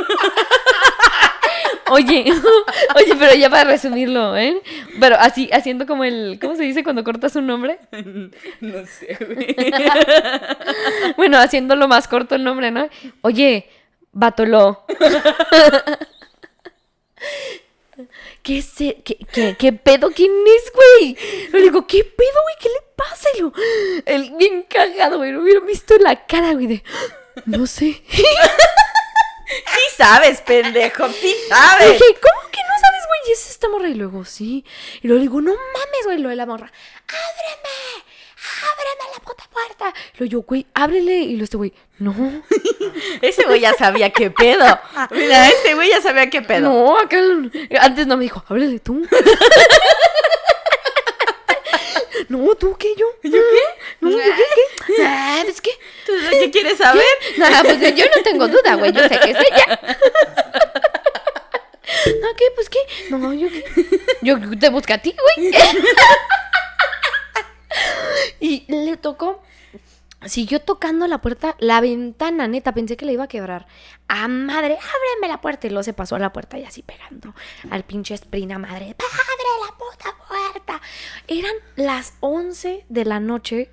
Oye, 1.90 2.25
oye, 2.96 3.14
pero 3.18 3.35
ya 3.35 3.49
para 3.49 3.70
resumirlo, 3.70 4.37
¿eh? 4.37 4.61
Pero 5.01 5.16
así, 5.18 5.49
haciendo 5.53 5.87
como 5.87 6.05
el, 6.05 6.38
¿cómo 6.40 6.57
se 6.57 6.64
dice 6.64 6.83
cuando 6.83 7.05
cortas 7.05 7.37
un 7.37 7.46
nombre? 7.46 7.79
No 8.61 8.87
sé, 8.87 9.16
güey. 9.20 9.55
Bueno, 11.16 11.38
haciéndolo 11.38 11.88
más 11.88 12.09
corto 12.09 12.35
el 12.35 12.44
nombre, 12.44 12.70
¿no? 12.70 12.88
Oye, 13.22 13.68
Batolo. 14.12 14.85
¿Qué, 18.42 18.62
se, 18.62 19.03
qué, 19.03 19.18
qué, 19.33 19.57
qué 19.59 19.72
pedo? 19.72 20.11
¿Quién 20.11 20.31
es, 20.46 20.72
güey? 20.72 21.16
Le 21.53 21.62
digo, 21.62 21.87
¿qué 21.87 22.05
pedo, 22.05 22.42
güey? 22.42 22.55
¿Qué 22.61 22.68
le 22.68 22.94
pasa? 22.94 23.29
Y 23.37 23.40
lo, 23.40 23.53
el 24.07 24.31
bien 24.37 24.64
cagado, 24.68 25.18
güey. 25.18 25.33
No 25.33 25.42
hubiera 25.42 25.61
visto 25.61 25.96
la 25.99 26.27
cara, 26.27 26.53
güey, 26.53 26.66
de... 26.66 26.83
No 27.46 27.66
sé. 27.66 28.03
Sí 29.46 29.80
sabes, 29.96 30.40
pendejo, 30.40 31.09
sí 31.09 31.35
sabes. 31.48 31.92
dije, 31.92 32.04
¿cómo 32.20 32.50
que 32.50 32.59
no 32.59 32.74
sabes, 32.80 33.06
güey? 33.06 33.20
Y 33.28 33.32
es 33.32 33.50
esta 33.50 33.68
morra. 33.68 33.88
Y 33.88 33.94
luego, 33.94 34.24
sí. 34.24 34.64
Y 35.02 35.09
luego 35.09 35.18
le 35.18 35.22
digo, 35.22 35.40
no 35.40 35.52
mames, 35.52 36.04
güey, 36.04 36.18
lo 36.18 36.28
de 36.28 36.37
la 36.37 36.46
morra. 36.46 36.72
¡Ábreme! 37.06 38.04
¡Ábreme 38.62 39.12
la 39.14 39.20
puta 39.20 39.44
puerta! 39.50 39.92
Y 40.14 40.18
luego 40.18 40.32
yo, 40.32 40.40
güey, 40.42 40.66
ábrele. 40.74 41.18
Y 41.18 41.30
luego 41.32 41.44
este 41.44 41.56
güey, 41.56 41.72
no. 41.98 42.12
Ese 43.22 43.44
güey 43.44 43.61
ya 43.61 43.72
sabía 43.74 44.11
qué 44.11 44.30
pedo. 44.30 44.64
Mira, 45.11 45.48
ese 45.48 45.74
güey 45.74 45.90
ya 45.90 46.00
sabía 46.00 46.30
qué 46.30 46.42
pedo. 46.42 46.68
No, 46.68 46.98
acá 46.98 47.18
antes 47.80 48.06
no 48.06 48.16
me 48.16 48.24
dijo, 48.24 48.44
háblale 48.48 48.78
tú. 48.80 49.06
no, 52.28 52.54
tú 52.54 52.76
qué 52.78 52.94
yo. 52.96 53.06
¿Yo 53.22 53.32
qué? 53.32 53.62
No, 54.00 54.11
yo 54.11 54.18
qué, 54.18 54.85
qué. 54.87 54.94
Ah, 55.04 55.40
pues 55.44 55.61
qué. 55.61 55.70
¿Tú 56.04 56.12
¿Qué 56.52 56.56
quieres 56.66 56.79
saber? 56.79 57.05
Nada, 57.38 57.62
pues 57.62 57.94
yo 57.94 58.05
no 58.14 58.22
tengo 58.22 58.48
duda, 58.48 58.74
güey. 58.74 58.92
Yo 58.92 59.02
sé 59.02 59.18
que 59.20 59.31
es 59.31 59.37
ella. 59.52 59.96
No, 62.20 62.29
¿qué? 62.37 62.44
Pues 62.55 62.68
qué. 62.68 62.79
No, 63.11 63.33
yo 63.33 63.48
qué. 63.48 63.64
Yo 64.22 64.38
te 64.59 64.70
busco 64.70 64.92
a 64.92 64.98
ti, 64.98 65.14
güey. 65.37 65.52
Y 68.40 68.64
le 68.68 68.96
tocó. 68.96 69.42
Siguió 70.24 70.61
tocando 70.61 71.07
la 71.07 71.18
puerta, 71.18 71.55
la 71.61 71.81
ventana, 71.81 72.48
neta, 72.48 72.72
pensé 72.72 72.96
que 72.96 73.05
le 73.05 73.12
iba 73.12 73.24
a 73.24 73.29
quebrar. 73.29 73.66
A 74.09 74.26
madre, 74.26 74.76
ábreme 74.76 75.29
la 75.29 75.40
puerta. 75.40 75.66
Y 75.66 75.70
luego 75.70 75.85
se 75.85 75.92
pasó 75.92 76.16
a 76.16 76.18
la 76.18 76.33
puerta 76.33 76.59
y 76.59 76.64
así 76.64 76.83
pegando 76.83 77.33
al 77.70 77.85
pinche 77.85 78.14
sprint 78.14 78.50
a 78.52 78.59
madre. 78.59 78.96
¡Abre 78.98 79.66
la 79.66 79.76
puta 79.76 80.16
puerta! 80.26 80.83
Eran 81.29 81.55
las 81.76 82.14
11 82.20 82.87
de 82.88 83.05
la 83.05 83.20
noche 83.20 83.70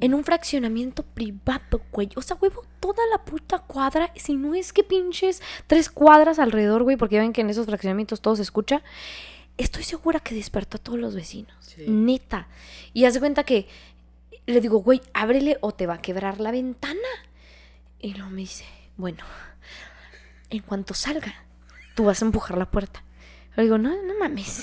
en 0.00 0.14
un 0.14 0.24
fraccionamiento 0.24 1.02
privado, 1.02 1.82
güey. 1.90 2.10
O 2.16 2.22
sea, 2.22 2.36
huevo, 2.40 2.64
toda 2.80 3.02
la 3.10 3.24
puta 3.24 3.58
cuadra, 3.58 4.12
si 4.16 4.34
no 4.34 4.54
es 4.54 4.72
que 4.72 4.84
pinches 4.84 5.42
tres 5.66 5.90
cuadras 5.90 6.38
alrededor, 6.38 6.82
güey, 6.84 6.96
porque 6.96 7.18
ven 7.18 7.32
que 7.32 7.40
en 7.40 7.50
esos 7.50 7.66
fraccionamientos 7.66 8.20
todo 8.20 8.36
se 8.36 8.42
escucha. 8.42 8.82
Estoy 9.56 9.82
segura 9.82 10.20
que 10.20 10.34
despertó 10.34 10.76
a 10.76 10.80
todos 10.80 10.98
los 10.98 11.14
vecinos. 11.14 11.52
Sí. 11.60 11.84
Neta. 11.88 12.48
Y 12.92 13.06
hace 13.06 13.18
cuenta 13.18 13.42
que 13.42 13.66
le 14.46 14.60
digo, 14.60 14.78
güey, 14.78 15.00
ábrele 15.12 15.58
o 15.60 15.72
te 15.72 15.86
va 15.86 15.94
a 15.94 16.02
quebrar 16.02 16.40
la 16.40 16.52
ventana. 16.52 16.98
Y 18.00 18.14
luego 18.14 18.30
me 18.30 18.42
dice, 18.42 18.64
bueno, 18.96 19.24
en 20.50 20.60
cuanto 20.60 20.94
salga, 20.94 21.34
tú 21.94 22.04
vas 22.04 22.22
a 22.22 22.24
empujar 22.24 22.56
la 22.56 22.70
puerta. 22.70 23.02
Le 23.56 23.64
digo, 23.64 23.76
no, 23.76 23.90
no 24.02 24.18
mames. 24.18 24.62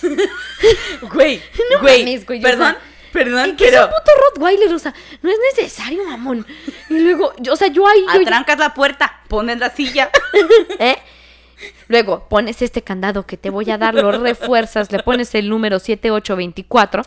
Güey, 1.13 1.41
No 1.71 1.81
güey, 1.81 1.99
mames, 2.05 2.25
güey, 2.25 2.41
perdón, 2.41 2.75
Perdón, 3.15 3.49
¿Y 3.49 3.55
qué 3.55 3.69
es 3.69 3.73
un 3.75 3.85
puto 3.87 4.11
Rottweiler? 4.29 4.71
O 4.73 4.77
sea, 4.79 4.93
no 5.23 5.29
es 5.31 5.37
necesario, 5.55 6.03
mamón. 6.03 6.45
Y 6.89 6.99
luego, 6.99 7.33
yo- 7.39 7.53
o 7.53 7.55
sea, 7.55 7.69
yo 7.69 7.87
ahí. 7.87 8.05
yo- 8.13 8.21
atrancas 8.21 8.59
la 8.59 8.73
puerta, 8.75 9.21
pones 9.27 9.57
la 9.57 9.69
silla. 9.71 10.11
¿Eh? 10.79 10.97
Luego 11.87 12.27
pones 12.27 12.61
este 12.61 12.81
candado 12.83 13.25
que 13.25 13.37
te 13.37 13.49
voy 13.49 13.71
a 13.71 13.77
dar, 13.77 13.93
lo 13.95 14.11
refuerzas, 14.11 14.91
le 14.91 14.99
pones 15.01 15.33
el 15.35 15.49
número 15.49 15.79
7824. 15.79 17.03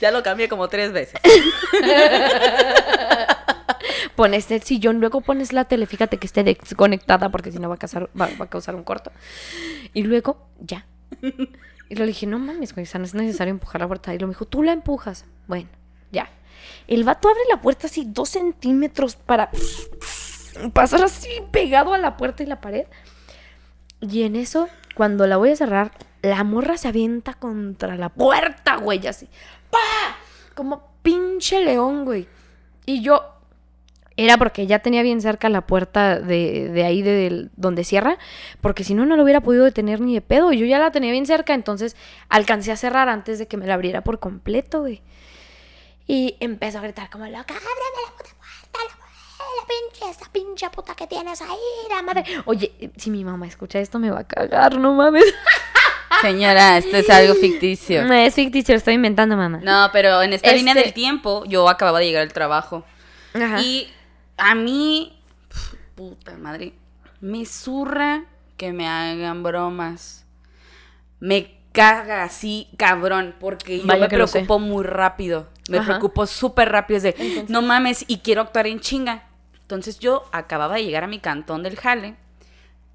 ya 0.00 0.10
lo 0.10 0.22
cambié 0.22 0.48
como 0.48 0.68
tres 0.68 0.90
veces. 0.92 1.20
Pones 4.16 4.50
el 4.50 4.62
sillón, 4.62 5.00
luego 5.00 5.20
pones 5.22 5.52
la 5.52 5.64
tele, 5.64 5.86
fíjate 5.86 6.18
que 6.18 6.26
esté 6.26 6.42
desconectada 6.44 7.30
porque 7.30 7.50
si 7.52 7.58
no 7.58 7.68
va 7.68 7.76
a, 7.76 7.78
causar, 7.78 8.10
va, 8.18 8.28
va 8.38 8.44
a 8.44 8.48
causar 8.50 8.74
un 8.74 8.82
corto. 8.84 9.10
Y 9.94 10.02
luego, 10.02 10.46
ya. 10.58 10.84
Y 11.90 11.96
le 11.96 12.06
dije, 12.06 12.24
no 12.24 12.38
mames, 12.38 12.72
güey, 12.72 12.86
no 12.94 13.04
es 13.04 13.14
necesario 13.14 13.50
empujar 13.50 13.80
la 13.80 13.88
puerta. 13.88 14.14
Y 14.14 14.18
lo 14.18 14.28
me 14.28 14.32
dijo, 14.32 14.46
tú 14.46 14.62
la 14.62 14.72
empujas. 14.72 15.24
Bueno, 15.48 15.68
ya. 16.12 16.30
El 16.86 17.02
vato 17.02 17.28
abre 17.28 17.40
la 17.50 17.60
puerta 17.60 17.88
así 17.88 18.04
dos 18.06 18.28
centímetros 18.28 19.16
para 19.16 19.50
pasar 20.72 21.02
así 21.02 21.28
pegado 21.50 21.92
a 21.92 21.98
la 21.98 22.16
puerta 22.16 22.44
y 22.44 22.46
la 22.46 22.60
pared. 22.60 22.86
Y 24.00 24.22
en 24.22 24.36
eso, 24.36 24.68
cuando 24.94 25.26
la 25.26 25.36
voy 25.36 25.50
a 25.50 25.56
cerrar, 25.56 25.90
la 26.22 26.44
morra 26.44 26.76
se 26.76 26.86
avienta 26.86 27.34
contra 27.34 27.96
la 27.96 28.08
puerta, 28.08 28.76
güey, 28.76 29.04
así. 29.08 29.28
¡Pa! 29.70 29.78
Como 30.54 30.92
pinche 31.02 31.64
león, 31.64 32.04
güey. 32.04 32.28
Y 32.86 33.02
yo, 33.02 33.39
era 34.24 34.36
porque 34.38 34.66
ya 34.66 34.78
tenía 34.80 35.02
bien 35.02 35.20
cerca 35.20 35.48
la 35.48 35.62
puerta 35.66 36.18
de, 36.20 36.68
de 36.68 36.84
ahí 36.84 37.02
de 37.02 37.48
donde 37.56 37.84
cierra, 37.84 38.18
porque 38.60 38.84
si 38.84 38.94
no, 38.94 39.06
no 39.06 39.16
lo 39.16 39.22
hubiera 39.22 39.40
podido 39.40 39.64
detener 39.64 40.00
ni 40.00 40.14
de 40.14 40.20
pedo. 40.20 40.52
Yo 40.52 40.66
ya 40.66 40.78
la 40.78 40.90
tenía 40.90 41.10
bien 41.12 41.26
cerca, 41.26 41.54
entonces 41.54 41.96
alcancé 42.28 42.72
a 42.72 42.76
cerrar 42.76 43.08
antes 43.08 43.38
de 43.38 43.46
que 43.48 43.56
me 43.56 43.66
la 43.66 43.74
abriera 43.74 44.02
por 44.02 44.18
completo, 44.18 44.80
güey. 44.80 45.02
Y 46.06 46.36
empezó 46.40 46.78
a 46.78 46.82
gritar 46.82 47.08
como 47.08 47.24
loca, 47.26 47.54
ábreme 47.54 48.00
la 48.06 48.16
puta 48.16 48.30
puerta, 48.36 48.78
la, 49.38 49.44
la 49.60 49.66
pinche, 49.68 50.10
esta 50.10 50.32
pinche 50.32 50.70
puta 50.70 50.94
que 50.94 51.06
tienes 51.06 51.40
ahí, 51.40 51.56
la 51.88 52.02
madre. 52.02 52.24
Oye, 52.46 52.72
si 52.96 53.10
mi 53.10 53.24
mamá 53.24 53.46
escucha 53.46 53.78
esto 53.78 53.98
me 53.98 54.10
va 54.10 54.20
a 54.20 54.24
cagar, 54.26 54.76
no 54.76 54.92
mames. 54.94 55.24
Señora, 56.20 56.76
esto 56.78 56.96
es 56.96 57.08
algo 57.08 57.34
ficticio. 57.34 58.04
No, 58.04 58.12
es 58.14 58.34
ficticio, 58.34 58.74
lo 58.74 58.78
estoy 58.78 58.94
inventando, 58.94 59.36
mamá. 59.36 59.60
No, 59.62 59.88
pero 59.92 60.20
en 60.22 60.32
esta 60.32 60.48
Este- 60.48 60.58
línea 60.58 60.74
del 60.74 60.92
tiempo, 60.92 61.44
yo 61.46 61.68
acababa 61.68 62.00
de 62.00 62.06
llegar 62.06 62.22
al 62.22 62.32
trabajo. 62.32 62.84
Ajá. 63.32 63.60
Y 63.62 63.88
a 64.40 64.54
mí, 64.54 65.20
puta 65.94 66.36
madre, 66.36 66.72
me 67.20 67.44
zurra 67.44 68.24
que 68.56 68.72
me 68.72 68.88
hagan 68.88 69.42
bromas. 69.42 70.24
Me 71.20 71.58
caga 71.72 72.24
así, 72.24 72.68
cabrón, 72.76 73.34
porque 73.38 73.80
yo 73.80 73.86
Vaya 73.86 74.02
me 74.02 74.08
preocupo 74.08 74.58
muy 74.58 74.84
rápido. 74.84 75.48
Me 75.68 75.78
Ajá. 75.78 75.86
preocupo 75.86 76.26
súper 76.26 76.70
rápido. 76.70 76.96
Es 76.96 77.02
de, 77.02 77.44
no 77.48 77.62
mames, 77.62 78.04
y 78.08 78.18
quiero 78.18 78.42
actuar 78.42 78.66
en 78.66 78.80
chinga. 78.80 79.24
Entonces 79.60 79.98
yo 79.98 80.24
acababa 80.32 80.76
de 80.76 80.84
llegar 80.84 81.04
a 81.04 81.06
mi 81.06 81.20
cantón 81.20 81.62
del 81.62 81.76
jale. 81.76 82.16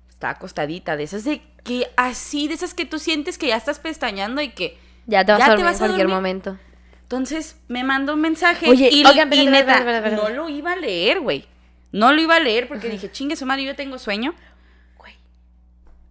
Estaba 0.10 0.34
acostadita, 0.34 0.97
de 0.97 1.03
esas 1.03 1.23
de 1.23 1.41
que 1.63 1.88
así, 1.97 2.47
de 2.47 2.55
esas 2.55 2.73
que 2.73 2.86
tú 2.86 2.99
sientes 2.99 3.38
que 3.38 3.47
ya 3.47 3.58
estás 3.58 3.79
pestañeando 3.79 4.41
y 4.41 4.49
que 4.49 4.77
ya 5.08 5.23
te 5.25 5.31
vas 5.31 5.39
ya 5.39 5.45
a 5.45 5.49
dormir 5.49 5.71
en 5.71 5.77
cualquier 5.77 6.08
dormir. 6.08 6.15
momento. 6.15 6.58
Entonces 7.05 7.61
me 7.67 7.83
mandó 7.83 8.15
un 8.15 8.21
mensaje 8.21 8.67
Oye, 8.67 8.89
y, 8.91 9.05
oigan, 9.05 9.31
y 9.31 9.45
neta, 9.45 10.09
no 10.09 10.27
lo 10.29 10.49
iba 10.49 10.71
a 10.71 10.75
leer, 10.75 11.19
güey. 11.19 11.45
No 11.91 12.11
lo 12.11 12.19
iba 12.19 12.35
a 12.35 12.39
leer 12.39 12.67
porque 12.67 12.89
dije, 12.89 13.11
chingue 13.11 13.35
su 13.35 13.45
madre, 13.45 13.63
yo 13.63 13.75
tengo 13.75 13.99
sueño. 13.99 14.33
Güey, 14.97 15.13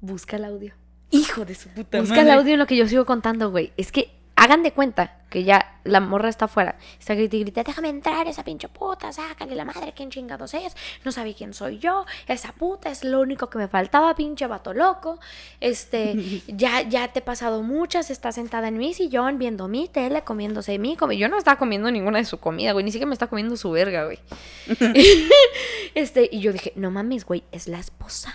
busca 0.01 0.37
el 0.37 0.45
audio. 0.45 0.73
Hijo 1.11 1.45
de 1.45 1.57
su 1.57 1.69
puta 1.71 1.99
Busca 1.99 2.15
madre. 2.15 2.31
el 2.31 2.39
audio 2.39 2.53
en 2.53 2.61
lo 2.61 2.67
que 2.69 2.77
yo 2.77 2.87
sigo 2.87 3.05
contando, 3.07 3.51
güey. 3.51 3.73
Es 3.77 3.91
que 3.91 4.13
hagan 4.37 4.63
de 4.63 4.73
cuenta 4.73 5.19
que 5.35 5.43
ya 5.43 5.81
la 5.83 5.99
morra 5.99 6.29
está 6.29 6.45
afuera. 6.45 6.77
Está 6.97 7.17
grita 7.17 7.35
y 7.35 7.41
grita, 7.41 7.65
déjame 7.65 7.89
entrar, 7.89 8.29
esa 8.29 8.45
pinche 8.45 8.69
puta, 8.69 9.13
sácale 9.13 9.57
la 9.57 9.65
madre, 9.65 9.93
¿quién 9.93 10.09
chingados 10.09 10.55
es? 10.55 10.77
No 11.05 11.11
sabe 11.11 11.35
quién 11.35 11.55
soy 11.55 11.79
yo, 11.79 12.07
esa 12.29 12.53
puta 12.53 12.89
es 12.89 13.03
lo 13.03 13.21
único 13.21 13.51
que 13.51 13.59
me 13.59 13.67
faltaba, 13.67 14.15
pinche 14.15 14.47
vato 14.47 14.73
loco. 14.73 15.19
Este, 15.61 16.15
ya, 16.47 16.83
ya 16.83 17.09
te 17.09 17.19
he 17.19 17.23
pasado 17.23 17.63
muchas, 17.63 18.11
está 18.11 18.31
sentada 18.31 18.69
en 18.69 18.79
mi 18.79 18.95
sillón 18.95 19.39
viendo 19.39 19.67
mi 19.67 19.89
tele, 19.89 20.23
comiéndose 20.23 20.79
mi 20.79 20.97
comida. 20.97 21.19
Yo 21.19 21.29
no 21.29 21.37
estaba 21.37 21.59
comiendo 21.59 21.91
ninguna 21.91 22.19
de 22.19 22.25
su 22.25 22.39
comida, 22.39 22.71
güey, 22.71 22.85
ni 22.85 22.93
siquiera 22.93 23.09
me 23.09 23.15
está 23.15 23.27
comiendo 23.27 23.57
su 23.57 23.73
verga, 23.73 24.05
güey. 24.05 24.21
este, 25.97 26.29
y 26.31 26.41
yo 26.41 26.53
dije, 26.53 26.73
no 26.77 26.93
mames, 26.93 27.25
güey, 27.25 27.43
es 27.51 27.67
la 27.67 27.81
esposa. 27.81 28.35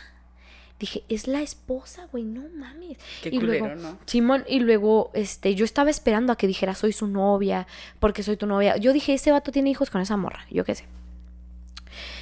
Dije, 0.79 1.03
es 1.09 1.27
la 1.27 1.41
esposa, 1.41 2.07
güey, 2.11 2.23
no 2.23 2.43
mames. 2.55 2.97
Qué 3.21 3.29
y 3.29 3.39
culero, 3.39 3.65
luego, 3.65 3.81
¿no? 3.81 3.97
Simón, 4.05 4.45
y 4.47 4.59
luego, 4.59 5.11
este, 5.13 5.53
yo 5.53 5.65
estaba 5.65 5.89
esperando 5.89 6.31
a 6.31 6.37
que 6.37 6.47
dijera, 6.47 6.73
soy 6.73 6.93
su 6.93 7.07
novia, 7.07 7.67
porque 7.99 8.23
soy 8.23 8.37
tu 8.37 8.45
novia. 8.45 8.77
Yo 8.77 8.93
dije, 8.93 9.13
ese 9.13 9.31
vato 9.31 9.51
tiene 9.51 9.69
hijos 9.69 9.89
con 9.89 10.01
esa 10.01 10.15
morra, 10.15 10.45
yo 10.49 10.63
qué 10.63 10.75
sé. 10.75 10.85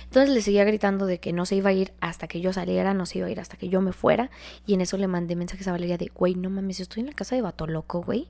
Entonces 0.06 0.34
le 0.34 0.42
seguía 0.42 0.64
gritando 0.64 1.06
de 1.06 1.20
que 1.20 1.34
no 1.34 1.46
se 1.46 1.56
iba 1.56 1.70
a 1.70 1.74
ir 1.74 1.94
hasta 2.00 2.28
que 2.28 2.40
yo 2.40 2.54
saliera, 2.54 2.94
no 2.94 3.06
se 3.06 3.20
iba 3.20 3.28
a 3.28 3.30
ir 3.30 3.40
hasta 3.40 3.58
que 3.58 3.70
yo 3.70 3.82
me 3.82 3.92
fuera. 3.92 4.32
Y 4.66 4.74
en 4.74 4.82
eso 4.82 4.98
le 4.98 5.08
mandé 5.08 5.36
mensajes 5.36 5.68
a 5.68 5.72
Valeria 5.72 5.98
de, 5.98 6.10
güey, 6.16 6.36
no 6.36 6.50
mames, 6.50 6.78
yo 6.78 6.84
estoy 6.84 7.02
en 7.02 7.08
la 7.08 7.14
casa 7.14 7.36
de 7.36 7.42
vato 7.42 7.68
loco, 7.68 8.02
güey. 8.02 8.28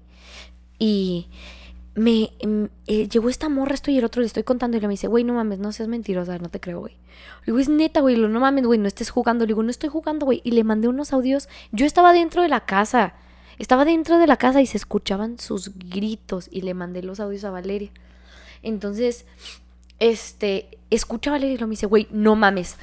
Y 0.79 1.27
me 1.97 2.31
em, 2.39 2.69
eh, 2.86 3.10
llegó 3.10 3.27
esta 3.27 3.49
morra, 3.49 3.73
esto 3.73 3.89
y 3.89 3.97
el 3.97 4.05
otro 4.05 4.21
le 4.21 4.27
estoy 4.27 4.43
contando 4.43 4.77
y 4.77 4.79
le 4.79 4.88
me 4.88 4.93
dice, 4.93 5.07
güey, 5.07 5.23
no 5.23 5.33
mames, 5.33 5.57
no 5.57 5.71
seas 5.71 5.89
mentirosa, 5.89 6.38
no 6.38 6.47
te 6.49 6.60
creo, 6.60 6.79
güey. 6.79 6.93
Le 6.93 7.45
digo, 7.47 7.57
es 7.57 7.69
neta, 7.69 8.01
güey, 8.01 8.15
no 8.17 8.39
mames, 8.39 8.65
güey, 8.65 8.77
no 8.77 8.88
estés 8.88 9.10
jugando. 9.10 9.45
Le 9.45 9.47
digo, 9.47 9.63
no 9.63 9.71
estoy 9.71 9.89
jugando, 9.89 10.27
güey. 10.27 10.41
Y 10.43 10.51
le 10.51 10.63
mandé 10.63 10.88
unos 10.88 11.12
audios. 11.12 11.49
Yo 11.71 11.88
estaba 11.88 12.13
dentro 12.13 12.43
de 12.43 12.49
la 12.49 12.62
casa. 12.67 13.15
Estaba 13.57 13.83
dentro 13.83 14.19
de 14.19 14.27
la 14.27 14.38
casa 14.38 14.62
y 14.62 14.67
se 14.67 14.77
escuchaban 14.77 15.39
sus 15.39 15.71
gritos 15.79 16.47
y 16.51 16.62
le 16.62 16.75
mandé 16.75 17.01
los 17.01 17.19
audios 17.19 17.43
a 17.45 17.49
Valeria. 17.49 17.89
Entonces, 18.62 19.25
este, 19.97 20.77
escucha 20.91 21.31
a 21.31 21.33
Valeria 21.33 21.55
y 21.55 21.57
lo 21.57 21.65
me 21.65 21.71
dice, 21.71 21.88
güey, 21.88 22.07
no 22.12 22.36
mames. 22.36 22.77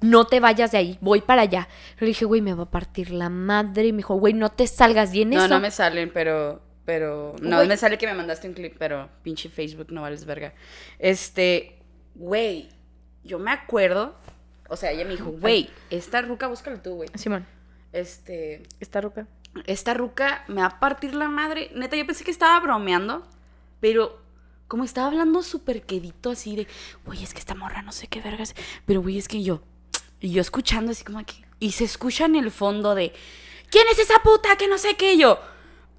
No 0.00 0.26
te 0.26 0.38
vayas 0.40 0.70
de 0.70 0.78
ahí, 0.78 0.98
voy 1.00 1.20
para 1.20 1.42
allá. 1.42 1.68
Le 1.98 2.06
dije, 2.06 2.24
güey, 2.24 2.40
me 2.40 2.54
va 2.54 2.62
a 2.62 2.70
partir 2.70 3.10
la 3.10 3.28
madre. 3.28 3.88
Y 3.88 3.92
me 3.92 3.98
dijo, 3.98 4.14
güey, 4.14 4.32
no 4.32 4.48
te 4.50 4.66
salgas. 4.66 5.12
Y 5.12 5.22
en 5.22 5.30
No, 5.30 5.38
eso. 5.44 5.48
no 5.48 5.60
me 5.60 5.70
salen, 5.72 6.10
pero. 6.14 6.62
Pero. 6.84 7.34
No, 7.40 7.56
Güey. 7.56 7.68
me 7.68 7.76
sale 7.76 7.98
que 7.98 8.06
me 8.06 8.14
mandaste 8.14 8.48
un 8.48 8.54
clip, 8.54 8.76
pero 8.78 9.08
pinche 9.22 9.48
Facebook 9.48 9.92
no 9.92 10.02
vales 10.02 10.24
verga. 10.24 10.54
Este. 10.98 11.78
Güey. 12.14 12.68
Yo 13.24 13.38
me 13.38 13.50
acuerdo. 13.50 14.16
O 14.68 14.76
sea, 14.76 14.92
ella 14.92 15.04
me 15.04 15.10
dijo, 15.12 15.30
güey, 15.32 15.68
esta 15.90 16.22
ruca, 16.22 16.46
búscalo 16.46 16.80
tú, 16.80 16.94
güey. 16.94 17.08
Simón, 17.16 17.44
Este. 17.92 18.62
está 18.78 19.00
roca. 19.00 19.26
Esta 19.66 19.94
ruca 19.94 20.44
me 20.46 20.60
va 20.60 20.68
a 20.68 20.80
partir 20.80 21.14
la 21.14 21.28
madre. 21.28 21.70
Neta, 21.74 21.96
yo 21.96 22.06
pensé 22.06 22.22
que 22.24 22.30
estaba 22.30 22.58
bromeando, 22.60 23.26
pero 23.80 24.20
como 24.68 24.84
estaba 24.84 25.08
hablando 25.08 25.42
súper 25.42 25.82
quedito 25.82 26.30
así 26.30 26.54
de, 26.54 26.68
güey, 27.04 27.22
es 27.24 27.34
que 27.34 27.40
esta 27.40 27.56
morra 27.56 27.82
no 27.82 27.90
sé 27.90 28.06
qué 28.06 28.20
vergas, 28.20 28.54
pero 28.86 29.02
güey, 29.02 29.18
es 29.18 29.26
que 29.26 29.42
yo, 29.42 29.60
y 30.20 30.30
yo 30.30 30.40
escuchando 30.40 30.92
así 30.92 31.02
como 31.02 31.18
que, 31.26 31.34
y 31.58 31.72
se 31.72 31.82
escucha 31.82 32.26
en 32.26 32.36
el 32.36 32.52
fondo 32.52 32.94
de, 32.94 33.12
¿quién 33.70 33.84
es 33.90 33.98
esa 33.98 34.22
puta 34.22 34.54
que 34.56 34.68
no 34.68 34.78
sé 34.78 34.94
qué? 34.94 35.14
Y 35.14 35.18
yo, 35.22 35.40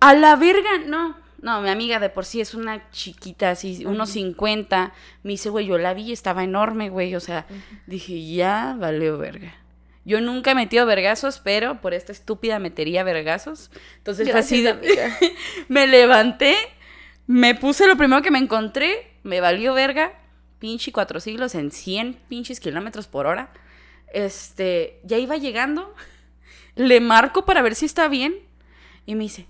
a 0.01 0.13
la 0.13 0.35
verga, 0.35 0.79
no. 0.85 1.15
No, 1.41 1.59
mi 1.61 1.69
amiga 1.69 1.99
de 1.99 2.09
por 2.09 2.25
sí 2.25 2.39
es 2.39 2.53
una 2.53 2.91
chiquita, 2.91 3.51
así, 3.51 3.85
unos 3.85 4.11
50. 4.11 4.93
Me 5.23 5.31
dice, 5.31 5.49
güey, 5.49 5.65
yo 5.65 5.77
la 5.79 5.93
vi 5.95 6.03
y 6.03 6.11
estaba 6.11 6.43
enorme, 6.43 6.89
güey. 6.89 7.15
O 7.15 7.19
sea, 7.19 7.47
dije, 7.87 8.33
ya 8.33 8.75
valió 8.77 9.17
verga. 9.17 9.55
Yo 10.03 10.21
nunca 10.21 10.51
he 10.51 10.55
metido 10.55 10.85
vergazos, 10.85 11.39
pero 11.39 11.81
por 11.81 11.93
esta 11.93 12.11
estúpida 12.11 12.59
metería 12.59 13.03
vergazos. 13.03 13.71
Entonces 13.97 14.29
fue 14.29 14.39
así 14.39 14.67
amiga. 14.67 15.17
me 15.67 15.87
levanté, 15.87 16.55
me 17.27 17.55
puse 17.55 17.87
lo 17.87 17.97
primero 17.97 18.21
que 18.21 18.31
me 18.31 18.39
encontré, 18.39 19.11
me 19.23 19.41
valió 19.41 19.73
verga, 19.73 20.13
pinche 20.59 20.91
cuatro 20.91 21.19
siglos 21.19 21.55
en 21.55 21.71
100 21.71 22.19
pinches 22.27 22.59
kilómetros 22.59 23.07
por 23.07 23.27
hora. 23.27 23.51
Este, 24.13 24.99
ya 25.03 25.17
iba 25.17 25.37
llegando, 25.37 25.93
le 26.76 26.99
marco 26.99 27.45
para 27.45 27.61
ver 27.61 27.76
si 27.76 27.86
está 27.86 28.07
bien 28.07 28.36
y 29.05 29.15
me 29.15 29.23
dice, 29.23 29.47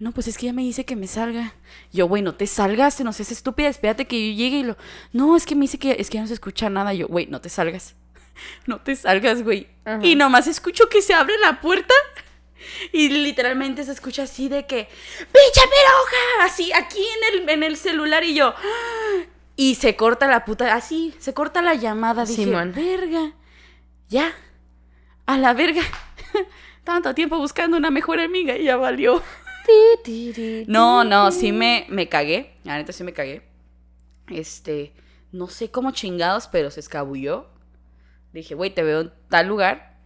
no, 0.00 0.12
pues 0.12 0.28
es 0.28 0.38
que 0.38 0.46
ya 0.46 0.54
me 0.54 0.62
dice 0.62 0.86
que 0.86 0.96
me 0.96 1.06
salga. 1.06 1.52
Yo, 1.92 2.08
güey, 2.08 2.22
no 2.22 2.34
te 2.34 2.46
salgas, 2.46 2.98
no 3.00 3.12
seas 3.12 3.30
estúpida, 3.32 3.68
espérate 3.68 4.06
que 4.06 4.30
yo 4.30 4.36
llegue 4.36 4.56
y 4.60 4.62
lo, 4.62 4.78
no, 5.12 5.36
es 5.36 5.44
que 5.44 5.54
me 5.54 5.62
dice 5.62 5.78
que 5.78 5.96
es 5.98 6.08
que 6.08 6.14
ya 6.14 6.22
no 6.22 6.26
se 6.26 6.32
escucha 6.32 6.70
nada. 6.70 6.94
Yo, 6.94 7.06
güey, 7.06 7.26
no 7.26 7.42
te 7.42 7.50
salgas, 7.50 7.96
no 8.66 8.80
te 8.80 8.96
salgas, 8.96 9.42
güey. 9.44 9.68
Y 10.02 10.16
nomás 10.16 10.46
escucho 10.46 10.88
que 10.88 11.02
se 11.02 11.12
abre 11.12 11.36
la 11.38 11.60
puerta 11.60 11.92
y 12.92 13.10
literalmente 13.10 13.84
se 13.84 13.92
escucha 13.92 14.22
así 14.22 14.48
de 14.48 14.66
que, 14.66 14.88
¡Pinche 15.18 15.60
piroja! 15.60 16.44
Así, 16.44 16.72
aquí 16.72 16.98
en 16.98 17.42
el, 17.42 17.48
en 17.50 17.62
el 17.62 17.76
celular 17.76 18.24
y 18.24 18.34
yo. 18.34 18.54
¡ah! 18.56 19.24
Y 19.56 19.74
se 19.74 19.94
corta 19.94 20.26
la 20.26 20.46
puta, 20.46 20.74
así, 20.74 21.14
se 21.18 21.34
corta 21.34 21.60
la 21.60 21.74
llamada. 21.74 22.24
Dije, 22.24 22.44
Simón. 22.44 22.72
verga, 22.74 23.34
ya, 24.08 24.32
a 25.26 25.36
la 25.36 25.52
verga. 25.52 25.82
Tanto 26.84 27.14
tiempo 27.14 27.36
buscando 27.36 27.76
una 27.76 27.90
mejor 27.90 28.20
amiga 28.20 28.56
y 28.56 28.64
ya 28.64 28.78
valió. 28.78 29.22
No, 30.66 31.04
no, 31.04 31.30
sí 31.32 31.52
me, 31.52 31.86
me 31.88 32.08
cagué. 32.08 32.54
La 32.64 32.76
neta 32.76 32.92
sí 32.92 33.04
me 33.04 33.12
cagué. 33.12 33.42
Este, 34.28 34.92
no 35.32 35.48
sé 35.48 35.70
cómo 35.70 35.90
chingados, 35.90 36.48
pero 36.48 36.70
se 36.70 36.80
escabulló. 36.80 37.48
Dije, 38.32 38.54
güey, 38.54 38.70
te 38.70 38.82
veo 38.82 39.00
en 39.00 39.12
tal 39.28 39.46
lugar. 39.48 39.98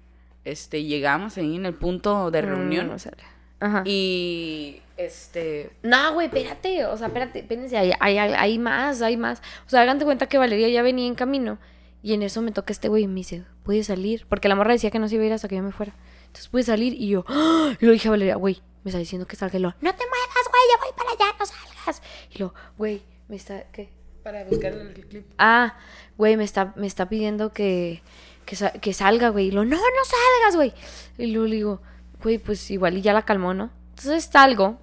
Este, 0.44 0.84
llegamos 0.84 1.36
ahí 1.38 1.56
en 1.56 1.66
el 1.66 1.74
punto 1.74 2.30
de 2.30 2.42
reunión. 2.42 2.88
Mm, 2.88 2.92
o 2.92 2.98
sea, 2.98 3.12
Ajá. 3.60 3.82
Y 3.86 4.80
Este. 4.96 5.70
No, 5.82 6.14
güey, 6.14 6.26
espérate. 6.26 6.84
O 6.86 6.96
sea, 6.96 7.06
espérate, 7.08 7.40
espérense. 7.40 7.76
Hay, 7.76 7.92
hay, 8.00 8.18
hay 8.18 8.58
más, 8.58 9.02
hay 9.02 9.16
más. 9.16 9.40
O 9.66 9.70
sea, 9.70 9.82
hagan 9.82 9.98
de 9.98 10.04
cuenta 10.04 10.26
que 10.26 10.38
Valeria 10.38 10.68
ya 10.68 10.82
venía 10.82 11.06
en 11.06 11.14
camino. 11.14 11.58
Y 12.02 12.12
en 12.12 12.22
eso 12.22 12.42
me 12.42 12.52
toca 12.52 12.70
este 12.70 12.88
güey 12.88 13.04
y 13.04 13.06
me 13.06 13.14
dice, 13.14 13.44
¿puedes 13.62 13.86
salir? 13.86 14.26
Porque 14.28 14.48
la 14.50 14.54
morra 14.54 14.72
decía 14.72 14.90
que 14.90 14.98
no 14.98 15.08
se 15.08 15.14
iba 15.14 15.24
a 15.24 15.26
ir 15.26 15.32
hasta 15.32 15.48
que 15.48 15.56
yo 15.56 15.62
me 15.62 15.72
fuera. 15.72 15.94
Entonces 16.26 16.48
pude 16.48 16.62
salir 16.62 16.92
y 16.92 17.08
yo, 17.08 17.24
¡ah! 17.28 17.72
y 17.80 17.86
lo 17.86 17.92
dije 17.92 18.08
a 18.08 18.10
Valeria, 18.10 18.36
güey, 18.36 18.60
me 18.84 18.90
está 18.90 18.98
diciendo 18.98 19.26
que 19.26 19.36
salga. 19.36 19.56
Y 19.58 19.60
lo, 19.60 19.68
no 19.68 19.94
te 19.94 20.04
muevas, 20.06 20.44
güey, 20.50 20.62
yo 20.70 20.80
voy 20.80 20.92
para 20.96 21.10
allá, 21.10 21.36
no 21.38 21.46
salgas. 21.46 22.02
Y 22.30 22.38
lo, 22.38 22.54
güey, 22.78 23.02
me 23.28 23.36
está, 23.36 23.64
¿qué? 23.72 23.90
Para 24.22 24.44
buscar 24.44 24.72
el 24.72 24.94
clip. 24.94 25.26
Ah, 25.38 25.76
güey, 26.16 26.36
me 26.36 26.44
está, 26.44 26.72
me 26.76 26.86
está 26.86 27.08
pidiendo 27.08 27.52
que, 27.52 28.02
que, 28.46 28.56
que 28.80 28.92
salga, 28.92 29.30
güey. 29.30 29.48
Y 29.48 29.50
lo, 29.50 29.64
no, 29.64 29.76
no 29.76 30.04
salgas, 30.04 30.56
güey. 30.56 30.74
Y 31.18 31.32
luego 31.32 31.48
le 31.48 31.56
digo, 31.56 31.82
güey, 32.22 32.38
pues 32.38 32.70
igual 32.70 32.96
y 32.96 33.02
ya 33.02 33.12
la 33.12 33.22
calmó, 33.22 33.54
¿no? 33.54 33.70
Entonces 33.90 34.24
salgo 34.30 34.78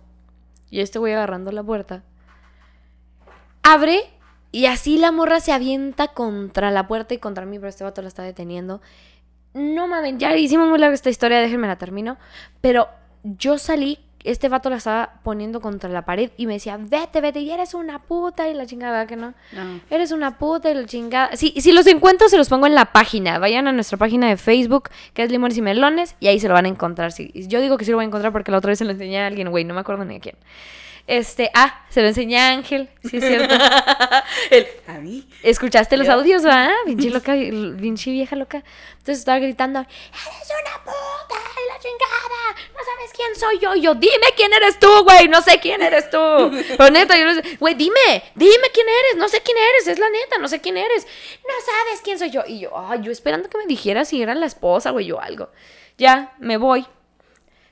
y 0.70 0.80
este 0.80 1.00
güey 1.00 1.14
agarrando 1.14 1.52
la 1.52 1.64
puerta. 1.64 2.04
Abre 3.64 4.10
y 4.52 4.66
así 4.66 4.98
la 4.98 5.12
morra 5.12 5.40
se 5.40 5.52
avienta 5.52 6.10
contra 6.10 6.72
la 6.72 6.88
puerta 6.88 7.14
y 7.14 7.20
contra 7.20 7.46
mí, 7.46 7.58
pero 7.58 7.70
este 7.70 7.84
vato 7.84 8.02
la 8.02 8.08
está 8.08 8.24
deteniendo. 8.24 8.82
No 9.54 9.88
mames, 9.88 10.16
ya 10.18 10.36
hicimos 10.36 10.70
muy 10.70 10.80
larga 10.80 10.96
esta 10.96 11.10
historia, 11.10 11.40
déjenme 11.40 11.68
la 11.68 11.78
termino. 11.78 12.18
Pero 12.62 12.88
yo 13.24 13.58
salí, 13.58 14.00
este 14.24 14.50
vato 14.50 14.70
la 14.70 14.78
estaba 14.78 15.20
poniendo 15.24 15.62
contra 15.62 15.90
la 15.90 16.06
pared 16.06 16.32
y 16.38 16.46
me 16.46 16.54
decía, 16.54 16.78
vete, 16.80 17.22
vete, 17.22 17.40
y 17.40 17.50
eres 17.50 17.74
una 17.74 18.00
puta 18.00 18.50
y 18.50 18.54
la 18.54 18.66
chingada, 18.66 18.92
¿verdad 18.92 19.08
que 19.10 19.16
no? 19.16 19.34
No. 19.52 19.80
Eres 19.90 20.12
una 20.12 20.38
puta 20.38 20.70
y 20.70 20.76
la 20.76 20.86
chingada. 20.86 21.36
Sí, 21.36 21.54
si 21.58 21.72
los 21.72 21.88
encuentro, 21.88 22.30
se 22.30 22.38
los 22.38 22.50
pongo 22.50 22.68
en 22.68 22.76
la 22.76 22.86
página. 22.94 23.40
Vayan 23.40 23.68
a 23.68 23.72
nuestra 23.72 23.98
página 23.98 24.30
de 24.30 24.38
Facebook, 24.38 24.90
que 25.14 25.24
es 25.24 25.32
Limones 25.32 25.58
y 25.58 25.62
Melones, 25.62 26.16
y 26.20 26.28
ahí 26.28 26.40
se 26.40 26.48
lo 26.48 26.54
van 26.54 26.66
a 26.66 26.70
encontrar. 26.70 27.12
Sí, 27.12 27.32
yo 27.48 27.62
digo 27.62 27.78
que 27.78 27.86
sí 27.86 27.92
lo 27.92 27.98
voy 27.98 28.06
a 28.06 28.08
encontrar 28.08 28.32
porque 28.32 28.52
la 28.52 28.58
otra 28.58 28.70
vez 28.70 28.80
se 28.80 28.86
lo 28.86 28.92
enseñé 28.92 29.22
a 29.22 29.28
alguien, 29.28 29.50
güey, 29.50 29.64
no 29.64 29.74
me 29.74 29.82
acuerdo 29.82 30.06
ni 30.06 30.18
a 30.18 30.20
quién. 30.20 30.36
Este, 31.08 31.50
ah, 31.54 31.86
se 31.90 32.02
lo 32.02 32.08
enseñé 32.08 32.40
a 32.40 32.52
Ángel, 32.52 32.90
sí 33.04 33.18
es 33.18 33.24
cierto. 33.26 33.54
El, 34.50 34.68
a 34.88 34.94
mí. 34.94 35.28
¿Escuchaste 35.44 35.98
los 35.98 36.08
Yo. 36.08 36.14
audios, 36.14 36.46
va? 36.46 36.70
Pinche 36.86 37.10
loca, 37.10 37.34
pinche 37.34 38.12
vieja 38.12 38.36
loca. 38.36 38.64
Entonces 38.92 39.20
estaba 39.20 39.40
gritando, 39.40 39.80
eres 39.80 39.90
una 40.62 40.84
puta 40.84 41.42
y 41.66 41.68
la 41.70 41.80
chingada, 41.80 42.56
no 42.74 42.80
sabes 42.80 43.12
quién 43.16 43.36
soy 43.36 43.60
yo. 43.60 43.76
Y 43.76 43.82
yo, 43.82 43.96
dime 43.96 44.28
quién 44.36 44.54
eres 44.54 44.80
tú, 44.80 45.04
güey, 45.04 45.28
no 45.28 45.42
sé 45.42 45.60
quién 45.60 45.82
eres 45.82 46.10
tú. 46.10 46.18
Pero 46.78 46.90
neta, 46.92 47.18
yo 47.18 47.42
güey, 47.60 47.74
dime, 47.74 48.24
dime 48.36 48.68
quién 48.74 48.88
eres, 48.88 49.18
no 49.18 49.28
sé 49.28 49.42
quién 49.42 49.58
eres, 49.58 49.88
es 49.88 50.00
la 50.00 50.10
neta, 50.10 50.38
no 50.38 50.48
sé 50.48 50.62
quién 50.62 50.78
eres. 50.78 51.06
No 51.44 51.54
sabes 51.66 52.02
quién 52.04 52.20
soy 52.20 52.30
yo. 52.30 52.44
Y 52.48 52.60
yo, 52.60 52.72
ay, 52.78 53.00
yo 53.02 53.12
esperando 53.12 53.50
que 53.50 53.58
me 53.58 53.66
dijera 53.66 54.06
si 54.06 54.22
era 54.22 54.36
la 54.36 54.46
esposa, 54.46 54.92
güey, 54.92 55.12
o 55.12 55.20
algo. 55.20 55.50
Ya, 55.98 56.36
me 56.40 56.58
voy. 56.58 56.86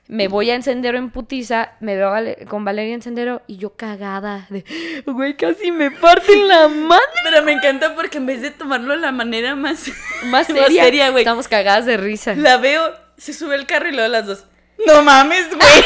Me 0.09 0.27
voy 0.27 0.49
a 0.49 0.55
encendero 0.55 0.97
en 0.97 1.11
putiza, 1.11 1.73
me 1.81 1.95
veo 1.95 2.11
con 2.47 2.65
Valeria 2.65 2.95
en 2.95 3.03
sendero 3.03 3.43
y 3.45 3.57
yo 3.57 3.75
cagada 3.75 4.47
de, 4.49 4.65
güey, 5.05 5.37
casi 5.37 5.71
me 5.71 5.91
parten 5.91 6.47
la 6.47 6.67
madre. 6.67 7.03
Pero 7.23 7.43
me 7.43 7.51
encanta 7.51 7.93
porque 7.93 8.17
en 8.17 8.25
vez 8.25 8.41
de 8.41 8.49
tomarlo 8.49 8.95
de 8.95 9.01
la 9.01 9.11
manera 9.11 9.55
más, 9.55 9.91
Más 10.25 10.47
seria, 10.47 11.11
güey. 11.11 11.21
Estamos 11.21 11.47
cagadas 11.47 11.85
de 11.85 11.97
risa. 11.97 12.33
La 12.33 12.57
veo, 12.57 12.91
se 13.17 13.33
sube 13.33 13.53
el 13.53 13.67
carro 13.67 13.89
y 13.89 13.91
luego 13.91 14.07
las 14.07 14.25
dos. 14.25 14.45
No 14.87 15.03
mames, 15.03 15.47
güey. 15.49 15.59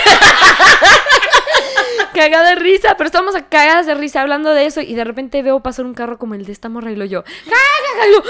Cagada 2.13 2.49
de 2.49 2.55
risa, 2.55 2.95
pero 2.95 3.07
estamos 3.07 3.35
cagadas 3.49 3.87
de 3.87 3.95
risa 3.95 4.21
hablando 4.21 4.53
de 4.53 4.67
eso 4.67 4.79
y 4.79 4.95
de 4.95 5.03
repente 5.03 5.41
veo 5.41 5.59
pasar 5.61 5.85
un 5.85 5.95
carro 5.95 6.17
como 6.17 6.35
el 6.35 6.45
de 6.45 6.53
esta 6.53 6.69
morra 6.69 6.91
y 6.91 6.95
lo 6.95 7.03
yo. 7.03 7.23
¡Caga! 7.23 8.23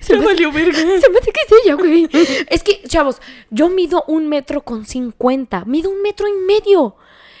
Se 0.00 0.16
me 0.16 0.24
valió 0.24 0.50
verga. 0.52 0.78
Se 0.78 1.08
me 1.10 1.18
hace 1.18 1.32
que 1.32 1.40
es 1.40 1.52
ella, 1.64 1.74
güey. 1.74 2.08
Es 2.48 2.62
que, 2.62 2.82
chavos, 2.88 3.20
yo 3.50 3.68
mido 3.68 4.04
un 4.06 4.28
metro 4.28 4.62
con 4.62 4.86
cincuenta. 4.86 5.64
Mido 5.66 5.90
un 5.90 6.02
metro 6.02 6.26
y 6.28 6.32
medio. 6.32 6.96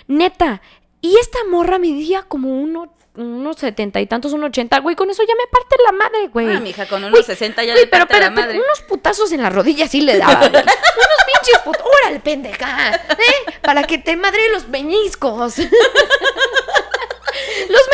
Neta. 0.06 0.60
Y 1.00 1.16
esta 1.18 1.38
morra 1.50 1.78
medía 1.78 2.22
como 2.22 2.60
uno, 2.62 2.94
unos 3.16 3.56
setenta 3.56 4.00
y 4.00 4.06
tantos, 4.06 4.32
unos 4.32 4.48
ochenta. 4.48 4.78
Güey, 4.80 4.96
con 4.96 5.10
eso 5.10 5.22
ya 5.22 5.34
me 5.34 5.46
parte 5.50 5.76
la 5.84 5.92
madre, 5.92 6.28
güey. 6.28 6.48
Ah, 6.56 6.60
mija, 6.60 6.86
con 6.86 7.02
unos 7.04 7.26
60 7.26 7.62
ya 7.64 7.72
güey, 7.72 7.84
le 7.84 7.90
pero 7.90 8.06
parte 8.06 8.20
la 8.20 8.26
espérate, 8.28 8.46
madre. 8.54 8.60
unos 8.64 8.80
putazos 8.82 9.30
en 9.32 9.42
la 9.42 9.50
rodilla 9.50 9.86
sí 9.88 10.00
le 10.00 10.16
daba. 10.18 10.46
unos 10.46 10.50
pinches 10.52 11.58
put... 11.64 11.76
¡Órale, 12.02 12.20
pendeja! 12.20 12.94
¿Eh? 12.94 13.52
Para 13.62 13.82
que 13.84 13.98
te 13.98 14.16
madre 14.16 14.48
los 14.50 14.68
meñiscos. 14.68 15.58
los 15.58 15.68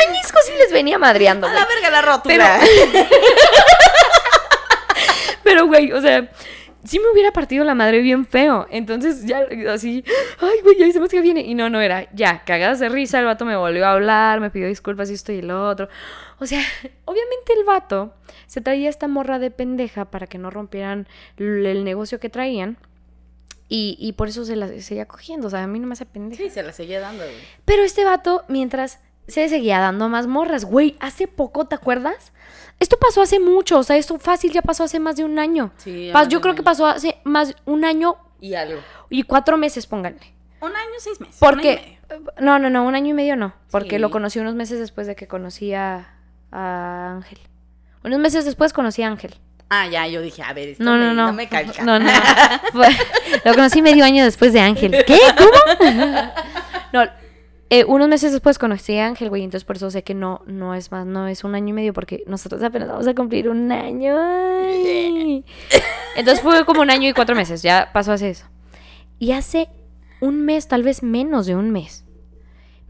meñiscos 0.07 0.45
sí 0.47 0.53
les 0.59 0.71
venía 0.73 0.99
madreando, 0.99 1.47
A 1.49 1.53
la 1.53 1.67
verga 1.67 1.91
la 1.91 2.03
rótula. 2.03 2.61
Pero, 2.61 3.07
güey, 5.67 5.93
o 5.93 6.01
sea, 6.01 6.31
sí 6.85 6.99
me 6.99 7.11
hubiera 7.13 7.33
partido 7.33 7.65
la 7.65 7.75
madre 7.75 8.01
bien 8.01 8.27
feo. 8.27 8.67
Entonces, 8.71 9.25
ya, 9.25 9.47
así, 9.73 10.05
ay, 10.41 10.61
güey, 10.63 10.79
ya 10.79 10.87
sabemos 10.89 11.11
que 11.11 11.21
viene. 11.21 11.43
Y 11.43 11.55
no, 11.55 11.71
no 11.71 11.81
era, 11.81 12.13
ya, 12.15 12.45
cagadas 12.45 12.81
de 12.81 12.89
risa, 12.89 13.19
el 13.19 13.27
vato 13.27 13.45
me 13.45 13.57
volvió 13.57 13.87
a 13.87 13.93
hablar, 13.93 14.41
me 14.41 14.51
pidió 14.51 14.69
disculpas 14.69 15.11
y 15.11 15.15
esto 15.15 15.33
y 15.33 15.43
lo 15.43 15.69
otro. 15.69 15.89
O 16.39 16.47
sea, 16.47 16.61
obviamente 17.05 17.53
el 17.57 17.65
vato 17.65 18.15
se 18.47 18.61
traía 18.61 18.89
esta 18.89 19.09
morra 19.09 19.39
de 19.39 19.51
pendeja 19.51 20.07
para 20.07 20.27
que 20.27 20.39
no 20.39 20.51
rompieran 20.51 21.09
el 21.37 21.85
negocio 21.85 22.21
que 22.21 22.29
traían. 22.29 22.79
Y, 23.73 23.97
y 24.01 24.15
por 24.15 24.27
eso 24.27 24.45
se 24.45 24.57
la 24.57 24.67
seguía 24.81 25.07
cogiendo. 25.07 25.47
O 25.47 25.51
sea, 25.51 25.63
a 25.63 25.67
mí 25.69 25.79
no 25.79 25.87
me 25.87 25.93
hace 25.93 26.05
pendeja. 26.05 26.43
Sí, 26.43 26.51
se 26.51 26.65
la 26.65 26.73
seguía 26.73 26.99
dando, 26.99 27.23
güey. 27.23 27.37
Pero 27.65 27.85
este 27.85 28.05
vato, 28.05 28.45
mientras 28.49 28.99
se 29.29 29.49
seguía 29.49 29.79
dando 29.79 30.09
más 30.09 30.27
morras, 30.27 30.65
güey, 30.65 30.97
hace 30.99 31.29
poco, 31.29 31.67
¿te 31.67 31.77
acuerdas? 31.77 32.33
Esto 32.81 32.97
pasó 32.99 33.23
hace 33.23 33.39
mucho, 33.39 33.79
o 33.79 33.83
sea, 33.85 33.97
esto 33.97 34.19
fácil 34.19 34.53
ya 34.53 34.63
pasó 34.63 34.83
hace 34.85 34.99
más 34.99 35.17
de 35.17 35.25
un 35.25 35.39
año. 35.39 35.71
Sí, 35.77 36.11
Pas- 36.13 36.29
yo 36.29 36.41
creo 36.41 36.55
que 36.55 36.63
pasó 36.63 36.87
hace 36.87 37.19
más 37.25 37.55
un 37.67 37.85
año 37.85 38.17
Y 38.41 38.55
algo. 38.55 38.81
y 39.11 39.23
cuatro 39.23 39.57
meses, 39.59 39.87
pónganle. 39.87 40.35
Un 40.61 40.71
año, 40.75 40.91
seis 40.99 41.21
meses. 41.21 41.37
Porque, 41.39 41.99
medio. 42.09 42.33
no, 42.41 42.59
no, 42.59 42.71
no, 42.71 42.85
un 42.85 42.95
año 42.95 43.11
y 43.11 43.13
medio 43.15 43.37
no, 43.37 43.55
porque 43.71 43.97
Sí. 43.97 43.99
lo 43.99 44.11
conocí 44.11 44.39
unos 44.41 44.55
meses 44.55 44.79
después 44.81 45.07
de 45.07 45.15
que 45.15 45.27
conocí 45.29 45.73
a, 45.75 46.09
a 46.53 47.13
Ángel. 47.17 47.39
Unos 48.03 48.19
meses 48.19 48.45
después 48.47 48.73
conocí 48.73 49.03
a 49.03 49.09
Ángel. 49.09 49.35
Ah, 49.69 49.87
ya, 49.87 50.07
yo 50.09 50.21
dije, 50.23 50.43
a 50.43 50.53
ver, 50.53 50.71
esto 50.71 50.83
No, 50.83 50.95
me, 50.95 50.99
no, 50.99 51.15
no. 51.15 51.27
no 51.27 51.33
me 51.35 51.49
calca. 51.49 51.83
No, 51.85 51.99
no. 52.01 52.11
Fue- 52.73 52.89
lo 53.45 53.55
conocí 53.55 53.83
medio 53.83 54.05
año 54.05 54.25
después 54.25 54.53
de 54.55 54.61
Ángel. 54.61 55.05
¿Qué? 55.07 55.19
¿Cómo? 55.37 55.51
no, 56.93 57.05
eh, 57.73 57.85
unos 57.85 58.09
meses 58.09 58.33
después 58.33 58.59
conocí 58.59 58.99
a 58.99 59.07
Ángel, 59.07 59.29
güey. 59.29 59.45
Entonces 59.45 59.65
por 59.65 59.77
eso 59.77 59.91
sé 59.93 60.03
que 60.03 60.13
no, 60.13 60.43
no 60.47 60.75
es 60.75 60.91
más, 60.91 61.07
no 61.07 61.29
es 61.29 61.45
un 61.45 61.55
año 61.55 61.69
y 61.69 61.73
medio, 61.73 61.93
porque 61.93 62.25
nosotros 62.27 62.61
apenas 62.65 62.89
vamos 62.89 63.07
a 63.07 63.15
cumplir 63.15 63.49
un 63.49 63.71
año. 63.71 64.17
Entonces 66.17 66.41
fue 66.43 66.65
como 66.65 66.83
un 66.83 66.91
año 66.91 67.09
y 67.09 67.13
cuatro 67.13 67.37
meses. 67.37 67.63
Ya 67.63 67.91
pasó 67.93 68.13
hace 68.13 68.31
eso. 68.31 68.47
Y 69.21 69.33
hace 69.33 69.69
un 70.21 70.45
mes, 70.45 70.67
tal 70.67 70.83
vez 70.83 71.05
menos 71.05 71.47
de 71.47 71.55
un 71.55 71.71
mes, 71.71 72.05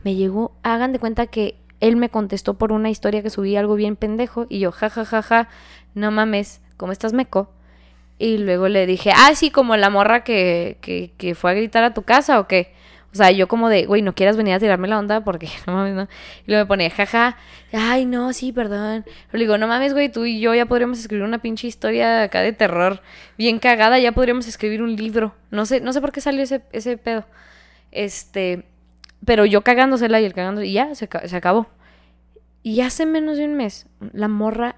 me 0.03 0.14
llegó. 0.14 0.53
Hagan 0.62 0.93
de 0.95 0.99
cuenta 0.99 1.26
que 1.26 1.61
él 1.81 1.97
me 1.97 2.09
contestó 2.09 2.55
por 2.55 2.72
una 2.72 2.89
historia 2.89 3.22
que 3.22 3.28
subí 3.28 3.57
algo 3.57 3.74
bien 3.74 3.97
pendejo. 3.97 4.47
Y 4.49 4.61
yo, 4.61 4.72
ja, 4.72 4.89
ja, 4.89 5.05
ja, 5.05 5.20
ja, 5.20 5.49
no 5.95 6.11
mames, 6.11 6.62
¿cómo 6.78 6.93
estás, 6.93 7.12
meco? 7.12 7.53
Y 8.18 8.39
luego 8.39 8.68
le 8.68 8.87
dije, 8.87 9.12
ah, 9.14 9.35
sí, 9.35 9.51
como 9.51 9.76
la 9.76 9.91
morra 9.91 10.24
que, 10.24 10.78
que, 10.81 11.12
que 11.18 11.35
fue 11.35 11.51
a 11.51 11.55
gritar 11.55 11.85
a 11.85 11.93
tu 11.93 12.03
casa 12.03 12.41
o 12.41 12.49
qué. 12.49 12.72
O 13.12 13.16
sea, 13.16 13.32
yo 13.32 13.48
como 13.48 13.68
de, 13.68 13.86
güey, 13.86 14.02
no 14.02 14.14
quieras 14.14 14.36
venir 14.36 14.54
a 14.54 14.61
tirarme 14.61 14.86
la 14.86 14.98
onda 14.98 15.24
porque 15.24 15.48
no 15.66 15.74
mames, 15.74 15.94
no. 15.94 16.02
Y 16.46 16.50
luego 16.50 16.64
me 16.64 16.68
pone, 16.68 16.90
jaja, 16.90 17.36
ay, 17.72 18.06
no, 18.06 18.32
sí, 18.32 18.52
perdón. 18.52 19.04
Le 19.32 19.38
digo, 19.38 19.58
no 19.58 19.66
mames, 19.66 19.92
güey, 19.92 20.11
tú 20.11 20.24
y 20.24 20.40
yo 20.40 20.54
ya 20.54 20.66
podríamos 20.66 20.98
escribir 20.98 21.24
una 21.24 21.38
pinche 21.42 21.66
historia 21.66 22.22
acá 22.22 22.40
de 22.40 22.52
terror 22.52 23.00
bien 23.36 23.58
cagada, 23.58 23.98
ya 23.98 24.12
podríamos 24.12 24.46
escribir 24.46 24.82
un 24.82 24.94
libro. 24.94 25.34
No 25.50 25.66
sé, 25.66 25.80
no 25.80 25.92
sé 25.92 26.00
por 26.00 26.12
qué 26.12 26.20
salió 26.20 26.42
ese, 26.42 26.62
ese 26.72 26.96
pedo. 26.96 27.24
Este, 27.90 28.64
pero 29.24 29.44
yo 29.44 29.62
cagándosela 29.62 30.20
y 30.20 30.24
él 30.24 30.32
cagándose, 30.32 30.66
y 30.68 30.72
ya, 30.74 30.94
se, 30.94 31.08
se 31.24 31.36
acabó. 31.36 31.66
Y 32.62 32.82
hace 32.82 33.06
menos 33.06 33.38
de 33.38 33.44
un 33.46 33.54
mes, 33.54 33.86
la 34.12 34.28
morra 34.28 34.76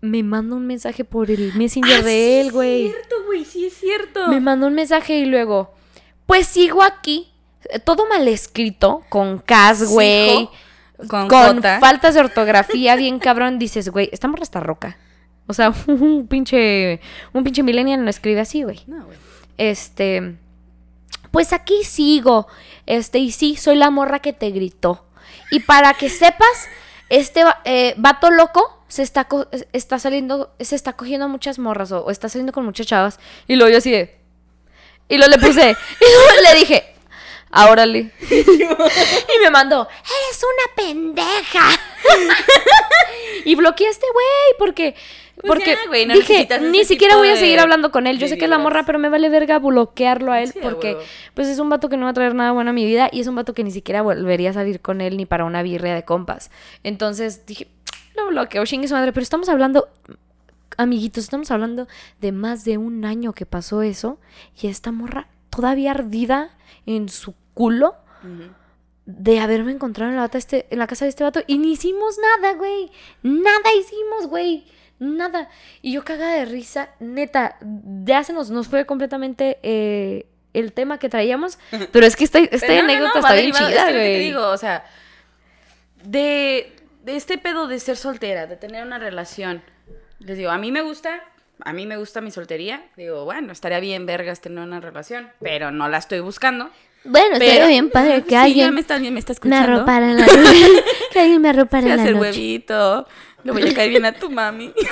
me 0.00 0.24
manda 0.24 0.56
un 0.56 0.66
mensaje 0.66 1.04
por 1.04 1.30
el 1.30 1.54
messenger 1.54 2.00
Ah, 2.00 2.02
de 2.02 2.10
sí 2.10 2.40
él, 2.46 2.52
güey. 2.52 2.86
Es 2.86 2.92
cierto, 2.92 3.14
güey, 3.26 3.44
sí 3.44 3.66
es 3.66 3.74
cierto. 3.74 4.26
Me 4.28 4.40
mandó 4.40 4.66
un 4.66 4.74
mensaje 4.74 5.16
y 5.18 5.26
luego, 5.26 5.72
pues 6.26 6.46
sigo 6.48 6.82
aquí, 6.82 7.31
todo 7.84 8.06
mal 8.08 8.26
escrito, 8.28 9.02
con 9.08 9.38
cas, 9.38 9.84
güey, 9.84 10.48
Con, 11.08 11.28
faltas 11.62 12.14
de 12.14 12.20
ortografía, 12.20 12.96
bien 12.96 13.18
cabrón, 13.18 13.58
dices, 13.58 13.88
güey, 13.88 14.08
esta 14.12 14.28
morra 14.28 14.42
está 14.42 14.60
roca. 14.60 14.98
O 15.46 15.54
sea, 15.54 15.72
un 15.86 16.26
pinche, 16.26 17.00
un 17.32 17.44
pinche 17.44 17.62
millennial 17.62 18.04
no 18.04 18.10
escribe 18.10 18.40
así, 18.40 18.62
güey. 18.62 18.80
No, 18.86 19.04
güey. 19.04 19.18
Este, 19.58 20.36
pues 21.30 21.52
aquí 21.52 21.84
sigo, 21.84 22.46
este, 22.86 23.18
y 23.18 23.32
sí, 23.32 23.56
soy 23.56 23.76
la 23.76 23.90
morra 23.90 24.20
que 24.20 24.32
te 24.32 24.50
gritó. 24.50 25.04
Y 25.50 25.60
para 25.60 25.94
que 25.94 26.08
sepas, 26.08 26.68
este 27.08 27.44
eh, 27.64 27.94
vato 27.98 28.30
loco 28.30 28.82
se 28.88 29.02
está, 29.02 29.26
está 29.72 29.98
saliendo, 29.98 30.54
se 30.60 30.74
está 30.74 30.94
cogiendo 30.94 31.28
muchas 31.28 31.58
morras 31.58 31.92
o, 31.92 32.04
o 32.04 32.10
está 32.10 32.28
saliendo 32.28 32.52
con 32.52 32.64
muchas 32.64 32.86
chavas. 32.86 33.20
Y 33.46 33.56
luego 33.56 33.70
yo 33.70 33.78
así 33.78 33.90
de... 33.90 34.18
Y 35.08 35.18
lo 35.18 35.26
le 35.26 35.38
puse, 35.38 35.70
y 36.00 36.04
luego 36.04 36.42
le 36.42 36.58
dije, 36.58 36.91
órale. 37.52 38.10
y 38.30 39.42
me 39.42 39.50
mandó, 39.50 39.86
eres 39.88 40.42
una 40.42 40.74
pendeja. 40.74 41.68
y 43.44 43.54
bloqueé 43.54 43.88
a 43.88 43.90
este 43.90 44.06
güey 44.12 44.58
porque, 44.58 44.94
Pues 45.34 45.46
porque 45.46 45.72
ya, 45.72 45.88
güey, 45.88 46.06
no 46.06 46.14
dije, 46.14 46.48
ni 46.60 46.84
siquiera 46.84 47.16
voy 47.16 47.28
a 47.28 47.36
seguir 47.36 47.60
hablando 47.60 47.90
con 47.90 48.06
él. 48.06 48.18
Yo 48.18 48.26
sé 48.26 48.38
que 48.38 48.44
es 48.44 48.50
la 48.50 48.58
morra, 48.58 48.84
pero 48.86 48.98
me 48.98 49.08
vale 49.08 49.28
verga 49.28 49.58
bloquearlo 49.58 50.32
a 50.32 50.40
él 50.40 50.52
Sí, 50.52 50.60
porque 50.62 50.96
pues 51.34 51.48
es 51.48 51.58
un 51.58 51.68
vato 51.68 51.88
que 51.88 51.96
no 51.96 52.04
va 52.04 52.10
a 52.10 52.14
traer 52.14 52.34
nada 52.34 52.52
bueno 52.52 52.70
a 52.70 52.72
mi 52.72 52.86
vida 52.86 53.10
y 53.12 53.20
es 53.20 53.26
un 53.26 53.34
vato 53.34 53.52
que 53.54 53.64
ni 53.64 53.70
siquiera 53.70 54.02
volvería 54.02 54.50
a 54.50 54.54
salir 54.54 54.80
con 54.80 55.00
él 55.00 55.16
ni 55.16 55.26
para 55.26 55.44
una 55.44 55.62
birria 55.62 55.94
de 55.94 56.04
compas. 56.04 56.50
Entonces 56.82 57.44
dije, 57.44 57.68
lo 58.16 58.28
bloqueo, 58.28 58.64
chingue 58.64 58.88
su 58.88 58.94
madre. 58.94 59.12
Pero 59.12 59.22
estamos 59.22 59.48
hablando, 59.48 59.88
amiguitos, 60.76 61.24
estamos 61.24 61.50
hablando 61.50 61.86
de 62.20 62.32
más 62.32 62.64
de 62.64 62.78
un 62.78 63.04
año 63.04 63.32
que 63.32 63.46
pasó 63.46 63.82
eso 63.82 64.18
y 64.60 64.68
esta 64.68 64.90
morra 64.90 65.28
todavía 65.50 65.90
ardida 65.90 66.56
en 66.86 67.08
su 67.08 67.34
culo 67.54 67.96
de 69.04 69.40
haberme 69.40 69.72
encontrado 69.72 70.10
en 70.10 70.16
la, 70.16 70.22
bata 70.22 70.38
este, 70.38 70.66
en 70.70 70.78
la 70.78 70.86
casa 70.86 71.04
de 71.04 71.10
este 71.10 71.24
vato 71.24 71.42
y 71.46 71.58
ni 71.58 71.72
hicimos 71.72 72.16
nada, 72.18 72.54
güey. 72.54 72.90
Nada 73.22 73.72
hicimos, 73.78 74.28
güey. 74.28 74.64
Nada. 74.98 75.48
Y 75.80 75.92
yo 75.94 76.04
cagada 76.04 76.34
de 76.34 76.44
risa, 76.44 76.90
neta, 77.00 77.56
ya 78.04 78.22
se 78.22 78.32
nos, 78.32 78.50
nos 78.50 78.68
fue 78.68 78.86
completamente 78.86 79.58
eh, 79.64 80.26
el 80.54 80.72
tema 80.72 80.98
que 80.98 81.08
traíamos, 81.08 81.58
pero 81.90 82.06
es 82.06 82.14
que 82.14 82.24
esta, 82.24 82.38
esta 82.38 82.66
Pero 82.66 82.82
no, 82.82 82.88
no, 82.88 82.92
anécdota 82.92 83.14
no, 83.14 83.20
está 83.20 83.32
bien 83.32 83.52
derivado, 83.52 83.68
es 83.68 83.74
chida, 83.74 83.86
que 83.86 83.92
lo 83.92 83.98
que 83.98 84.04
te 84.04 84.10
güey. 84.12 84.24
digo, 84.24 84.48
o 84.48 84.56
sea, 84.56 84.84
de, 86.04 86.76
de 87.02 87.16
este 87.16 87.38
pedo 87.38 87.66
de 87.66 87.80
ser 87.80 87.96
soltera, 87.96 88.46
de 88.46 88.56
tener 88.56 88.86
una 88.86 88.98
relación. 88.98 89.62
Les 90.20 90.38
digo, 90.38 90.50
a 90.50 90.58
mí 90.58 90.70
me 90.70 90.82
gusta, 90.82 91.20
a 91.60 91.72
mí 91.72 91.86
me 91.86 91.96
gusta 91.96 92.20
mi 92.20 92.30
soltería. 92.30 92.84
Digo, 92.96 93.24
bueno, 93.24 93.52
estaría 93.52 93.80
bien 93.80 94.06
vergas 94.06 94.40
tener 94.40 94.62
una 94.64 94.80
relación, 94.80 95.30
pero 95.40 95.70
no 95.70 95.88
la 95.88 95.98
estoy 95.98 96.20
buscando. 96.20 96.70
Bueno, 97.04 97.36
Pero, 97.38 97.44
estaría 97.44 97.66
bien 97.66 97.90
padre 97.90 98.22
que 98.24 98.30
Sí, 98.30 98.34
alguien 98.36 98.74
me 98.74 98.80
está, 98.80 98.98
me 98.98 99.18
está 99.18 99.30
me 99.30 99.34
escuchando. 99.34 99.72
arropara 99.74 100.10
en 100.10 100.18
la 100.20 100.26
que 101.12 101.20
alguien 101.20 101.42
me 101.42 101.48
arropara 101.50 101.82
en 101.82 101.96
la 101.96 102.04
noche. 102.04 102.14
huevito. 102.14 103.06
Le 103.44 103.50
voy 103.52 103.68
a 103.68 103.74
caer 103.74 103.90
bien 103.90 104.04
a 104.04 104.12
tu 104.12 104.30
mami. 104.30 104.72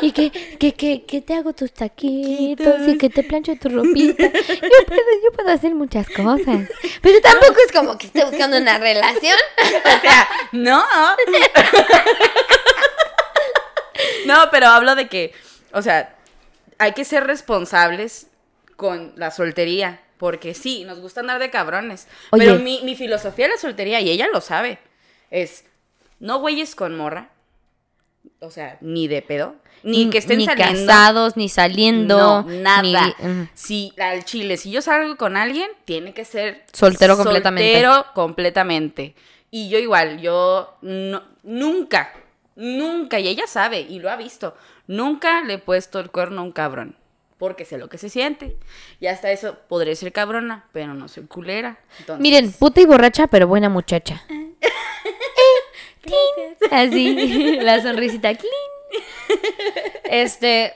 Y 0.00 0.10
que, 0.10 0.32
que, 0.58 0.72
que, 0.74 1.04
que 1.04 1.20
te 1.20 1.32
hago 1.32 1.52
tus 1.52 1.72
taquitos 1.72 2.88
y 2.88 2.98
que 2.98 3.08
te 3.08 3.22
plancho 3.22 3.54
tu 3.54 3.68
ropita. 3.68 4.24
Yo 4.24 4.86
puedo, 4.86 5.00
yo 5.24 5.32
puedo 5.32 5.48
hacer 5.50 5.76
muchas 5.76 6.08
cosas. 6.08 6.68
Pero 7.00 7.20
tampoco 7.20 7.54
es 7.64 7.70
como 7.70 7.96
que 7.96 8.06
esté 8.08 8.24
buscando 8.24 8.56
una 8.56 8.78
relación. 8.78 9.36
O 9.84 10.00
sea, 10.00 10.28
no. 10.50 10.82
No, 14.26 14.48
pero 14.50 14.66
hablo 14.68 14.94
de 14.94 15.08
que, 15.08 15.32
o 15.72 15.82
sea, 15.82 16.14
hay 16.78 16.92
que 16.92 17.04
ser 17.04 17.24
responsables 17.26 18.28
con 18.76 19.12
la 19.16 19.30
soltería. 19.30 20.00
Porque 20.18 20.54
sí, 20.54 20.84
nos 20.84 21.00
gusta 21.00 21.18
andar 21.18 21.40
de 21.40 21.50
cabrones. 21.50 22.06
Oye. 22.30 22.44
Pero 22.46 22.60
mi, 22.60 22.80
mi 22.84 22.94
filosofía 22.94 23.46
de 23.46 23.54
la 23.54 23.58
soltería, 23.58 24.00
y 24.00 24.08
ella 24.08 24.28
lo 24.32 24.40
sabe, 24.40 24.78
es 25.32 25.64
no 26.20 26.38
güeyes 26.38 26.76
con 26.76 26.96
morra. 26.96 27.30
O 28.38 28.50
sea, 28.52 28.78
ni 28.80 29.08
de 29.08 29.20
pedo. 29.22 29.56
Ni 29.82 30.10
que 30.10 30.18
estén 30.18 30.38
ni 30.38 30.44
saliendo. 30.44 30.86
casados, 30.86 31.36
ni 31.36 31.48
saliendo. 31.48 32.16
No, 32.16 32.42
nada. 32.48 33.12
ni- 33.18 33.26
mm. 33.28 33.48
Si 33.52 33.92
al 33.98 34.24
chile, 34.24 34.56
si 34.58 34.70
yo 34.70 34.80
salgo 34.80 35.16
con 35.16 35.36
alguien, 35.36 35.68
tiene 35.84 36.14
que 36.14 36.24
ser 36.24 36.64
Soltero 36.72 37.16
completamente. 37.16 37.72
Soltero 37.72 38.06
completamente. 38.14 39.16
Y 39.50 39.68
yo 39.70 39.78
igual, 39.78 40.20
yo 40.20 40.76
no- 40.82 41.24
nunca, 41.42 42.12
nunca, 42.56 43.18
y 43.18 43.28
ella 43.28 43.46
sabe, 43.46 43.80
y 43.80 43.98
lo 43.98 44.10
ha 44.10 44.16
visto, 44.16 44.56
nunca 44.86 45.42
le 45.42 45.54
he 45.54 45.58
puesto 45.58 46.00
el 46.00 46.10
cuerno 46.10 46.40
a 46.40 46.44
un 46.44 46.52
cabrón. 46.52 46.96
Porque 47.38 47.64
sé 47.64 47.76
lo 47.76 47.88
que 47.88 47.98
se 47.98 48.08
siente. 48.08 48.56
Y 49.00 49.08
hasta 49.08 49.32
eso 49.32 49.58
podré 49.68 49.96
ser 49.96 50.12
cabrona, 50.12 50.66
pero 50.70 50.94
no 50.94 51.08
soy 51.08 51.26
culera. 51.26 51.80
Entonces, 51.98 52.22
Miren, 52.22 52.52
puta 52.52 52.80
y 52.80 52.86
borracha, 52.86 53.26
pero 53.26 53.48
buena 53.48 53.68
muchacha. 53.68 54.22
Así, 56.70 57.56
la 57.60 57.82
sonrisita 57.82 58.34
clean. 58.34 59.40
Este, 60.04 60.74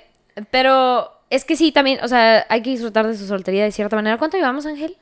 pero 0.51 1.13
es 1.31 1.45
que 1.45 1.57
sí, 1.57 1.73
también, 1.73 2.01
o 2.03 2.09
sea, 2.09 2.47
hay 2.49 2.63
que 2.63 2.71
disfrutar 2.71 3.07
de 3.07 3.17
su 3.17 3.27
soltería 3.27 3.65
de 3.65 3.73
cierta 3.73 3.97
manera. 3.97 4.19
¿Cuánto 4.19 4.37
llevamos, 4.37 4.67
Ángel? 4.67 4.97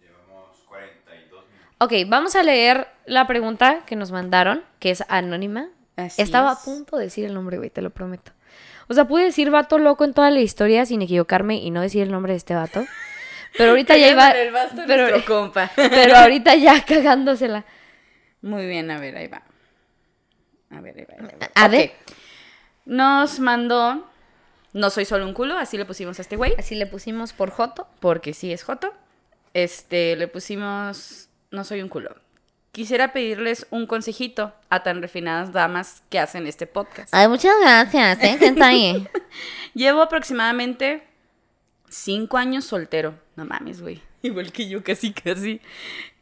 Llevamos 0.00 0.58
42 0.68 1.44
minutos. 1.46 1.76
Ok, 1.78 1.92
vamos 2.08 2.36
a 2.36 2.42
leer 2.42 2.88
la 3.06 3.26
pregunta 3.26 3.84
que 3.86 3.96
nos 3.96 4.12
mandaron, 4.12 4.64
que 4.78 4.90
es 4.90 5.04
anónima. 5.08 5.68
Así 5.96 6.22
Estaba 6.22 6.52
es. 6.52 6.58
a 6.58 6.64
punto 6.64 6.96
de 6.96 7.04
decir 7.04 7.24
el 7.24 7.34
nombre, 7.34 7.58
güey, 7.58 7.70
te 7.70 7.82
lo 7.82 7.90
prometo. 7.90 8.32
O 8.88 8.94
sea, 8.94 9.06
pude 9.06 9.24
decir 9.24 9.50
vato 9.50 9.78
loco 9.78 10.04
en 10.04 10.12
toda 10.14 10.30
la 10.30 10.40
historia 10.40 10.84
sin 10.86 11.02
equivocarme 11.02 11.56
y 11.56 11.70
no 11.70 11.80
decir 11.80 12.02
el 12.02 12.10
nombre 12.10 12.32
de 12.32 12.38
este 12.38 12.54
vato. 12.54 12.84
Pero 13.56 13.70
ahorita 13.70 13.96
ya 13.96 14.08
iba. 14.10 14.30
El 14.30 14.52
Pero, 14.86 15.24
compa. 15.26 15.70
pero 15.76 16.16
ahorita 16.16 16.54
ya 16.56 16.84
cagándosela. 16.84 17.64
Muy 18.40 18.66
bien, 18.66 18.90
a 18.90 18.98
ver, 18.98 19.16
ahí 19.16 19.28
va. 19.28 19.42
A 20.70 20.80
ver, 20.80 20.96
ahí 20.98 21.04
va. 21.04 21.28
ahí 21.28 21.36
va. 21.40 21.48
A 21.54 21.66
Ok. 21.66 21.70
ver. 21.72 21.92
Nos 22.86 23.38
mandó. 23.40 24.08
No 24.72 24.88
soy 24.88 25.04
solo 25.04 25.26
un 25.26 25.34
culo, 25.34 25.58
así 25.58 25.76
le 25.76 25.84
pusimos 25.84 26.18
a 26.18 26.22
este 26.22 26.36
güey. 26.36 26.54
Así 26.58 26.74
le 26.74 26.86
pusimos 26.86 27.34
por 27.34 27.50
Joto. 27.50 27.86
Porque 28.00 28.32
sí 28.32 28.52
es 28.52 28.62
Joto. 28.64 28.92
Este, 29.52 30.16
le 30.16 30.28
pusimos. 30.28 31.28
No 31.50 31.62
soy 31.64 31.82
un 31.82 31.88
culo. 31.90 32.14
Quisiera 32.72 33.12
pedirles 33.12 33.66
un 33.68 33.86
consejito 33.86 34.54
a 34.70 34.82
tan 34.82 35.02
refinadas 35.02 35.52
damas 35.52 36.02
que 36.08 36.18
hacen 36.18 36.46
este 36.46 36.66
podcast. 36.66 37.12
Ay, 37.12 37.28
muchas 37.28 37.52
gracias, 37.60 38.24
¿eh? 38.24 38.38
Gente 38.38 38.62
ahí. 38.64 39.06
Llevo 39.74 40.00
aproximadamente 40.00 41.06
cinco 41.90 42.38
años 42.38 42.64
soltero. 42.64 43.14
No 43.36 43.44
mames, 43.44 43.82
güey. 43.82 44.00
Igual 44.22 44.52
que 44.52 44.70
yo, 44.70 44.82
casi, 44.82 45.12
casi. 45.12 45.60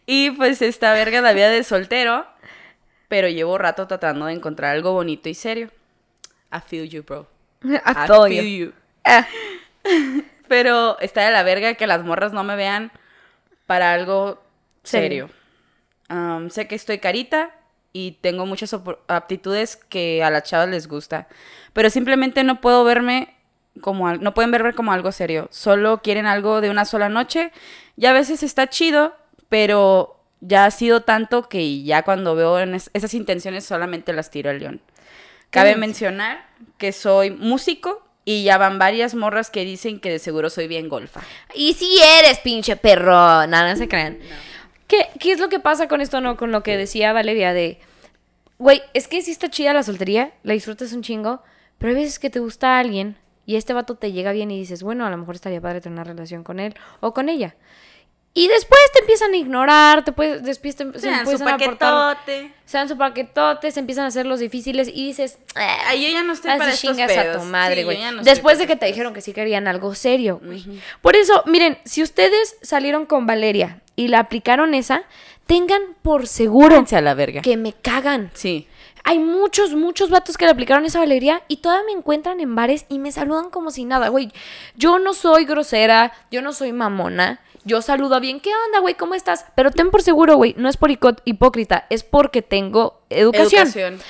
Y 0.07 0.33
pues 0.33 0.61
esta 0.61 0.93
verga 0.93 1.21
la 1.21 1.35
vida 1.35 1.51
de 1.51 1.63
soltero. 1.63 2.27
Pero 3.07 3.29
llevo 3.29 3.57
rato 3.57 3.87
tratando 3.87 4.27
de 4.27 4.33
encontrar 4.33 4.75
algo 4.75 4.93
bonito 4.93 5.29
y 5.29 5.35
serio. 5.35 5.71
I 6.53 6.59
feel 6.67 6.89
you, 6.89 7.05
bro. 7.05 7.29
Todo 8.09 8.27
yo. 8.27 8.43
you. 8.43 8.73
Ah. 9.05 9.25
Pero 10.49 10.99
está 10.99 11.25
de 11.25 11.31
la 11.31 11.45
verga 11.45 11.75
que 11.75 11.87
las 11.87 12.03
morras 12.03 12.33
no 12.33 12.43
me 12.43 12.57
vean 12.57 12.91
para 13.67 13.93
algo 13.93 14.43
Serio. 14.83 15.29
serio. 15.29 15.40
Um, 16.11 16.51
sé 16.51 16.67
que 16.67 16.75
estoy 16.75 16.99
carita 16.99 17.51
y 17.93 18.19
tengo 18.21 18.45
muchas 18.47 18.75
aptitudes 19.09 19.77
que 19.77 20.23
a 20.25 20.31
las 20.31 20.43
chavas 20.45 20.69
les 20.69 20.89
gusta. 20.89 21.29
Pero 21.73 21.89
simplemente 21.91 22.43
no 22.45 22.61
puedo 22.61 22.85
verme 22.85 23.35
como 23.81 24.13
no 24.15 24.35
pueden 24.35 24.51
verme 24.51 24.75
como 24.75 24.93
algo 24.93 25.13
serio. 25.13 25.49
Solo 25.53 26.03
quieren 26.03 26.27
algo 26.27 26.61
de 26.61 26.71
una 26.71 26.85
sola 26.85 27.09
noche. 27.09 27.53
Y 27.97 28.07
a 28.07 28.13
veces 28.13 28.43
está 28.43 28.69
chido, 28.69 29.15
pero 29.49 30.17
ya 30.41 30.65
ha 30.65 30.71
sido 30.71 31.03
tanto 31.03 31.49
que 31.49 31.83
ya 31.83 32.03
cuando 32.03 32.35
veo 32.35 32.59
en 32.59 32.75
es- 32.75 32.91
esas 32.95 33.15
intenciones 33.15 33.65
solamente 33.65 34.13
las 34.13 34.31
tiro 34.31 34.51
al 34.51 34.59
león. 34.59 34.81
Cabe 35.51 35.71
mencionar 35.77 36.47
que 36.79 36.93
soy 36.93 37.31
músico 37.31 38.05
y 38.25 38.45
ya 38.45 38.57
van 38.59 38.79
varias 38.79 39.15
morras 39.15 39.51
que 39.51 39.65
dicen 39.65 40.01
que 40.01 40.11
de 40.11 40.19
seguro 40.19 40.49
soy 40.51 40.67
bien 40.69 40.89
golfa. 40.89 41.21
Y 41.55 41.75
si 41.75 41.99
eres, 42.19 42.39
pinche 42.39 42.77
perro. 42.77 43.13
Nada, 43.47 43.71
no 43.71 43.77
se 43.77 43.89
crean. 43.89 44.19
¿Qué, 44.91 45.07
¿Qué 45.21 45.31
es 45.31 45.39
lo 45.39 45.49
que 45.49 45.61
pasa 45.61 45.87
con 45.87 46.01
esto, 46.01 46.21
no? 46.21 46.37
Con 46.37 46.51
lo 46.51 46.65
que 46.65 46.77
decía 46.77 47.13
Valeria 47.13 47.53
de... 47.53 47.79
Güey, 48.59 48.83
es 48.93 49.07
que 49.07 49.23
sí 49.23 49.31
está 49.31 49.49
chida 49.49 49.73
la 49.73 49.85
soltería, 49.85 50.33
la 50.43 50.53
disfrutas 50.53 50.93
un 50.93 51.03
chingo, 51.03 51.45
pero 51.79 51.91
hay 51.91 52.03
veces 52.03 52.19
que 52.19 52.29
te 52.29 52.41
gusta 52.41 52.77
alguien 52.81 53.17
y 53.47 53.55
este 53.55 53.73
vato 53.73 53.95
te 53.95 54.11
llega 54.11 54.33
bien 54.33 54.51
y 54.51 54.59
dices, 54.59 54.83
bueno, 54.83 55.07
a 55.07 55.11
lo 55.11 55.17
mejor 55.17 55.37
estaría 55.37 55.61
padre 55.61 55.81
tener 55.81 55.93
una 55.93 56.03
relación 56.03 56.43
con 56.43 56.59
él 56.59 56.75
o 56.99 57.15
con 57.15 57.29
ella. 57.29 57.55
Y 58.33 58.47
después 58.47 58.81
te 58.93 59.01
empiezan 59.01 59.33
a 59.33 59.37
ignorar, 59.37 60.05
te 60.05 60.13
puedes, 60.13 60.45
después 60.45 60.77
te, 60.77 60.85
se 60.93 61.01
Sean 61.01 61.27
su 61.27 61.35
a 61.43 61.45
paquetote. 61.47 62.53
se 62.65 62.79
dan 62.79 62.89
su 62.89 62.97
paquetote, 62.97 63.73
se 63.73 63.81
empiezan 63.81 64.05
a 64.05 64.09
hacer 64.09 64.25
los 64.25 64.39
difíciles 64.39 64.87
y 64.87 65.07
dices, 65.09 65.39
"Ah, 65.57 65.79
Ay, 65.89 66.05
yo 66.07 66.13
ya 66.13 66.23
no 66.23 66.33
estoy 66.35 66.53
para 66.57 66.71
estos 66.71 66.81
chingas 66.93 67.11
a 67.11 67.23
pedos. 67.23 67.43
tu 67.43 67.49
madre, 67.49 67.83
güey. 67.83 67.99
no 68.13 68.23
Después 68.23 68.59
de 68.59 68.69
que 68.69 68.75
te 68.75 68.81
pedos. 68.81 68.93
dijeron 68.95 69.15
que 69.15 69.21
sí 69.21 69.33
querían 69.33 69.67
algo 69.67 69.95
serio, 69.97 70.41
güey. 70.45 70.65
Por 71.03 71.17
eso, 71.17 71.43
miren, 71.47 71.79
si 71.85 72.03
ustedes 72.05 72.57
salieron 72.63 73.05
con 73.05 73.27
Valeria 73.27 73.81
y 73.97 74.07
la 74.09 74.21
aplicaron 74.21 74.75
esa, 74.75 75.03
tengan 75.47 75.83
por 76.03 76.29
seguro 76.29 76.85
a 76.93 77.01
la 77.01 77.15
verga. 77.15 77.43
que 77.43 77.57
me 77.57 77.73
cagan. 77.73 78.31
Sí. 78.35 78.69
Hay 79.03 79.19
muchos, 79.19 79.75
muchos 79.75 80.09
vatos 80.11 80.37
que 80.37 80.45
le 80.45 80.53
aplicaron 80.53 80.85
esa 80.85 81.01
Valeria 81.01 81.43
y 81.49 81.57
todavía 81.57 81.87
me 81.87 81.93
encuentran 81.99 82.39
en 82.39 82.55
bares 82.55 82.85
y 82.89 83.01
me 83.01 83.11
saludan 83.11 83.51
como 83.51 83.73
si 83.73 83.85
nada, 83.85 84.09
güey. 84.09 84.31
Yo 84.77 85.01
no 85.01 85.15
soy 85.15 85.47
grosera, 85.47 86.13
yo 86.31 86.43
no 86.43 86.53
soy 86.53 86.73
mamona. 86.73 87.41
Yo 87.65 87.83
saludo 87.83 88.21
bien, 88.21 88.41
¿qué 88.41 88.51
onda, 88.67 88.81
güey? 88.81 88.95
¿Cómo 88.95 89.15
estás? 89.15 89.45
Pero 89.55 89.71
ten 89.71 89.91
por 89.91 90.03
seguro, 90.03 90.37
güey, 90.37 90.55
no 90.57 90.69
es 90.69 90.77
por 90.77 90.91
hipócrita, 90.91 91.87
es 91.91 92.03
porque 92.03 92.43
tengo 92.43 93.03
educación. 93.11 93.63
Educación. 93.63 94.01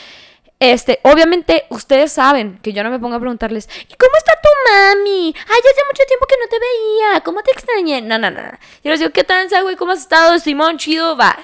Este, 0.61 1.01
obviamente, 1.05 1.65
ustedes 1.71 2.13
saben 2.13 2.59
que 2.63 2.75
yo 2.75 2.85
no 2.85 2.91
me 2.91 2.99
pongo 2.99 3.17
a 3.17 3.19
preguntarles, 3.19 3.67
¿y 3.89 3.95
cómo 3.95 4.13
está 4.19 4.33
tu 4.43 4.49
mami? 4.71 5.35
Ay, 5.35 5.59
hace 5.59 5.85
mucho 5.87 6.03
tiempo 6.07 6.27
que 6.27 6.37
no 6.39 6.49
te 6.49 6.59
veía, 6.59 7.21
¿cómo 7.23 7.43
te 7.43 7.51
extrañé? 7.51 8.03
No, 8.03 8.19
no, 8.19 8.31
no. 8.31 8.43
no. 8.43 8.59
Yo 8.85 8.91
les 8.91 9.01
digo, 9.01 9.11
¿qué 9.11 9.25
tranza, 9.25 9.63
güey? 9.63 9.77
¿Cómo 9.77 9.93
has 9.93 10.01
estado? 10.01 10.39
Simón, 10.39 10.77
chido, 10.77 11.17
va. 11.17 11.39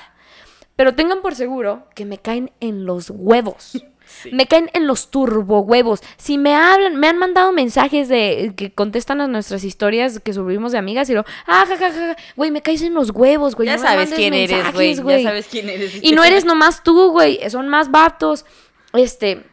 Pero 0.76 0.94
tengan 0.94 1.22
por 1.22 1.34
seguro 1.34 1.88
que 1.94 2.04
me 2.04 2.18
caen 2.18 2.52
en 2.60 2.84
los 2.84 3.08
huevos. 3.08 3.82
Sí. 4.06 4.30
Me 4.32 4.46
caen 4.46 4.70
en 4.72 4.86
los 4.86 5.10
turbo 5.10 5.60
huevos. 5.60 6.00
Si 6.16 6.38
me 6.38 6.54
hablan, 6.54 6.96
me 6.96 7.08
han 7.08 7.18
mandado 7.18 7.52
mensajes 7.52 8.08
de 8.08 8.52
que 8.56 8.72
contestan 8.72 9.20
a 9.20 9.26
nuestras 9.26 9.64
historias 9.64 10.20
que 10.20 10.32
subimos 10.32 10.72
de 10.72 10.78
amigas 10.78 11.10
y 11.10 11.14
lo, 11.14 11.24
ah, 11.46 11.64
ja, 11.68 11.76
ja, 11.76 11.90
ja, 11.90 12.16
güey, 12.36 12.50
me 12.50 12.62
caes 12.62 12.82
en 12.82 12.94
los 12.94 13.10
huevos, 13.10 13.54
güey. 13.54 13.66
ya 13.66 13.76
no 13.76 13.82
sabes 13.82 14.12
quién 14.12 14.32
eres, 14.32 14.72
güey. 14.72 15.22
Ya 15.22 15.30
sabes 15.30 15.46
quién 15.50 15.68
eres. 15.68 16.02
Y 16.02 16.12
no 16.12 16.24
eres 16.24 16.44
nomás 16.44 16.82
tú, 16.82 17.10
güey, 17.10 17.38
son 17.50 17.68
más 17.68 17.90
vatos. 17.90 18.44
Este, 18.92 19.44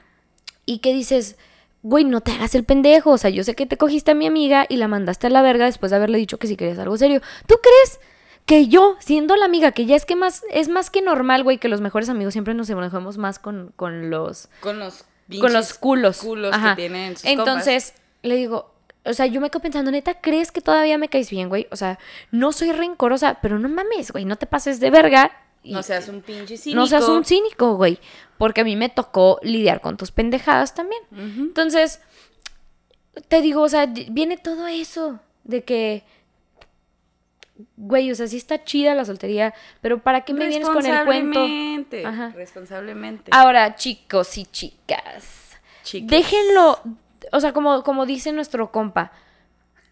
y 0.65 0.79
que 0.79 0.93
dices, 0.93 1.35
güey, 1.81 2.05
no 2.05 2.21
te 2.21 2.31
hagas 2.31 2.55
el 2.55 2.63
pendejo. 2.63 3.11
O 3.11 3.17
sea, 3.17 3.29
yo 3.29 3.43
sé 3.43 3.55
que 3.55 3.65
te 3.65 3.77
cogiste 3.77 4.11
a 4.11 4.15
mi 4.15 4.25
amiga 4.25 4.65
y 4.69 4.77
la 4.77 4.87
mandaste 4.87 5.27
a 5.27 5.29
la 5.29 5.41
verga 5.41 5.65
después 5.65 5.89
de 5.91 5.97
haberle 5.97 6.17
dicho 6.17 6.39
que 6.39 6.47
si 6.47 6.55
querías 6.55 6.79
algo 6.79 6.97
serio. 6.97 7.21
¿Tú 7.47 7.55
crees 7.61 7.99
que 8.45 8.67
yo, 8.67 8.95
siendo 8.99 9.35
la 9.35 9.45
amiga, 9.45 9.71
que 9.71 9.85
ya 9.85 9.95
es 9.95 10.05
que 10.05 10.15
más, 10.15 10.43
es 10.51 10.67
más 10.69 10.89
que 10.89 11.01
normal, 11.01 11.43
güey, 11.43 11.57
que 11.57 11.69
los 11.69 11.81
mejores 11.81 12.09
amigos 12.09 12.33
siempre 12.33 12.53
nos 12.53 12.69
enojamos 12.69 13.17
más 13.17 13.39
con, 13.39 13.71
con 13.75 14.09
los 14.09 14.49
Con 14.59 14.79
los 14.79 15.05
con 15.39 15.53
los 15.53 15.73
culos. 15.73 16.19
que 16.19 16.75
tienen 16.75 17.15
sus 17.15 17.25
Entonces, 17.25 17.93
le 18.21 18.35
digo, 18.35 18.73
o 19.05 19.13
sea, 19.13 19.25
yo 19.25 19.39
me 19.41 19.49
quedo 19.49 19.61
pensando, 19.61 19.89
neta, 19.91 20.19
¿crees 20.21 20.51
que 20.51 20.61
todavía 20.61 20.97
me 20.97 21.07
caes 21.09 21.29
bien, 21.29 21.47
güey? 21.49 21.67
O 21.71 21.75
sea, 21.77 21.97
no 22.31 22.51
soy 22.51 22.71
rencorosa, 22.73 23.39
pero 23.41 23.57
no 23.59 23.69
mames, 23.69 24.11
güey, 24.11 24.25
no 24.25 24.35
te 24.35 24.45
pases 24.45 24.79
de 24.79 24.89
verga. 24.91 25.31
y- 25.63 25.71
No 25.71 25.81
seas 25.81 26.09
un 26.09 26.21
pinche 26.21 26.57
cínico. 26.57 26.79
no 26.81 26.87
seas 26.87 27.07
un 27.07 27.23
cínico, 27.23 27.75
güey. 27.75 27.97
Porque 28.37 28.61
a 28.61 28.63
mí 28.65 28.75
me 28.75 28.89
tocó 28.89 29.39
lidiar 29.43 29.79
con 29.79 29.95
tus 29.95 30.11
pendejadas 30.11 30.75
también. 30.75 31.01
Entonces, 31.13 32.01
te 33.29 33.41
digo, 33.41 33.61
o 33.61 33.69
sea, 33.69 33.85
viene 33.85 34.37
todo 34.37 34.67
eso 34.67 35.19
de 35.45 35.63
que, 35.63 36.03
güey, 37.77 38.11
o 38.11 38.15
sea, 38.15 38.27
sí 38.27 38.37
está 38.37 38.63
chida 38.63 38.95
la 38.95 39.05
soltería, 39.05 39.53
pero 39.81 39.99
¿para 39.99 40.21
qué 40.21 40.33
me 40.33 40.47
vienes 40.47 40.67
con 40.67 40.85
el 40.85 41.05
cuento? 41.05 41.39
Responsablemente. 41.39 42.05
Ajá. 42.05 42.29
Responsablemente. 42.35 43.31
Ahora, 43.33 43.75
chicos 43.75 44.37
y 44.37 44.45
chicas, 44.45 45.57
déjenlo, 45.93 46.79
o 47.31 47.39
sea, 47.39 47.53
como, 47.53 47.83
como 47.83 48.05
dice 48.05 48.31
nuestro 48.31 48.71
compa, 48.71 49.11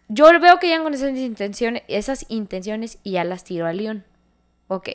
yo 0.08 0.26
veo 0.40 0.58
que 0.58 0.66
llegan 0.66 0.82
con 0.82 0.94
esas 0.94 1.16
intenciones, 1.16 1.82
esas 1.88 2.26
intenciones 2.28 2.98
y 3.02 3.12
ya 3.12 3.24
las 3.24 3.44
tiro 3.44 3.66
a 3.66 3.72
León. 3.72 4.04
Ok. 4.68 4.90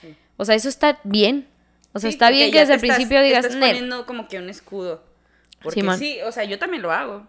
Sí. 0.00 0.14
O 0.36 0.44
sea, 0.44 0.54
eso 0.54 0.68
está 0.68 1.00
bien. 1.04 1.46
O 1.92 1.98
sea, 1.98 2.10
Sí, 2.10 2.14
está 2.14 2.30
bien 2.30 2.50
que 2.50 2.56
ya 2.56 2.60
desde 2.60 2.74
el 2.74 2.80
principio 2.80 3.22
digas, 3.22 3.44
Estás 3.44 3.58
poniendo 3.58 4.06
como 4.06 4.28
que 4.28 4.38
un 4.38 4.48
escudo. 4.48 5.02
Porque 5.62 5.80
Simón. 5.80 5.98
sí, 5.98 6.18
o 6.24 6.32
sea, 6.32 6.44
yo 6.44 6.58
también 6.58 6.82
lo 6.82 6.92
hago. 6.92 7.26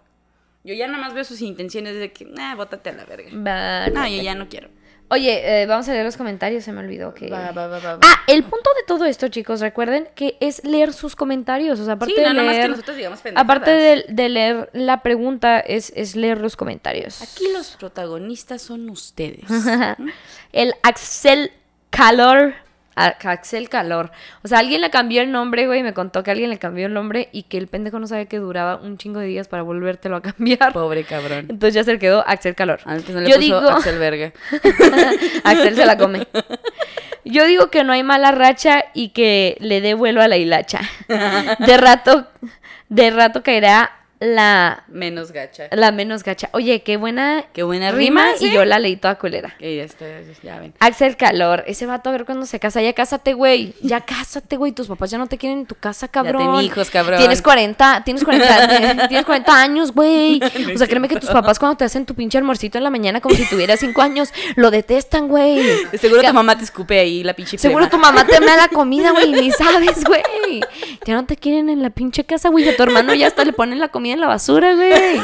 Yo 0.63 0.73
ya 0.73 0.87
nada 0.87 0.99
más 0.99 1.13
veo 1.13 1.23
sus 1.23 1.41
intenciones 1.41 1.95
de 1.95 2.11
que, 2.13 2.31
ah, 2.37 2.53
bótate 2.55 2.89
a 2.89 2.93
la 2.93 3.05
verga. 3.05 3.29
Vale. 3.33 3.91
No, 3.91 4.07
yo 4.07 4.21
ya 4.21 4.35
no 4.35 4.47
quiero. 4.47 4.69
Oye, 5.11 5.63
eh, 5.63 5.65
vamos 5.65 5.89
a 5.89 5.91
leer 5.91 6.05
los 6.05 6.15
comentarios, 6.15 6.63
se 6.63 6.71
me 6.71 6.79
olvidó 6.79 7.13
que... 7.13 7.29
Va. 7.29 7.51
Ah, 8.01 8.21
el 8.27 8.43
punto 8.43 8.69
de 8.77 8.83
todo 8.87 9.03
esto, 9.03 9.27
chicos, 9.27 9.59
recuerden 9.59 10.07
que 10.15 10.37
es 10.39 10.63
leer 10.63 10.93
sus 10.93 11.17
comentarios. 11.17 11.81
O 11.81 11.83
sea, 11.83 11.95
aparte 11.95 12.15
sí, 12.15 12.21
de 12.21 12.27
más 12.27 12.35
que 12.37 12.43
leer... 12.43 12.69
nosotros 12.69 12.95
digamos 12.95 13.19
pendejadas. 13.19 13.43
Aparte 13.43 13.71
de, 13.71 14.05
de 14.07 14.29
leer 14.29 14.69
la 14.71 15.03
pregunta, 15.03 15.59
es, 15.59 15.91
es 15.97 16.15
leer 16.15 16.39
los 16.39 16.55
comentarios. 16.55 17.21
Aquí 17.21 17.43
los 17.51 17.71
protagonistas 17.71 18.61
son 18.61 18.89
ustedes. 18.89 19.43
el 20.53 20.73
Axel 20.81 21.51
Calor. 21.89 22.53
Axel 23.05 23.69
Calor. 23.69 24.11
O 24.43 24.47
sea, 24.47 24.59
alguien 24.59 24.81
le 24.81 24.89
cambió 24.89 25.21
el 25.21 25.31
nombre, 25.31 25.67
güey. 25.67 25.83
Me 25.83 25.93
contó 25.93 26.23
que 26.23 26.31
alguien 26.31 26.49
le 26.49 26.57
cambió 26.59 26.85
el 26.85 26.93
nombre 26.93 27.29
y 27.31 27.43
que 27.43 27.57
el 27.57 27.67
pendejo 27.67 27.99
no 27.99 28.07
sabía 28.07 28.25
que 28.25 28.37
duraba 28.37 28.77
un 28.77 28.97
chingo 28.97 29.19
de 29.19 29.27
días 29.27 29.47
para 29.47 29.63
volvértelo 29.63 30.15
a 30.17 30.21
cambiar. 30.21 30.73
Pobre 30.73 31.03
cabrón. 31.03 31.45
Entonces 31.49 31.73
ya 31.73 31.83
se 31.83 31.93
le 31.93 31.99
quedó 31.99 32.23
Axel 32.27 32.55
Calor. 32.55 32.79
Antes 32.85 33.09
no 33.13 33.21
le 33.21 33.29
Yo 33.29 33.35
puso 33.35 33.45
digo- 33.45 33.69
Axel 33.69 33.97
Verga. 33.99 34.31
Axel 35.43 35.75
se 35.75 35.85
la 35.85 35.97
come. 35.97 36.27
Yo 37.23 37.45
digo 37.45 37.69
que 37.69 37.83
no 37.83 37.93
hay 37.93 38.03
mala 38.03 38.31
racha 38.31 38.85
y 38.93 39.09
que 39.09 39.55
le 39.59 39.79
dé 39.81 39.93
vuelo 39.93 40.21
a 40.21 40.27
la 40.27 40.37
hilacha. 40.37 40.81
De 41.07 41.77
rato, 41.77 42.27
de 42.89 43.09
rato 43.11 43.43
caerá 43.43 43.91
la, 44.21 44.83
Menos 44.87 45.31
gacha. 45.31 45.67
la 45.71 45.91
menos 45.91 46.23
gacha. 46.23 46.49
Oye, 46.53 46.83
qué 46.83 46.95
buena 46.97 47.43
Qué 47.53 47.63
buena 47.63 47.91
rima 47.91 48.33
rima, 48.33 48.35
y 48.39 48.53
yo 48.53 48.63
la 48.65 48.77
leí 48.77 48.95
toda 48.95 49.15
culera. 49.15 49.55
Y 49.59 49.77
ya 49.77 49.83
está, 49.83 50.05
ya 50.43 50.59
ven. 50.59 50.73
Axel 50.79 51.17
Calor, 51.17 51.63
ese 51.65 51.87
vato 51.87 52.09
a 52.09 52.11
ver 52.11 52.25
cuando 52.25 52.45
se 52.45 52.59
casa. 52.59 52.83
Ya 52.83 52.93
cásate, 52.93 53.33
güey. 53.33 53.73
Ya 53.81 54.01
cásate, 54.05 54.57
güey. 54.57 54.73
Tus 54.73 54.87
papás 54.87 55.09
ya 55.09 55.17
no 55.17 55.25
te 55.25 55.39
quieren 55.39 55.59
en 55.59 55.65
tu 55.65 55.73
casa, 55.73 56.07
cabrón. 56.07 56.55
ten 56.55 56.65
hijos, 56.65 56.91
cabrón. 56.91 57.17
Tienes 57.17 57.41
40, 57.41 58.03
tienes 58.05 58.23
40, 58.23 59.07
tienes 59.07 59.25
40 59.25 59.61
años, 59.61 59.91
güey. 59.91 60.39
O 60.75 60.77
sea, 60.77 60.87
créeme 60.87 61.07
que 61.07 61.15
tus 61.19 61.29
papás 61.31 61.57
cuando 61.57 61.75
te 61.77 61.85
hacen 61.85 62.05
tu 62.05 62.13
pinche 62.13 62.37
almuercito 62.37 62.77
en 62.77 62.83
la 62.83 62.89
mañana 62.91 63.21
como 63.21 63.33
si 63.35 63.45
tuvieras 63.49 63.79
5 63.79 64.01
años, 64.03 64.29
lo 64.55 64.69
detestan, 64.69 65.27
güey. 65.27 65.61
Seguro 65.99 66.21
Que- 66.21 66.27
tu 66.27 66.33
mamá 66.35 66.55
te 66.57 66.63
escupe 66.63 66.99
ahí 66.99 67.23
la 67.23 67.33
pinche 67.33 67.57
Seguro 67.57 67.89
tu 67.89 67.97
mamá 67.97 68.25
te 68.25 68.39
da 68.39 68.55
la 68.55 68.67
comida, 68.67 69.11
güey, 69.11 69.31
ni 69.31 69.49
sabes, 69.51 70.03
güey. 70.03 70.61
Ya 71.05 71.15
no 71.15 71.25
te 71.25 71.35
quieren 71.37 71.69
en 71.69 71.81
la 71.81 71.89
pinche 71.89 72.23
casa, 72.23 72.49
güey. 72.49 72.69
A 72.69 72.75
tu 72.77 72.83
hermano 72.83 73.13
ya 73.15 73.25
hasta 73.27 73.43
le 73.43 73.53
ponen 73.53 73.79
la 73.79 73.87
comida 73.87 74.10
en 74.11 74.21
la 74.21 74.27
basura, 74.27 74.73
güey. 74.75 75.21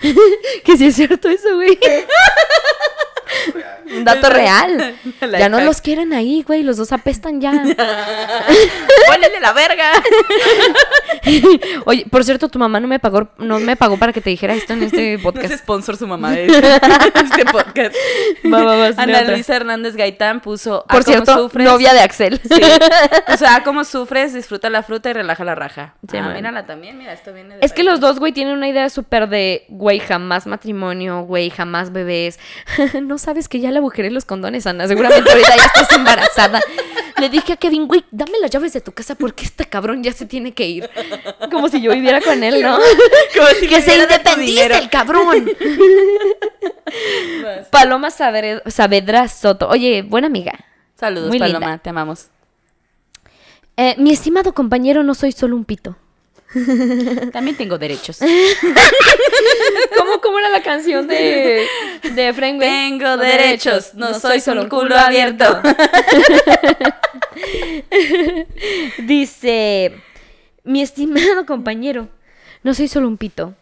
que 0.64 0.76
sí 0.76 0.86
es 0.86 0.96
cierto 0.96 1.28
eso, 1.28 1.54
güey. 1.54 1.78
Un 3.94 4.04
dato 4.04 4.28
real. 4.30 4.94
Ya 5.38 5.48
no 5.48 5.60
los 5.60 5.80
quieren 5.80 6.12
ahí, 6.12 6.42
güey. 6.46 6.62
Los 6.62 6.76
dos 6.76 6.92
apestan 6.92 7.40
ya. 7.40 7.52
¡Ponele 9.08 9.40
la 9.40 9.52
verga! 9.52 9.92
Oye, 11.84 12.06
por 12.10 12.24
cierto, 12.24 12.48
tu 12.48 12.58
mamá 12.58 12.80
no 12.80 12.88
me 12.88 12.98
pagó, 12.98 13.28
no 13.38 13.58
me 13.60 13.76
pagó 13.76 13.96
para 13.98 14.12
que 14.12 14.20
te 14.20 14.30
dijera 14.30 14.54
esto 14.54 14.72
en 14.72 14.82
este 14.82 15.12
No 15.12 15.16
es 15.18 15.22
podcast. 15.22 15.54
sponsor 15.58 15.96
su 15.96 16.06
mamá 16.06 16.30
de 16.32 16.46
este, 16.46 16.68
este 17.22 17.44
podcast. 17.46 17.94
Va, 18.52 18.62
va, 18.64 18.76
va, 18.76 18.88
sí, 18.92 18.94
Ana. 18.98 19.22
Luisa 19.24 19.56
Hernández 19.56 19.96
Gaitán 19.96 20.40
puso. 20.40 20.84
"Ah, 20.88 20.94
Por 20.94 21.04
cierto, 21.04 21.34
sufres". 21.36 21.66
novia 21.66 21.92
de 21.92 22.00
Axel. 22.00 22.40
Sí. 22.50 22.60
O 23.32 23.36
sea, 23.36 23.62
cómo 23.64 23.84
sufres, 23.84 24.32
disfruta 24.34 24.70
la 24.70 24.82
fruta 24.82 25.10
y 25.10 25.12
relaja 25.12 25.44
la 25.44 25.54
raja. 25.54 25.94
Sí, 26.10 26.16
ah, 26.16 26.28
mírala 26.34 26.66
también, 26.66 26.98
mira, 26.98 27.12
esto 27.12 27.32
viene 27.32 27.56
de 27.56 27.64
Es 27.64 27.72
que 27.72 27.84
los 27.84 28.00
dos, 28.00 28.18
güey, 28.18 28.32
tienen 28.32 28.54
una 28.56 28.68
idea 28.68 28.88
súper 28.90 29.28
de, 29.28 29.64
güey, 29.68 30.00
jamás 30.00 30.46
matrimonio, 30.46 31.22
güey, 31.22 31.50
jamás 31.50 31.92
bebés. 31.92 32.38
no 33.02 33.18
sabes 33.20 33.48
que 33.48 33.60
ya 33.60 33.70
le 33.70 33.78
agujeré 33.78 34.10
los 34.10 34.24
condones, 34.24 34.66
Ana. 34.66 34.88
Seguramente 34.88 35.30
ahorita 35.30 35.56
ya 35.56 35.64
estás 35.66 35.92
embarazada. 35.92 36.60
Le 37.18 37.28
dije 37.28 37.52
a 37.52 37.56
Kevin, 37.56 37.86
güey, 37.86 38.04
dame 38.10 38.38
las 38.40 38.50
llaves 38.50 38.72
de 38.72 38.80
tu 38.80 38.92
casa 38.92 39.14
porque 39.14 39.44
este 39.44 39.66
cabrón 39.66 40.02
ya 40.02 40.12
se 40.12 40.26
tiene 40.26 40.52
que 40.52 40.66
ir. 40.66 40.90
Como 41.50 41.68
si 41.68 41.80
yo 41.82 41.92
viviera 41.92 42.20
con 42.20 42.42
él, 42.42 42.62
¿no? 42.62 42.78
Como 43.36 43.46
si 43.60 43.68
que 43.68 43.82
se 43.82 43.96
independice 43.98 44.66
el 44.66 44.88
cabrón. 44.90 45.50
Vas. 47.42 47.68
Paloma 47.68 48.10
Saavedra 48.10 48.62
Saavedra 48.66 49.28
Soto. 49.28 49.68
Oye, 49.68 50.02
buena 50.02 50.26
amiga. 50.28 50.52
Saludos, 50.94 51.28
Muy 51.28 51.38
Paloma, 51.38 51.58
linda. 51.66 51.78
te 51.78 51.90
amamos. 51.90 52.26
Eh, 53.76 53.94
mi 53.98 54.10
estimado 54.12 54.52
compañero, 54.52 55.02
no 55.02 55.14
soy 55.14 55.32
solo 55.32 55.56
un 55.56 55.64
pito. 55.64 55.96
También 57.32 57.56
tengo 57.56 57.78
derechos. 57.78 58.18
¿Cómo, 59.96 60.20
cómo 60.20 60.38
era 60.38 60.48
la 60.48 60.62
canción 60.62 61.06
de, 61.06 61.66
de 62.02 62.32
güey? 62.32 62.58
Tengo 62.58 63.16
derechos, 63.16 63.94
no 63.94 64.14
soy 64.18 64.40
solo 64.40 64.62
un 64.62 64.68
culo 64.68 64.96
abierto. 64.96 65.44
Dice, 68.98 69.92
mi 70.64 70.82
estimado 70.82 71.46
compañero, 71.46 72.08
no 72.62 72.74
soy 72.74 72.88
solo 72.88 73.06
un 73.06 73.16
pito. 73.16 73.54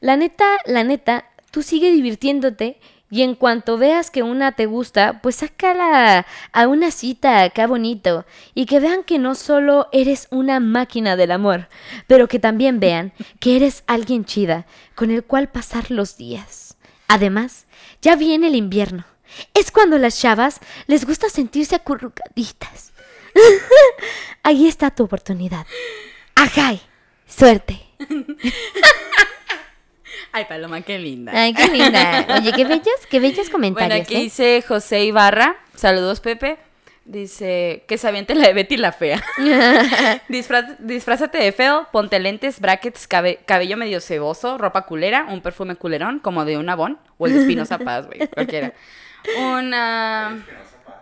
La 0.00 0.16
neta, 0.16 0.46
la 0.64 0.82
neta, 0.82 1.26
tú 1.50 1.62
sigue 1.62 1.90
divirtiéndote 1.90 2.80
y 3.10 3.22
en 3.22 3.34
cuanto 3.34 3.76
veas 3.76 4.10
que 4.10 4.22
una 4.22 4.52
te 4.52 4.66
gusta, 4.66 5.20
pues 5.20 5.36
sácala 5.36 6.26
a 6.52 6.68
una 6.68 6.90
cita 6.92 7.42
acá 7.42 7.66
bonito 7.66 8.24
y 8.54 8.66
que 8.66 8.78
vean 8.78 9.02
que 9.02 9.18
no 9.18 9.34
solo 9.34 9.88
eres 9.90 10.28
una 10.30 10.60
máquina 10.60 11.16
del 11.16 11.32
amor, 11.32 11.68
pero 12.06 12.28
que 12.28 12.38
también 12.38 12.78
vean 12.78 13.12
que 13.40 13.56
eres 13.56 13.82
alguien 13.88 14.24
chida 14.24 14.66
con 14.94 15.10
el 15.10 15.24
cual 15.24 15.48
pasar 15.48 15.90
los 15.90 16.16
días. 16.16 16.76
Además, 17.08 17.66
ya 18.00 18.14
viene 18.14 18.46
el 18.46 18.54
invierno. 18.54 19.04
Es 19.54 19.72
cuando 19.72 19.98
las 19.98 20.20
chavas 20.20 20.60
les 20.86 21.04
gusta 21.04 21.28
sentirse 21.28 21.74
acurrucaditas. 21.74 22.92
Ahí 24.44 24.68
está 24.68 24.90
tu 24.90 25.04
oportunidad. 25.04 25.66
Ajay, 26.36 26.80
suerte. 27.26 27.80
Ay, 30.32 30.44
Paloma, 30.48 30.80
qué 30.82 30.98
linda. 30.98 31.32
Ay, 31.34 31.52
qué 31.54 31.66
linda. 31.68 32.26
Oye, 32.38 32.52
qué 32.52 32.64
bellas, 32.64 32.86
qué 33.10 33.18
bellas 33.20 33.50
Bueno, 33.50 33.74
comentarios. 33.74 34.00
aquí 34.06 34.16
¿eh? 34.16 34.20
dice 34.20 34.64
José 34.66 35.04
Ibarra. 35.04 35.56
Saludos, 35.74 36.20
Pepe. 36.20 36.58
Dice 37.04 37.82
que 37.88 37.98
se 37.98 38.06
aviente 38.06 38.36
la 38.36 38.46
de 38.46 38.52
Betty 38.54 38.76
la 38.76 38.92
fea. 38.92 39.20
Disfraz- 40.28 40.76
disfrázate 40.78 41.38
de 41.38 41.50
feo, 41.50 41.88
ponte 41.90 42.20
lentes, 42.20 42.60
brackets, 42.60 43.08
cabe- 43.08 43.40
cabello 43.46 43.76
medio 43.76 44.00
ceboso, 44.00 44.58
ropa 44.58 44.82
culera, 44.86 45.26
un 45.28 45.40
perfume 45.40 45.74
culerón, 45.74 46.20
como 46.20 46.44
de 46.44 46.56
un 46.58 46.68
Avon, 46.68 46.98
o 47.18 47.26
el 47.26 47.32
de 47.32 47.40
Espinosa 47.40 47.78
Paz, 47.84 48.06
güey, 48.06 48.28
cualquiera. 48.28 48.72
Una... 49.40 50.44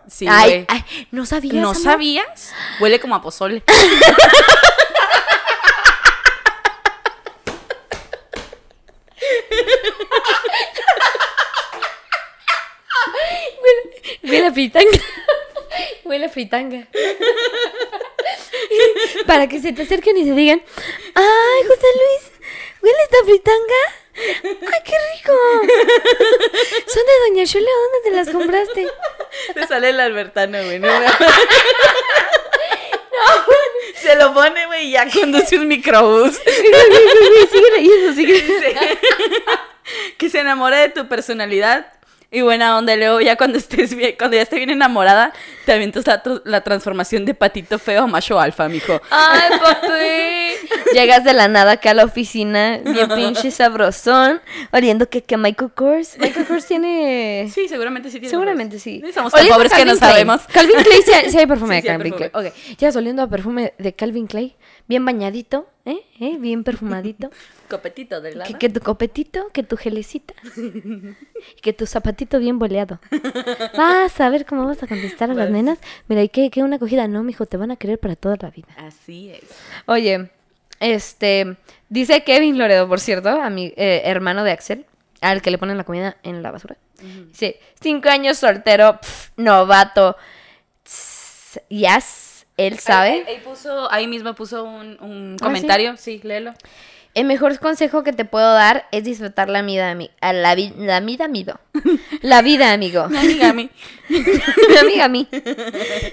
Sí, 0.07 0.25
ay, 0.27 0.49
güey. 0.51 0.65
ay, 0.69 0.83
no 1.11 1.27
sabías. 1.27 1.53
¿No 1.53 1.69
amor? 1.69 1.75
sabías? 1.83 2.53
Huele 2.79 2.99
como 2.99 3.13
a 3.13 3.21
pozole. 3.21 3.61
Huele 14.23 14.47
a 14.47 14.51
fritanga. 14.51 14.99
Huele 16.03 16.25
a 16.25 16.29
fritanga. 16.29 16.87
para 19.25 19.47
que 19.47 19.59
se 19.59 19.71
te 19.73 19.81
acerquen 19.83 20.17
y 20.17 20.25
se 20.25 20.33
digan, 20.33 20.61
¡ay, 21.15 21.67
José 21.67 21.87
Luis! 21.95 22.31
¿Huele 22.81 22.97
esta 23.03 23.23
fritanga? 23.23 23.75
¡Ay, 24.15 24.81
qué 24.85 24.95
rico! 25.13 25.33
Son 26.87 27.05
de 27.05 27.19
Doña 27.27 27.43
Shula, 27.45 27.69
¿dónde 27.69 27.99
te 28.03 28.11
las 28.11 28.29
compraste? 28.29 28.87
Te 29.53 29.67
sale 29.67 29.89
el 29.89 29.99
Albertano, 29.99 30.63
güey. 30.63 30.79
No, 30.79 30.87
Se 34.01 34.15
lo 34.15 34.33
pone, 34.33 34.65
güey, 34.65 34.87
y 34.87 34.91
ya 34.91 35.09
conduce 35.09 35.57
un 35.57 35.67
microbús. 35.67 36.37
sigue 37.51 37.71
leyendo, 37.75 38.13
sigue 38.13 38.43
que 40.17 40.29
se 40.29 40.39
enamore 40.39 40.77
de 40.77 40.89
tu 40.89 41.07
personalidad 41.07 41.91
y 42.31 42.41
buena 42.41 42.77
onda. 42.77 42.95
Luego 42.95 43.21
ya 43.21 43.35
cuando 43.35 43.57
estés 43.57 43.95
bien, 43.95 44.15
cuando 44.17 44.35
ya 44.37 44.43
esté 44.43 44.57
bien 44.57 44.69
enamorada, 44.69 45.33
te 45.65 45.73
avientas 45.73 46.05
la, 46.07 46.21
la 46.45 46.61
transformación 46.61 47.25
de 47.25 47.33
patito 47.33 47.79
feo 47.79 48.03
a 48.03 48.07
macho 48.07 48.39
alfa, 48.39 48.67
mijo. 48.69 49.01
¡Ay, 49.09 49.49
papi! 49.59 50.69
Llegas 50.93 51.23
de 51.23 51.33
la 51.33 51.47
nada 51.47 51.73
acá 51.73 51.91
a 51.91 51.93
la 51.93 52.05
oficina, 52.05 52.79
bien 52.83 53.09
pinche 53.09 53.51
sabrosón, 53.51 54.41
oliendo 54.71 55.09
que, 55.09 55.23
que 55.23 55.37
Michael 55.37 55.71
Kors. 55.73 56.17
Michael 56.19 56.45
Kors 56.45 56.65
tiene... 56.65 57.49
Sí, 57.53 57.67
seguramente 57.67 58.09
sí 58.09 58.19
tiene. 58.19 58.29
Seguramente 58.29 58.79
sí. 58.79 59.01
Somos 59.13 59.33
tan 59.33 59.47
pobres 59.47 59.73
que 59.73 59.85
no 59.85 59.91
Calvin 59.91 59.99
Klein. 59.99 60.11
sabemos. 60.11 60.41
Calvin 60.51 60.75
Klein 60.83 61.01
sí 61.29 61.37
hay, 61.37 61.45
perfume 61.47 61.75
Sí, 61.75 61.75
de 61.75 61.81
sí 61.81 61.87
Calvin 61.87 62.13
perfume. 62.15 62.47
Ok, 62.49 62.53
llegas 62.77 62.95
oliendo 62.95 63.21
a 63.23 63.27
perfume 63.27 63.73
de 63.77 63.93
Calvin 63.93 64.27
Klein, 64.27 64.53
bien 64.87 65.03
bañadito, 65.05 65.67
¿eh? 65.89 66.03
¿Eh? 66.19 66.37
Bien 66.39 66.63
perfumadito. 66.63 67.29
Copetito 67.69 68.21
del 68.21 68.39
lado. 68.39 68.51
que, 68.51 68.57
que 68.57 68.69
tu 68.69 68.79
copetito, 68.79 69.47
que 69.53 69.63
tu 69.63 69.77
gelecita 69.77 70.33
y 70.57 71.61
que 71.61 71.73
tu 71.73 71.85
zapatito 71.85 72.39
bien 72.39 72.57
boleado. 72.59 72.99
Vas 73.77 74.19
a 74.19 74.29
ver 74.29 74.45
cómo 74.45 74.65
vas 74.65 74.81
a 74.81 74.87
contestar 74.87 75.29
a 75.29 75.33
las 75.33 75.49
nenas. 75.49 75.77
Mira, 76.07 76.23
¿y 76.23 76.29
qué, 76.29 76.49
qué 76.49 76.63
una 76.63 76.77
acogida? 76.77 77.07
No, 77.07 77.23
mijo, 77.23 77.45
te 77.45 77.57
van 77.57 77.71
a 77.71 77.75
querer 77.75 77.99
para 77.99 78.15
toda 78.15 78.37
la 78.41 78.49
vida. 78.49 78.67
Así 78.77 79.29
es. 79.29 79.43
Oye, 79.85 80.29
este, 80.79 81.57
dice 81.89 82.23
Kevin 82.23 82.57
Loredo, 82.57 82.87
por 82.87 82.99
cierto, 82.99 83.29
a 83.29 83.49
mi 83.49 83.73
eh, 83.75 84.01
hermano 84.05 84.43
de 84.43 84.51
Axel, 84.51 84.85
al 85.21 85.41
que 85.41 85.51
le 85.51 85.57
ponen 85.57 85.77
la 85.77 85.83
comida 85.83 86.17
en 86.23 86.41
la 86.41 86.51
basura. 86.51 86.77
Dice, 87.27 87.59
cinco 87.81 88.09
años 88.09 88.37
soltero, 88.37 88.99
novato. 89.37 90.17
Tss, 90.83 91.61
Yes, 91.69 92.28
él 92.67 92.79
sabe. 92.79 93.09
Ahí, 93.09 93.23
ahí 93.35 93.41
puso, 93.43 93.91
ahí 93.91 94.07
mismo 94.07 94.33
puso 94.35 94.63
un, 94.63 94.97
un 95.01 95.37
¿Ah, 95.41 95.45
comentario. 95.45 95.97
sí? 95.97 96.19
léelo. 96.23 96.53
El 97.15 97.25
mejor 97.25 97.57
consejo 97.59 98.03
que 98.03 98.13
te 98.13 98.23
puedo 98.23 98.53
dar 98.53 98.87
es 98.91 99.03
disfrutar 99.03 99.49
la 99.49 99.63
vida, 99.63 99.91
ami- 99.91 100.11
a 100.21 100.31
la, 100.31 100.53
vi- 100.53 100.73
la 100.77 100.99
vida, 100.99 101.25
amigo. 101.25 101.53
La 102.21 102.41
vida, 102.43 102.71
amigo. 102.71 103.01
Amiga, 103.01 103.49
a 103.49 103.53
mí. 103.53 103.69
La 104.73 104.81
amiga, 104.81 105.05
a 105.05 105.09
mí. 105.09 105.27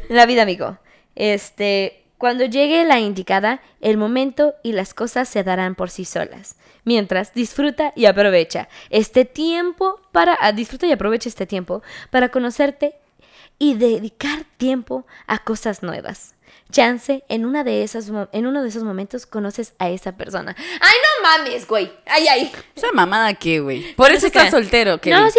La 0.09 0.25
vida, 0.27 0.43
amigo. 0.43 0.79
Este, 1.15 2.03
cuando 2.19 2.47
llegue 2.47 2.85
la 2.87 2.99
indicada, 2.99 3.61
el 3.83 3.99
momento 3.99 4.55
y 4.63 4.73
las 4.73 4.95
cosas 4.95 5.29
se 5.29 5.45
darán 5.45 5.75
por 5.75 5.91
sí 5.91 6.05
solas. 6.07 6.57
Mientras, 6.85 7.35
disfruta 7.35 7.93
y 7.97 8.07
aprovecha 8.07 8.69
este 8.89 9.25
tiempo 9.25 10.01
para... 10.13 10.37
ah, 10.41 10.53
disfruta 10.53 10.87
y 10.87 10.93
aprovecha 10.93 11.29
este 11.29 11.45
tiempo 11.45 11.83
para 12.11 12.31
conocerte 12.31 12.95
y 13.59 13.75
dedicar 13.75 14.45
tiempo 14.57 15.07
a 15.27 15.39
cosas 15.41 15.83
nuevas. 15.83 16.36
Chance, 16.73 17.25
en, 17.29 17.45
una 17.47 17.63
de 17.63 17.83
esas, 17.85 18.11
en 18.33 18.47
uno 18.47 18.63
de 18.63 18.69
esos 18.69 18.83
momentos 18.83 19.25
conoces 19.25 19.75
a 19.79 19.89
esa 19.89 20.17
persona. 20.17 20.57
¡Ay, 20.59 20.95
no 21.23 21.23
mames, 21.29 21.67
güey! 21.67 21.93
¡Ay, 22.07 22.27
ay! 22.27 22.53
Esa 22.75 22.91
mamada 22.93 23.35
qué, 23.35 23.61
güey. 23.61 23.95
Por 23.95 24.11
eso 24.11 24.27
estás 24.27 24.47
qué. 24.47 24.51
soltero, 24.51 25.01
que 25.01 25.11
No, 25.11 25.31
sí. 25.31 25.39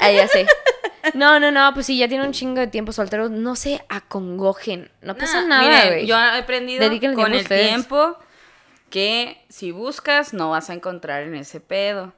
Ay, 0.00 0.16
ya 0.16 0.26
sé. 0.28 0.46
No, 1.14 1.38
no, 1.38 1.50
no, 1.52 1.72
pues 1.74 1.86
sí, 1.86 1.96
ya 1.96 2.08
tiene 2.08 2.24
un 2.26 2.32
chingo 2.32 2.60
de 2.60 2.66
tiempo 2.66 2.92
soltero. 2.92 3.28
No 3.28 3.54
se 3.56 3.80
acongojen. 3.88 4.90
No 5.00 5.14
pasa 5.16 5.42
nada, 5.42 5.62
Miren, 5.62 5.88
güey. 5.88 6.06
yo 6.06 6.16
he 6.16 6.38
aprendido 6.38 6.80
Dedíquenle 6.80 7.14
con 7.14 7.26
tiempo 7.26 7.36
el 7.38 7.42
ustedes. 7.42 7.68
tiempo 7.68 8.18
que 8.90 9.44
si 9.48 9.70
buscas 9.70 10.34
no 10.34 10.50
vas 10.50 10.70
a 10.70 10.74
encontrar 10.74 11.22
en 11.22 11.34
ese 11.36 11.60
pedo. 11.60 12.12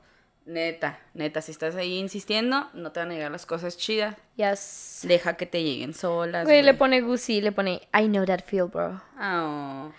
Neta, 0.51 0.99
neta, 1.15 1.41
si 1.43 1.53
estás 1.53 1.77
ahí 1.77 1.97
insistiendo, 1.99 2.69
no 2.75 2.91
te 2.91 2.99
van 2.99 3.11
a 3.13 3.15
llegar 3.15 3.31
las 3.31 3.47
cosas 3.47 3.77
chidas. 3.77 4.17
Ya 4.37 4.51
s- 4.51 5.07
Deja 5.07 5.35
que 5.37 5.47
te 5.47 5.63
lleguen 5.63 5.95
solas. 5.95 6.45
Güey, 6.45 6.63
le 6.65 6.75
pone 6.75 7.01
Gucci, 7.03 7.41
le 7.41 7.53
pone 7.53 7.83
I 7.95 8.07
know 8.09 8.25
that 8.27 8.41
feel, 8.45 8.65
bro. 8.65 9.01
Oh. 9.21 9.93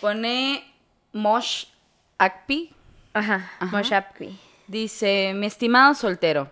Pone 0.00 0.64
Mosh 1.12 1.66
Akpi. 2.18 2.72
Ajá, 3.14 3.50
Moshapki. 3.70 4.38
Dice, 4.66 5.32
mi 5.34 5.46
estimado 5.46 5.94
soltero, 5.94 6.50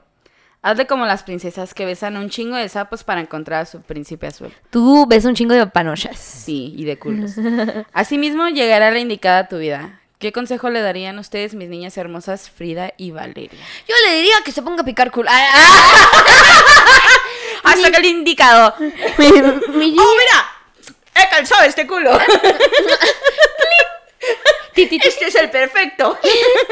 hazle 0.62 0.86
como 0.86 1.04
las 1.04 1.24
princesas 1.24 1.74
que 1.74 1.84
besan 1.84 2.16
un 2.16 2.30
chingo 2.30 2.54
de 2.56 2.68
sapos 2.68 3.02
para 3.04 3.20
encontrar 3.20 3.62
a 3.62 3.66
su 3.66 3.82
príncipe 3.82 4.28
azul. 4.28 4.52
Tú 4.70 5.04
ves 5.08 5.24
un 5.24 5.34
chingo 5.34 5.54
de 5.54 5.66
panochas. 5.66 6.16
Sí, 6.18 6.72
y 6.76 6.84
de 6.84 6.98
culos. 6.98 7.32
Asimismo, 7.92 8.48
llegará 8.48 8.90
la 8.92 9.00
indicada 9.00 9.40
a 9.40 9.48
tu 9.48 9.58
vida. 9.58 10.00
¿Qué 10.24 10.32
consejo 10.32 10.70
le 10.70 10.80
darían 10.80 11.18
ustedes, 11.18 11.52
mis 11.52 11.68
niñas 11.68 11.98
hermosas, 11.98 12.48
Frida 12.48 12.94
y 12.96 13.10
Valeria? 13.10 13.60
Yo 13.86 13.94
le 14.06 14.14
diría 14.16 14.36
que 14.42 14.52
se 14.52 14.62
ponga 14.62 14.80
a 14.80 14.84
picar 14.86 15.10
culo. 15.10 15.28
Ah, 15.30 15.48
ah. 15.52 16.08
¡Hasta 17.64 17.90
que 17.90 17.96
el 17.98 18.06
indicado! 18.06 18.74
Mi- 19.18 19.28
mi 19.28 19.94
¡Oh, 19.98 20.14
mira! 20.16 20.50
¡He 21.14 21.28
calzado 21.28 21.64
este 21.64 21.86
culo! 21.86 22.18
¡Este 24.74 25.26
es 25.26 25.34
el 25.34 25.50
perfecto! 25.50 26.18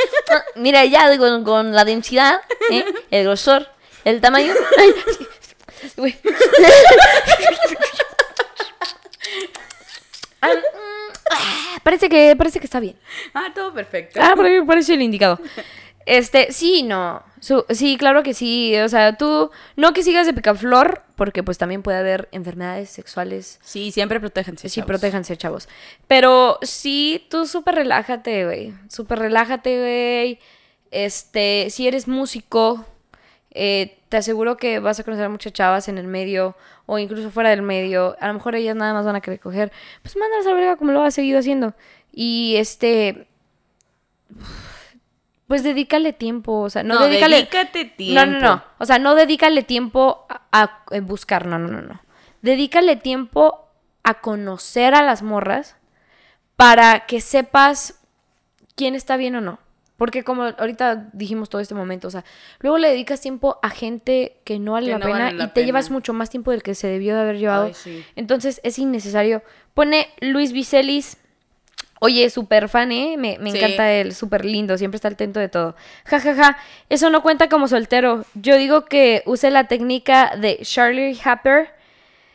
Mira, 0.55 0.87
ya 0.87 1.15
con, 1.19 1.45
con 1.45 1.75
la 1.75 1.85
densidad, 1.85 2.41
¿eh? 2.71 2.87
el 3.11 3.25
grosor, 3.25 3.69
el 4.07 4.23
tamaño. 4.23 4.55
Ay, 4.79 4.95
güey. 5.99 6.19
Ah, 10.41 10.55
mm, 10.55 11.13
ah, 11.31 11.72
parece 11.83 12.09
que 12.09 12.35
parece 12.37 12.59
que 12.61 12.67
está 12.67 12.81
bien. 12.81 12.97
Ah, 13.35 13.53
todo 13.55 13.73
perfecto. 13.73 14.21
Ah, 14.23 14.33
por 14.37 14.47
ahí 14.47 14.61
parece 14.63 14.95
el 14.95 15.03
indicado. 15.03 15.39
Este, 16.05 16.51
sí, 16.51 16.83
no. 16.83 17.23
Su- 17.39 17.65
sí, 17.71 17.97
claro 17.97 18.25
que 18.25 18.35
sí. 18.35 18.77
O 18.79 18.89
sea, 18.89 19.17
tú 19.17 19.53
no 19.77 19.93
que 19.93 20.03
sigas 20.03 20.27
de 20.27 20.35
picaflor, 20.35 21.03
porque 21.15 21.45
pues 21.45 21.59
también 21.59 21.83
puede 21.85 21.99
haber 21.99 22.29
enfermedades 22.33 22.91
sexuales. 22.91 23.61
Sí, 23.63 23.93
siempre 23.93 24.19
protéjanse. 24.19 24.69
Sí, 24.69 24.81
chavos. 24.81 24.89
protéjanse, 24.89 25.37
chavos. 25.37 25.69
Pero 26.09 26.59
sí, 26.63 27.25
tú 27.31 27.47
súper 27.47 27.77
relájate, 27.77 28.45
güey. 28.47 28.75
Súper 28.89 29.21
relájate, 29.21 29.79
güey. 29.79 30.39
Este, 30.91 31.69
si 31.71 31.87
eres 31.87 32.09
músico, 32.09 32.85
eh, 33.53 33.97
te 34.13 34.19
aseguro 34.19 34.59
que 34.59 34.79
vas 34.79 35.01
a 35.01 35.05
conocer 35.05 35.25
a 35.25 35.31
muchas 35.31 35.55
chavas 35.55 35.89
en 35.89 35.97
el 35.97 36.07
medio 36.07 36.55
o 36.85 36.99
incluso 36.99 37.31
fuera 37.31 37.49
del 37.49 37.63
medio. 37.63 38.15
A 38.21 38.29
lo 38.29 38.35
mejor 38.35 38.55
ellas 38.55 38.77
nada 38.77 38.93
más 38.93 39.07
van 39.07 39.17
a 39.17 39.23
querer 39.23 39.41
coger. 39.41 39.73
Pues 40.03 40.19
mándalas 40.19 40.47
a 40.47 40.51
la 40.51 40.57
verga 40.57 40.77
como 40.77 40.93
lo 40.93 41.01
has 41.01 41.15
seguido 41.15 41.39
haciendo. 41.39 41.73
Y 42.13 42.57
este. 42.59 43.27
Pues 45.47 45.63
dedícale 45.63 46.13
tiempo, 46.13 46.61
o 46.61 46.69
sea, 46.69 46.83
no, 46.83 46.97
No, 46.97 47.07
dedícale. 47.07 47.37
dedícate 47.37 47.87
tiempo. 47.87 48.27
No, 48.27 48.39
no, 48.39 48.39
no. 48.39 48.65
O 48.77 48.85
sea, 48.85 48.99
no 48.99 49.15
dedícale 49.15 49.63
tiempo 49.63 50.27
a, 50.29 50.83
a, 50.91 51.01
buscar, 51.01 51.47
no, 51.47 51.59
no, 51.59 51.69
no, 51.69 51.81
no. 51.81 52.03
Dedícale 52.43 52.97
tiempo 52.97 53.67
a 54.03 54.21
conocer 54.21 54.95
a 54.95 55.01
las 55.01 55.23
morras 55.23 55.77
para 56.57 57.07
que 57.07 57.23
sepas 57.23 57.99
quién 58.77 58.95
está 58.95 59.17
bien 59.17 59.37
o 59.37 59.41
no. 59.41 59.59
Porque 60.03 60.25
como 60.25 60.43
ahorita 60.43 61.11
dijimos 61.13 61.49
todo 61.49 61.61
este 61.61 61.77
momento, 61.77 62.09
o 62.09 62.11
sea, 62.11 62.25
luego 62.59 62.77
le 62.77 62.89
dedicas 62.89 63.21
tiempo 63.21 63.61
a 63.63 63.71
gente 63.71 64.41
que 64.43 64.59
no 64.59 64.73
vale 64.73 64.87
Que 64.87 64.93
la 64.95 64.99
no 64.99 65.07
pena 65.07 65.19
vale 65.27 65.37
la 65.39 65.45
y 65.45 65.49
te 65.51 65.65
llevas 65.65 65.93
mucho 65.93 66.13
más 66.13 66.29
tiempo 66.29 66.51
del 66.51 66.65
que 66.65 66.75
se 66.75 66.89
debió 66.89 67.15
de 67.15 67.21
haber 67.21 67.39
llevado. 67.39 67.67
Ay, 67.67 67.75
sí. 67.75 68.05
Entonces 68.17 68.61
es 68.65 68.81
innecesario. 68.81 69.45
Pone 69.75 70.09
Luis 70.21 70.51
Vicelis. 70.51 71.19
Oye, 72.01 72.29
súper 72.31 72.69
fan, 72.69 72.91
¿eh? 72.91 73.15
Me, 73.17 73.39
me 73.39 73.53
Sí. 73.53 73.59
encanta 73.59 73.93
él, 73.93 74.13
súper 74.13 74.45
lindo, 74.45 74.77
siempre 74.77 74.97
está 74.97 75.07
atento 75.07 75.39
de 75.39 75.49
todo. 75.49 75.77
Ja, 76.07 76.19
ja, 76.19 76.35
ja, 76.35 76.59
eso 76.89 77.09
no 77.11 77.23
cuenta 77.23 77.49
como 77.49 77.69
soltero. 77.69 78.25
Yo 78.35 78.57
digo 78.57 78.87
que 78.87 79.23
use 79.25 79.53
la 79.53 79.69
técnica 79.69 80.35
de 80.37 80.59
Charlie 80.63 81.17
Happer, 81.25 81.71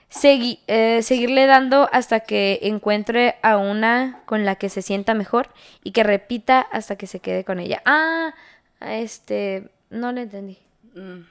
segui- 0.10 0.60
eh, 0.68 1.02
seguirle 1.04 1.46
dando 1.46 1.90
hasta 1.92 2.22
que 2.22 2.60
encuentre 2.64 3.36
a 3.42 3.58
una 3.58 4.22
con 4.26 4.46
la 4.46 4.56
que 4.56 4.70
se 4.70 4.82
sienta 4.82 5.14
mejor 5.14 5.50
y 5.84 5.92
que 5.92 6.04
repita 6.04 6.62
hasta 6.62 6.96
que 6.98 7.08
se 7.08 7.20
quede 7.20 7.44
con 7.44 7.60
ella. 7.60 7.82
Ah, 7.86 8.34
este, 8.82 9.70
no 9.90 10.12
le 10.12 10.22
entendí. 10.24 10.58
Mm, 10.96 11.22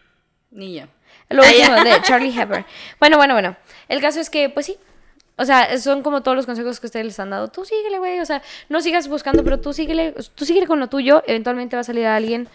ni 0.53 0.75
yo. 0.75 0.85
Lo 1.29 1.43
último 1.43 1.75
de 1.83 2.01
Charlie 2.03 2.39
Hepburn. 2.39 2.65
Bueno, 3.01 3.17
bueno, 3.17 3.35
bueno. 3.35 3.57
El 3.89 4.01
caso 4.01 4.21
es 4.21 4.31
que, 4.31 4.49
pues 4.49 4.67
sí. 4.67 4.77
O 5.39 5.45
sea, 5.45 5.77
son 5.79 6.03
como 6.03 6.23
todos 6.23 6.35
los 6.37 6.47
consejos 6.47 6.81
que 6.81 6.87
ustedes 6.87 7.05
les 7.05 7.21
han 7.21 7.31
dado. 7.31 7.49
Tú 7.49 7.65
síguele, 7.65 7.99
güey. 7.99 8.21
O 8.21 8.25
sea, 8.27 8.43
no 8.69 8.81
sigas 8.81 9.07
buscando, 9.09 9.45
pero 9.45 9.61
tú 9.61 9.73
síguele. 9.73 10.15
Tú 10.35 10.45
síguele 10.47 10.67
con 10.67 10.81
lo 10.81 10.89
tuyo. 10.89 11.23
Eventualmente 11.27 11.77
va 11.77 11.81
a 11.81 11.85
salir 11.85 12.07
alguien. 12.07 12.49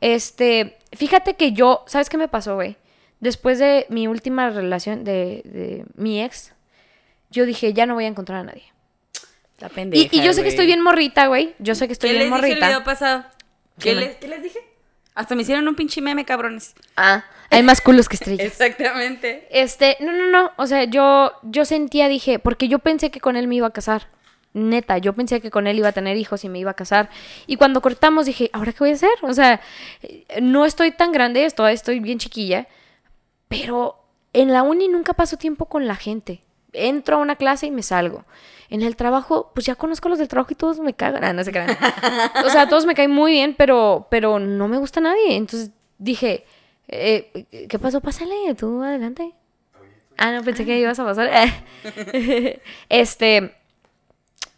Este, 0.00 0.78
fíjate 0.92 1.34
que 1.34 1.52
yo, 1.52 1.84
¿sabes 1.86 2.08
qué 2.08 2.16
me 2.16 2.28
pasó, 2.28 2.54
güey? 2.54 2.76
Después 3.22 3.60
de 3.60 3.86
mi 3.88 4.08
última 4.08 4.50
relación 4.50 5.04
de, 5.04 5.42
de 5.44 5.84
mi 5.94 6.20
ex, 6.20 6.52
yo 7.30 7.46
dije, 7.46 7.72
ya 7.72 7.86
no 7.86 7.94
voy 7.94 8.04
a 8.04 8.08
encontrar 8.08 8.40
a 8.40 8.42
nadie. 8.42 8.64
Y, 9.60 9.68
pendeja, 9.68 10.08
y 10.10 10.22
yo 10.24 10.32
sé 10.32 10.42
que 10.42 10.48
estoy 10.48 10.66
bien 10.66 10.82
morrita, 10.82 11.28
güey. 11.28 11.54
Yo 11.60 11.76
sé 11.76 11.86
que 11.86 11.92
estoy 11.92 12.10
¿Qué 12.10 12.16
bien 12.16 12.30
les 12.30 12.34
dije 12.34 12.46
el 12.46 12.50
morrita. 12.54 12.66
video 12.66 12.84
pasado? 12.84 13.24
¿Qué 13.78 13.90
¿Qué 13.90 13.94
les, 13.94 14.16
¿Qué 14.16 14.26
les 14.26 14.42
dije? 14.42 14.58
Hasta 15.14 15.36
me 15.36 15.42
hicieron 15.42 15.68
un 15.68 15.76
pinche 15.76 16.00
meme, 16.00 16.24
cabrones. 16.24 16.74
Ah, 16.96 17.24
Hay 17.48 17.62
más 17.62 17.80
culos 17.80 18.08
que 18.08 18.16
estrellas. 18.16 18.44
Exactamente. 18.44 19.46
Este, 19.52 19.98
no, 20.00 20.10
no, 20.10 20.26
no. 20.28 20.50
O 20.56 20.66
sea, 20.66 20.82
yo, 20.82 21.32
yo 21.42 21.64
sentía, 21.64 22.08
dije, 22.08 22.40
porque 22.40 22.66
yo 22.66 22.80
pensé 22.80 23.12
que 23.12 23.20
con 23.20 23.36
él 23.36 23.46
me 23.46 23.54
iba 23.54 23.68
a 23.68 23.72
casar. 23.72 24.08
Neta, 24.52 24.98
yo 24.98 25.12
pensé 25.12 25.40
que 25.40 25.52
con 25.52 25.68
él 25.68 25.78
iba 25.78 25.88
a 25.88 25.92
tener 25.92 26.16
hijos 26.16 26.42
y 26.42 26.48
me 26.48 26.58
iba 26.58 26.72
a 26.72 26.74
casar. 26.74 27.08
Y 27.46 27.54
cuando 27.54 27.80
cortamos 27.82 28.26
dije, 28.26 28.50
¿ahora 28.52 28.72
qué 28.72 28.78
voy 28.80 28.90
a 28.90 28.94
hacer? 28.94 29.12
O 29.22 29.32
sea, 29.32 29.60
eh, 30.02 30.24
no 30.42 30.64
estoy 30.66 30.90
tan 30.90 31.12
grande, 31.12 31.48
todavía 31.50 31.74
estoy 31.74 32.00
bien 32.00 32.18
chiquilla. 32.18 32.66
Pero 33.52 33.96
en 34.32 34.52
la 34.52 34.62
uni 34.62 34.88
nunca 34.88 35.14
paso 35.14 35.36
tiempo 35.36 35.66
con 35.66 35.86
la 35.86 35.96
gente. 35.96 36.42
Entro 36.72 37.16
a 37.16 37.20
una 37.20 37.36
clase 37.36 37.66
y 37.66 37.70
me 37.70 37.82
salgo. 37.82 38.24
En 38.70 38.82
el 38.82 38.96
trabajo, 38.96 39.52
pues 39.54 39.66
ya 39.66 39.74
conozco 39.74 40.08
a 40.08 40.10
los 40.10 40.18
del 40.18 40.28
trabajo 40.28 40.52
y 40.52 40.56
todos 40.56 40.80
me 40.80 40.94
cagan. 40.94 41.22
Ah, 41.22 41.32
no 41.34 41.44
se. 41.44 41.50
O 42.44 42.50
sea, 42.50 42.68
todos 42.68 42.86
me 42.86 42.94
caen 42.94 43.10
muy 43.10 43.32
bien, 43.32 43.54
pero, 43.56 44.06
pero 44.10 44.38
no 44.38 44.68
me 44.68 44.78
gusta 44.78 45.00
nadie. 45.00 45.36
Entonces 45.36 45.70
dije, 45.98 46.46
eh, 46.88 47.46
¿qué 47.68 47.78
pasó? 47.78 48.00
Pásale, 48.00 48.54
tú 48.56 48.82
adelante. 48.82 49.34
Ah, 50.16 50.32
no, 50.32 50.42
pensé 50.42 50.64
que 50.64 50.78
ibas 50.78 50.98
a 50.98 51.04
pasar. 51.04 51.30
este, 52.88 53.54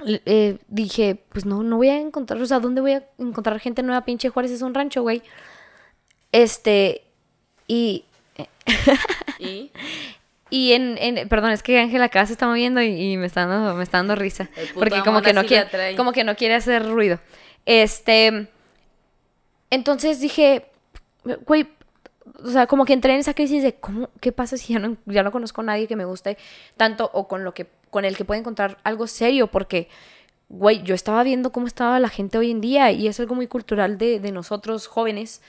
eh, 0.07 0.59
dije, 0.69 1.25
pues 1.31 1.47
no, 1.47 1.63
no 1.63 1.77
voy 1.77 1.89
a 1.89 1.99
encontrar, 1.99 2.41
o 2.41 2.47
sea, 2.47 2.61
¿dónde 2.61 2.81
voy 2.81 2.93
a 2.93 3.09
encontrar 3.19 3.59
gente 3.61 3.83
nueva? 3.83 4.05
Pinche 4.05 4.29
Juárez 4.29 4.53
es 4.53 4.63
un 4.63 4.75
rancho, 4.75 5.03
güey. 5.03 5.23
Este, 6.33 7.05
y... 7.67 8.05
Y 9.39 9.71
Y 10.51 10.73
en, 10.73 10.97
en- 10.99 11.29
perdón, 11.29 11.51
es 11.51 11.63
que 11.63 11.79
Ángel 11.81 12.03
acá 12.03 12.25
se 12.27 12.33
está 12.35 12.47
moviendo 12.47 12.81
y, 12.83 12.87
y 13.13 13.17
me 13.17 13.27
está 13.27 13.47
dando, 13.47 13.75
me 13.75 13.83
está 13.83 13.99
dando 13.99 14.15
risa. 14.15 14.49
Porque 14.75 14.91
como 15.05 15.23
que 15.23 15.33
no 15.33 15.41
quiere, 15.49 15.65
como 15.97 16.13
que 16.13 16.25
no 16.25 16.37
quiere 16.37 16.55
hacer 16.55 16.87
ruido. 16.89 17.19
Este, 17.67 18.49
entonces 19.71 20.21
dije, 20.21 20.67
güey, 21.47 21.67
o 22.45 22.51
sea, 22.51 22.67
como 22.67 22.85
que 22.85 22.93
entré 22.93 23.15
en 23.15 23.21
esa 23.21 23.35
crisis 23.35 23.63
de 23.63 23.75
cómo, 23.75 24.11
qué 24.21 24.33
pasa 24.33 24.57
si 24.57 24.73
ya 24.75 24.79
no, 24.79 24.97
ya 25.07 25.23
no 25.23 25.33
conozco 25.33 25.61
a 25.63 25.65
nadie 25.65 25.87
que 25.87 25.97
me 25.97 26.05
guste 26.05 26.37
tanto 26.77 27.11
o 27.13 27.27
con 27.29 27.45
lo 27.45 27.55
que, 27.55 27.67
con 27.91 28.05
el 28.05 28.17
que 28.17 28.25
pueda 28.25 28.39
encontrar 28.41 28.79
algo 28.85 29.07
serio, 29.07 29.49
porque, 29.49 29.89
güey, 30.49 30.83
yo 30.83 30.95
estaba 30.95 31.23
viendo 31.23 31.53
cómo 31.53 31.67
estaba 31.67 31.99
la 32.01 32.09
gente 32.09 32.39
hoy 32.39 32.51
en 32.51 32.61
día 32.61 32.91
y 32.93 33.09
es 33.09 33.19
algo 33.21 33.35
muy 33.35 33.47
cultural 33.47 33.99
de, 33.99 34.21
de 34.21 34.33
nosotros 34.33 34.87
jóvenes, 34.87 35.43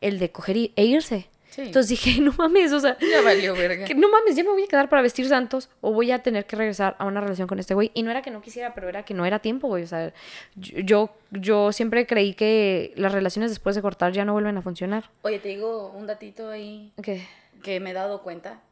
el 0.00 0.18
de 0.18 0.30
coger 0.30 0.56
y- 0.56 0.72
e 0.76 0.84
irse. 0.84 1.28
Sí. 1.52 1.62
Entonces 1.62 1.90
dije, 1.90 2.20
no 2.22 2.32
mames, 2.32 2.72
o 2.72 2.80
sea, 2.80 2.96
ya 2.98 3.20
valió 3.20 3.54
verga. 3.54 3.84
que 3.84 3.94
no 3.94 4.08
mames, 4.10 4.34
ya 4.34 4.42
me 4.42 4.50
voy 4.50 4.64
a 4.64 4.66
quedar 4.66 4.88
para 4.88 5.02
vestir 5.02 5.28
santos 5.28 5.68
o 5.82 5.92
voy 5.92 6.10
a 6.10 6.22
tener 6.22 6.46
que 6.46 6.56
regresar 6.56 6.96
a 6.98 7.04
una 7.04 7.20
relación 7.20 7.46
con 7.46 7.58
este 7.58 7.74
güey. 7.74 7.90
Y 7.92 8.02
no 8.02 8.10
era 8.10 8.22
que 8.22 8.30
no 8.30 8.40
quisiera, 8.40 8.74
pero 8.74 8.88
era 8.88 9.04
que 9.04 9.12
no 9.12 9.26
era 9.26 9.38
tiempo, 9.38 9.68
güey. 9.68 9.82
O 9.82 9.86
sea, 9.86 10.14
yo, 10.56 11.14
yo 11.30 11.72
siempre 11.72 12.06
creí 12.06 12.32
que 12.32 12.94
las 12.96 13.12
relaciones 13.12 13.50
después 13.50 13.76
de 13.76 13.82
cortar 13.82 14.12
ya 14.12 14.24
no 14.24 14.32
vuelven 14.32 14.56
a 14.56 14.62
funcionar. 14.62 15.10
Oye, 15.22 15.38
te 15.38 15.50
digo 15.50 15.90
un 15.90 16.06
datito 16.06 16.48
ahí 16.48 16.92
¿Qué? 17.02 17.26
que 17.62 17.80
me 17.80 17.90
he 17.90 17.94
dado 17.94 18.22
cuenta 18.22 18.62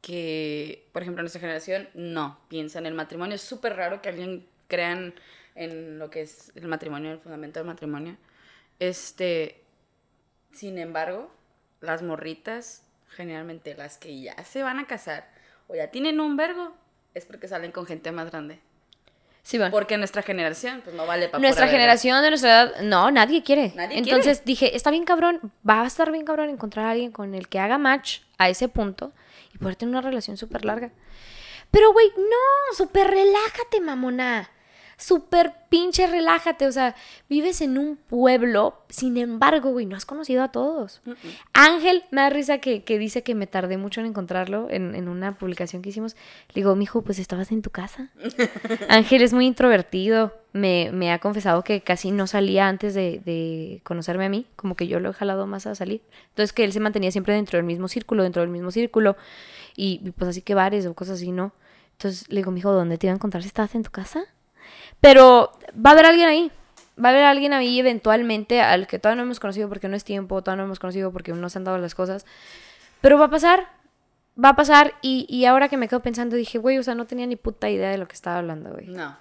que, 0.00 0.86
por 0.92 1.02
ejemplo, 1.02 1.22
nuestra 1.22 1.40
generación 1.40 1.88
no 1.94 2.38
piensa 2.48 2.78
en 2.78 2.86
el 2.86 2.94
matrimonio. 2.94 3.34
Es 3.34 3.42
súper 3.42 3.74
raro 3.74 4.02
que 4.02 4.10
alguien 4.10 4.46
crean 4.68 5.14
en 5.54 5.98
lo 5.98 6.10
que 6.10 6.22
es 6.22 6.52
el 6.54 6.68
matrimonio, 6.68 7.12
el 7.12 7.18
fundamento 7.18 7.60
del 7.60 7.66
matrimonio. 7.66 8.16
Este, 8.78 9.62
sin 10.52 10.78
embargo, 10.78 11.30
las 11.84 12.02
morritas, 12.02 12.82
generalmente 13.08 13.74
las 13.74 13.98
que 13.98 14.20
ya 14.20 14.42
se 14.44 14.62
van 14.62 14.78
a 14.78 14.86
casar 14.86 15.28
o 15.68 15.74
ya 15.74 15.90
tienen 15.90 16.20
un 16.20 16.36
vergo, 16.36 16.74
es 17.14 17.24
porque 17.26 17.48
salen 17.48 17.72
con 17.72 17.86
gente 17.86 18.12
más 18.12 18.30
grande. 18.30 18.60
Sí, 19.42 19.58
bueno. 19.58 19.72
Porque 19.72 19.98
nuestra 19.98 20.22
generación, 20.22 20.80
pues 20.82 20.96
no 20.96 21.06
vale 21.06 21.28
para 21.28 21.40
Nuestra 21.40 21.68
generación 21.68 22.22
de 22.22 22.30
nuestra 22.30 22.50
edad, 22.50 22.80
no, 22.82 23.10
nadie 23.10 23.42
quiere. 23.42 23.72
Nadie 23.76 23.98
Entonces 23.98 24.42
dije, 24.44 24.74
está 24.74 24.90
bien 24.90 25.04
cabrón, 25.04 25.52
va 25.68 25.82
a 25.82 25.86
estar 25.86 26.10
bien 26.10 26.24
cabrón 26.24 26.48
encontrar 26.48 26.86
a 26.86 26.90
alguien 26.92 27.12
con 27.12 27.34
el 27.34 27.48
que 27.48 27.58
haga 27.58 27.76
match 27.76 28.20
a 28.38 28.48
ese 28.48 28.68
punto 28.68 29.12
y 29.54 29.58
poder 29.58 29.76
tener 29.76 29.92
una 29.92 30.00
relación 30.00 30.38
súper 30.38 30.64
larga. 30.64 30.92
Pero, 31.70 31.92
güey, 31.92 32.08
no, 32.16 32.74
súper 32.76 33.08
relájate, 33.08 33.80
mamona. 33.82 34.48
Súper 34.96 35.52
pinche 35.68 36.06
relájate. 36.06 36.66
O 36.66 36.72
sea, 36.72 36.94
vives 37.28 37.60
en 37.60 37.78
un 37.78 37.96
pueblo, 37.96 38.82
sin 38.88 39.16
embargo, 39.16 39.70
güey, 39.70 39.86
no 39.86 39.96
has 39.96 40.06
conocido 40.06 40.42
a 40.42 40.52
todos. 40.52 41.02
Ángel, 41.52 42.04
me 42.10 42.22
da 42.22 42.30
risa 42.30 42.58
que, 42.58 42.84
que 42.84 42.98
dice 42.98 43.22
que 43.22 43.34
me 43.34 43.46
tardé 43.46 43.76
mucho 43.76 44.00
en 44.00 44.06
encontrarlo 44.06 44.68
en, 44.70 44.94
en 44.94 45.08
una 45.08 45.36
publicación 45.36 45.82
que 45.82 45.90
hicimos. 45.90 46.14
Le 46.48 46.54
digo, 46.54 46.76
mijo, 46.76 47.02
pues 47.02 47.18
estabas 47.18 47.52
en 47.52 47.62
tu 47.62 47.70
casa. 47.70 48.10
Ángel 48.88 49.22
es 49.22 49.32
muy 49.32 49.46
introvertido. 49.46 50.34
Me, 50.52 50.90
me 50.92 51.10
ha 51.12 51.18
confesado 51.18 51.64
que 51.64 51.80
casi 51.80 52.12
no 52.12 52.28
salía 52.28 52.68
antes 52.68 52.94
de, 52.94 53.20
de 53.24 53.80
conocerme 53.82 54.26
a 54.26 54.28
mí. 54.28 54.46
Como 54.54 54.76
que 54.76 54.86
yo 54.86 55.00
lo 55.00 55.10
he 55.10 55.12
jalado 55.12 55.46
más 55.46 55.66
a 55.66 55.74
salir. 55.74 56.02
Entonces 56.28 56.52
que 56.52 56.62
él 56.62 56.72
se 56.72 56.80
mantenía 56.80 57.10
siempre 57.10 57.34
dentro 57.34 57.56
del 57.56 57.66
mismo 57.66 57.88
círculo, 57.88 58.22
dentro 58.22 58.42
del 58.42 58.50
mismo 58.50 58.70
círculo. 58.70 59.16
Y, 59.76 60.00
y, 60.04 60.12
pues 60.12 60.30
así 60.30 60.42
que 60.42 60.54
bares 60.54 60.86
o 60.86 60.94
cosas 60.94 61.16
así, 61.16 61.32
¿no? 61.32 61.52
Entonces 61.92 62.28
le 62.28 62.36
digo, 62.36 62.50
mijo, 62.50 62.72
¿dónde 62.72 62.98
te 62.98 63.06
iba 63.06 63.12
a 63.12 63.16
encontrar 63.16 63.42
si 63.42 63.48
estabas 63.48 63.74
en 63.74 63.82
tu 63.82 63.90
casa? 63.90 64.24
Pero 65.00 65.52
va 65.74 65.90
a 65.90 65.92
haber 65.92 66.06
alguien 66.06 66.28
ahí. 66.28 66.52
Va 67.02 67.08
a 67.08 67.12
haber 67.12 67.24
alguien 67.24 67.52
ahí 67.52 67.80
eventualmente 67.80 68.60
al 68.60 68.86
que 68.86 68.98
todavía 68.98 69.16
no 69.16 69.22
hemos 69.24 69.40
conocido 69.40 69.68
porque 69.68 69.88
no 69.88 69.96
es 69.96 70.04
tiempo, 70.04 70.42
todavía 70.42 70.62
no 70.62 70.66
hemos 70.66 70.78
conocido 70.78 71.12
porque 71.12 71.32
no 71.32 71.48
se 71.48 71.58
han 71.58 71.64
dado 71.64 71.78
las 71.78 71.94
cosas. 71.94 72.24
Pero 73.00 73.18
va 73.18 73.24
a 73.26 73.30
pasar, 73.30 73.66
va 74.42 74.50
a 74.50 74.56
pasar. 74.56 74.94
Y, 75.02 75.26
y 75.28 75.44
ahora 75.46 75.68
que 75.68 75.76
me 75.76 75.88
quedo 75.88 76.00
pensando, 76.00 76.36
dije, 76.36 76.58
güey, 76.58 76.78
o 76.78 76.82
sea, 76.82 76.94
no 76.94 77.06
tenía 77.06 77.26
ni 77.26 77.36
puta 77.36 77.68
idea 77.68 77.90
de 77.90 77.98
lo 77.98 78.06
que 78.06 78.14
estaba 78.14 78.38
hablando, 78.38 78.70
güey. 78.72 78.86
No. 78.86 79.16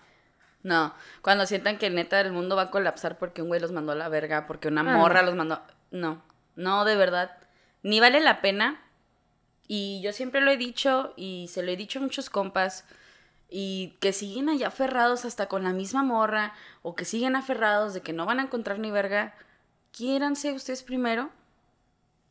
No. 0.61 0.93
Cuando 1.21 1.45
sientan 1.45 1.77
que 1.77 1.89
neta 1.89 2.21
el 2.21 2.31
mundo 2.31 2.55
va 2.55 2.63
a 2.63 2.71
colapsar 2.71 3.17
porque 3.17 3.41
un 3.41 3.47
güey 3.49 3.59
los 3.59 3.71
mandó 3.71 3.91
a 3.91 3.95
la 3.95 4.07
verga, 4.07 4.45
porque 4.47 4.67
una 4.69 4.81
Ah, 4.81 4.97
morra 4.97 5.21
los 5.23 5.35
mandó. 5.35 5.61
No. 5.91 6.21
No, 6.55 6.85
de 6.85 6.95
verdad. 6.95 7.31
Ni 7.81 7.99
vale 7.99 8.19
la 8.19 8.39
pena. 8.41 8.79
Y 9.67 10.01
yo 10.03 10.13
siempre 10.13 10.41
lo 10.41 10.51
he 10.51 10.57
dicho 10.57 11.13
y 11.17 11.47
se 11.49 11.63
lo 11.63 11.71
he 11.71 11.75
dicho 11.75 11.99
a 11.99 12.01
muchos 12.03 12.29
compas. 12.29 12.85
Y 13.55 13.93
que 13.99 14.13
siguen 14.13 14.49
allá 14.49 14.69
aferrados 14.69 15.25
hasta 15.25 15.47
con 15.47 15.63
la 15.63 15.73
misma 15.73 16.01
morra. 16.01 16.53
O 16.81 16.95
que 16.95 17.05
siguen 17.05 17.35
aferrados 17.35 17.93
de 17.93 18.01
que 18.01 18.11
no 18.11 18.25
van 18.25 18.39
a 18.39 18.43
encontrar 18.43 18.79
ni 18.79 18.89
verga. 18.89 19.35
Quiéranse 19.91 20.53
ustedes 20.53 20.81
primero. 20.81 21.29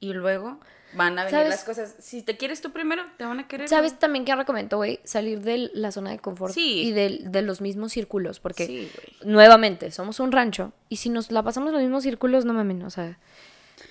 Y 0.00 0.14
luego 0.14 0.58
van 0.94 1.16
a 1.16 1.24
venir 1.24 1.38
¿Sabes? 1.38 1.50
las 1.50 1.62
cosas. 1.64 1.94
Si 2.00 2.22
te 2.22 2.36
quieres 2.36 2.60
tú 2.60 2.72
primero, 2.72 3.04
te 3.18 3.24
van 3.24 3.38
a 3.38 3.46
querer. 3.46 3.68
¿Sabes 3.68 4.00
también 4.00 4.24
qué 4.24 4.34
recomiendo, 4.34 4.78
güey? 4.78 4.98
Salir 5.04 5.40
de 5.42 5.70
la 5.74 5.92
zona 5.92 6.10
de 6.10 6.18
confort 6.18 6.52
Sí. 6.54 6.82
y 6.88 6.90
del- 6.92 7.30
de, 7.30 7.42
los 7.42 7.60
mismos 7.60 7.92
círculos. 7.92 8.40
Porque, 8.40 8.66
Sí, 8.66 8.90
nuevamente, 9.24 9.92
somos 9.92 10.18
un 10.18 10.32
rancho. 10.32 10.72
Y 10.88 10.96
si 10.96 11.08
nos 11.08 11.30
la 11.30 11.44
pasamos 11.44 11.68
en 11.68 11.74
los 11.74 11.82
mismos 11.82 12.02
círculos, 12.02 12.44
no 12.44 12.52
mames, 12.52 12.82
o 12.82 12.90
sea, 12.90 13.16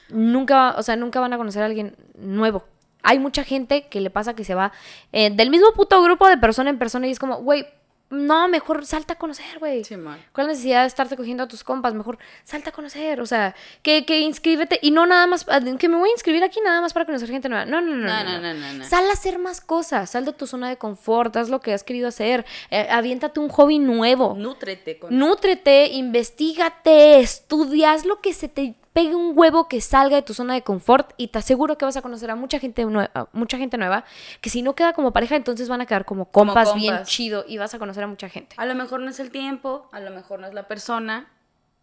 nunca, 0.10 0.76
o 0.78 0.84
sea, 0.84 0.98
nunca 0.98 1.22
van 1.22 1.32
a 1.32 1.38
conocer 1.38 1.64
a 1.64 1.68
alguien 1.68 1.96
nuevo. 2.16 2.66
Hay 3.04 3.20
mucha 3.20 3.44
gente 3.44 3.88
que 3.88 4.02
le 4.02 4.10
pasa 4.10 4.36
que 4.36 4.44
se 4.44 4.56
va 4.56 4.72
eh, 5.12 5.30
del 5.32 5.50
mismo 5.50 5.72
puto 5.74 6.02
grupo 6.02 6.28
de 6.28 6.38
persona 6.38 6.70
en 6.70 6.78
persona 6.78 7.08
y 7.08 7.12
es 7.12 7.20
como, 7.20 7.38
güey, 7.38 7.66
no, 8.12 8.50
mejor 8.50 8.86
salta 8.86 9.14
a 9.14 9.18
conocer, 9.18 9.58
güey. 9.60 9.86
Sí, 9.86 9.96
man. 9.96 10.22
¿Cuál 10.34 10.48
necesidad 10.48 10.82
de 10.82 10.88
estarte 10.88 11.16
cogiendo 11.16 11.44
a 11.44 11.48
tus 11.48 11.64
compas? 11.64 11.94
Mejor 11.94 12.18
salta 12.44 12.70
a 12.70 12.74
conocer, 12.74 13.22
o 13.22 13.26
sea, 13.26 13.56
que, 13.82 14.06
que 14.06 14.20
inscríbete 14.20 14.80
y 14.82 14.92
no 14.92 15.06
nada 15.06 15.28
más, 15.28 15.46
que 15.80 15.88
me 15.88 15.96
voy 15.96 16.10
a 16.10 16.12
inscribir 16.12 16.44
aquí 16.44 16.60
nada 16.62 16.82
más 16.82 16.92
para 16.92 17.06
conocer 17.06 17.30
gente 17.30 17.48
nueva. 17.48 17.66
No, 17.66 17.80
no, 17.80 17.96
no. 17.96 18.06
No, 18.06 18.24
no, 18.24 18.40
no, 18.40 18.54
no, 18.54 18.54
no, 18.54 18.74
no. 18.74 18.84
Sal 18.84 19.10
a 19.10 19.14
hacer 19.14 19.40
más 19.40 19.62
cosas, 19.62 20.10
sal 20.10 20.26
de 20.26 20.34
tu 20.34 20.46
zona 20.46 20.68
de 20.68 20.78
confort, 20.78 21.36
haz 21.38 21.50
lo 21.50 21.62
que 21.62 21.74
has 21.74 21.86
querido 21.86 22.10
hacer, 22.10 22.46
eh, 22.70 22.88
aviéntate 22.92 23.40
un 23.40 23.48
hobby 23.48 23.80
nuevo. 23.80 24.36
Nútrete 24.38 25.00
con 25.00 25.18
Nútrete, 25.18 25.88
investigate, 25.88 27.22
estudia, 27.22 27.94
haz 27.94 28.06
lo 28.06 28.20
que 28.20 28.34
se 28.34 28.50
te 28.50 28.76
pegue 28.94 29.16
un 29.16 29.32
huevo 29.38 29.68
que 29.70 29.80
salga 29.82 30.18
de 30.18 30.22
tu 30.22 30.34
zona 30.34 30.54
de 30.54 30.64
confort 30.64 31.14
y 31.18 31.28
te 31.30 31.40
aseguro 31.40 31.78
que 31.78 31.86
vas 31.86 31.96
a 31.98 32.02
conocer 32.02 32.30
a 32.32 32.36
mucha 32.36 32.60
gente, 32.60 32.86
nue- 32.86 33.10
a 33.14 33.28
mucha 33.32 33.58
gente 33.58 33.78
nueva 33.78 34.04
que 34.42 34.50
si 34.50 34.62
no 34.62 34.76
queda 34.76 34.94
como 34.94 35.14
pareja 35.14 35.36
entonces 35.36 35.70
van 35.70 35.80
a 35.82 35.86
quedar 35.86 36.04
como 36.06 36.26
Como 36.32 36.54
compas, 36.54 36.76
bien 36.76 37.04
chido 37.04 37.46
y 37.48 37.58
vas 37.58 37.74
a 37.74 37.80
conocer 37.80 38.04
a 38.04 38.08
mucha 38.08 38.28
gente. 38.30 38.56
A 38.58 38.66
lo 38.66 38.76
mejor 38.76 39.00
no 39.00 39.10
es 39.10 39.20
el 39.20 39.32
tiempo, 39.32 39.90
a 39.92 40.00
lo 40.00 40.12
mejor 40.12 40.40
no 40.40 40.48
es 40.48 40.54
la 40.54 40.68
persona, 40.68 41.32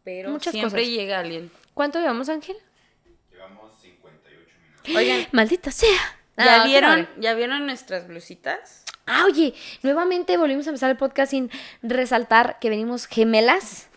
pero 0.05 0.31
Muchas 0.31 0.53
siempre 0.53 0.83
cosas. 0.83 0.95
llega 0.95 1.19
alguien. 1.21 1.51
¿Cuánto 1.75 1.99
llevamos, 1.99 2.29
Ángel? 2.29 2.57
Llevamos 3.31 3.73
58 3.81 4.55
minutos. 4.83 4.97
Oigan, 4.97 5.27
Maldita 5.33 5.71
sea. 5.71 5.99
¿ya 6.37 6.63
Ah, 6.63 6.65
vieron. 6.65 7.09
¿ya 7.19 7.35
vieron 7.35 7.67
nuestras 7.67 8.07
blusitas? 8.07 8.85
Ah, 9.07 9.25
oye, 9.25 9.55
nuevamente 9.83 10.37
volvimos 10.37 10.67
a 10.67 10.71
empezar 10.71 10.91
el 10.91 10.97
podcast 10.99 11.31
sin 11.31 11.51
resaltar 11.83 12.59
que 12.61 12.69
venimos 12.69 13.07
gemelas 13.07 13.88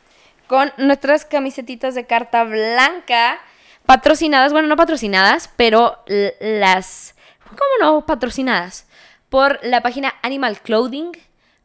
con 0.52 0.74
nuestras 0.76 1.24
camisetitas 1.24 1.96
de 1.96 2.06
carta 2.06 2.44
blanca 2.44 3.40
patrocinadas, 3.86 4.52
bueno, 4.52 4.68
no 4.68 4.76
patrocinadas, 4.76 5.50
pero 5.56 6.04
las, 6.42 7.16
¿cómo 7.48 7.72
no? 7.80 8.06
Patrocinadas 8.06 8.86
por 9.30 9.62
la 9.64 9.80
página 9.82 10.14
Animal 10.22 10.60
Clothing. 10.60 11.14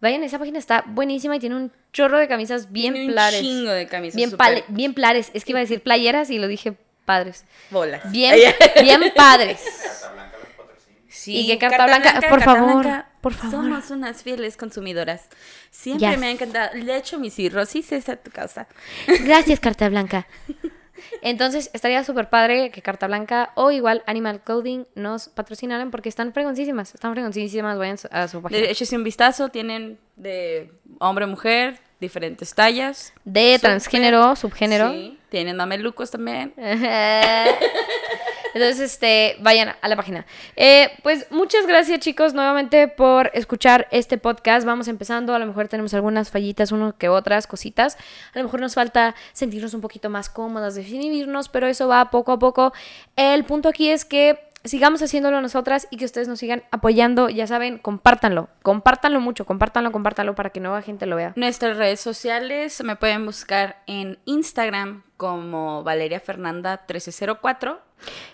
Vayan, 0.00 0.22
esa 0.22 0.38
página 0.38 0.60
está 0.60 0.84
buenísima 0.86 1.34
y 1.34 1.40
tiene 1.40 1.56
un 1.56 1.72
chorro 1.92 2.16
de 2.16 2.28
camisas 2.28 2.70
bien 2.70 2.92
Tiene 2.92 3.08
un 3.08 3.12
plares. 3.12 3.40
chingo 3.40 3.72
de 3.72 3.88
camisas 3.88 4.14
Bien, 4.14 4.36
bien 4.68 4.94
plares. 4.94 5.32
Es 5.34 5.44
que 5.44 5.50
iba 5.50 5.58
a 5.58 5.62
decir 5.62 5.82
playeras 5.82 6.30
y 6.30 6.38
lo 6.38 6.46
dije 6.46 6.74
padres. 7.04 7.44
Bolas. 7.70 8.08
Bien, 8.12 8.36
bien 8.82 9.00
padres. 9.16 9.64
Carta 9.82 10.12
Blanca 10.12 10.36
los 10.38 10.48
patrocina. 10.50 10.96
Sí, 11.26 11.38
Y 11.40 11.46
que 11.48 11.58
Carta 11.58 11.86
Blanca, 11.86 12.20
por 12.28 12.40
favor, 12.40 12.86
por 13.20 13.34
favor. 13.34 13.50
Somos 13.50 13.90
unas 13.90 14.22
fieles 14.22 14.56
consumidoras. 14.56 15.26
Siempre 15.72 16.10
Yes. 16.10 16.18
me 16.20 16.26
ha 16.28 16.30
encantado. 16.30 16.70
De 16.84 16.96
hecho, 16.96 17.18
mi 17.18 17.30
cirrosis 17.30 17.90
es 17.90 18.08
a 18.08 18.14
tu 18.14 18.30
causa. 18.30 18.68
Gracias, 19.24 19.58
Carta 19.58 19.88
Blanca. 19.88 20.28
Entonces, 21.22 21.68
estaría 21.72 22.04
súper 22.04 22.28
padre 22.30 22.70
que 22.70 22.80
Carta 22.80 23.08
Blanca 23.08 23.50
o 23.56 23.72
igual 23.72 24.04
Animal 24.06 24.40
Clothing 24.40 24.86
nos 24.94 25.28
patrocinaran 25.28 25.90
porque 25.90 26.08
están 26.08 26.32
fregoncísimas. 26.32 26.94
Están 26.94 27.12
fregoncísimas. 27.12 27.76
Vayan 27.76 27.98
a 28.12 28.28
su 28.28 28.40
página. 28.40 28.60
De 28.60 28.70
hecho, 28.70 28.84
un 28.94 29.02
vistazo, 29.02 29.48
tienen 29.48 29.98
de 30.14 30.70
hombre, 31.00 31.26
mujer, 31.26 31.80
diferentes 32.00 32.54
tallas. 32.54 33.12
De 33.24 33.58
transgénero, 33.60 34.36
subgénero. 34.36 34.90
Sí, 34.92 35.18
tienen 35.28 35.56
mamelucos 35.56 36.12
también. 36.12 36.54
Entonces, 38.56 38.92
este, 38.92 39.36
vayan 39.40 39.74
a 39.82 39.88
la 39.88 39.96
página. 39.96 40.24
Eh, 40.56 40.88
pues 41.02 41.30
muchas 41.30 41.66
gracias, 41.66 42.00
chicos, 42.00 42.32
nuevamente 42.32 42.88
por 42.88 43.30
escuchar 43.34 43.86
este 43.90 44.16
podcast. 44.16 44.66
Vamos 44.66 44.88
empezando. 44.88 45.34
A 45.34 45.38
lo 45.38 45.44
mejor 45.44 45.68
tenemos 45.68 45.92
algunas 45.92 46.30
fallitas, 46.30 46.72
uno 46.72 46.96
que 46.96 47.10
otras 47.10 47.46
cositas. 47.46 47.98
A 48.32 48.38
lo 48.38 48.44
mejor 48.44 48.60
nos 48.60 48.74
falta 48.74 49.14
sentirnos 49.34 49.74
un 49.74 49.82
poquito 49.82 50.08
más 50.08 50.30
cómodas, 50.30 50.74
definirnos, 50.74 51.50
pero 51.50 51.66
eso 51.66 51.86
va 51.86 52.10
poco 52.10 52.32
a 52.32 52.38
poco. 52.38 52.72
El 53.14 53.44
punto 53.44 53.68
aquí 53.68 53.90
es 53.90 54.06
que 54.06 54.48
sigamos 54.64 55.02
haciéndolo 55.02 55.42
nosotras 55.42 55.86
y 55.90 55.98
que 55.98 56.06
ustedes 56.06 56.26
nos 56.26 56.38
sigan 56.38 56.62
apoyando. 56.70 57.28
Ya 57.28 57.46
saben, 57.46 57.76
compártanlo. 57.76 58.48
Compártanlo 58.62 59.20
mucho. 59.20 59.44
Compártanlo, 59.44 59.92
compártanlo 59.92 60.34
para 60.34 60.48
que 60.48 60.60
nueva 60.60 60.80
gente 60.80 61.04
lo 61.04 61.16
vea. 61.16 61.34
Nuestras 61.36 61.76
redes 61.76 62.00
sociales 62.00 62.82
me 62.82 62.96
pueden 62.96 63.26
buscar 63.26 63.82
en 63.86 64.18
Instagram 64.24 65.02
como 65.18 65.82
Valeria 65.82 66.20
Fernanda 66.20 66.84
1304. 66.88 67.85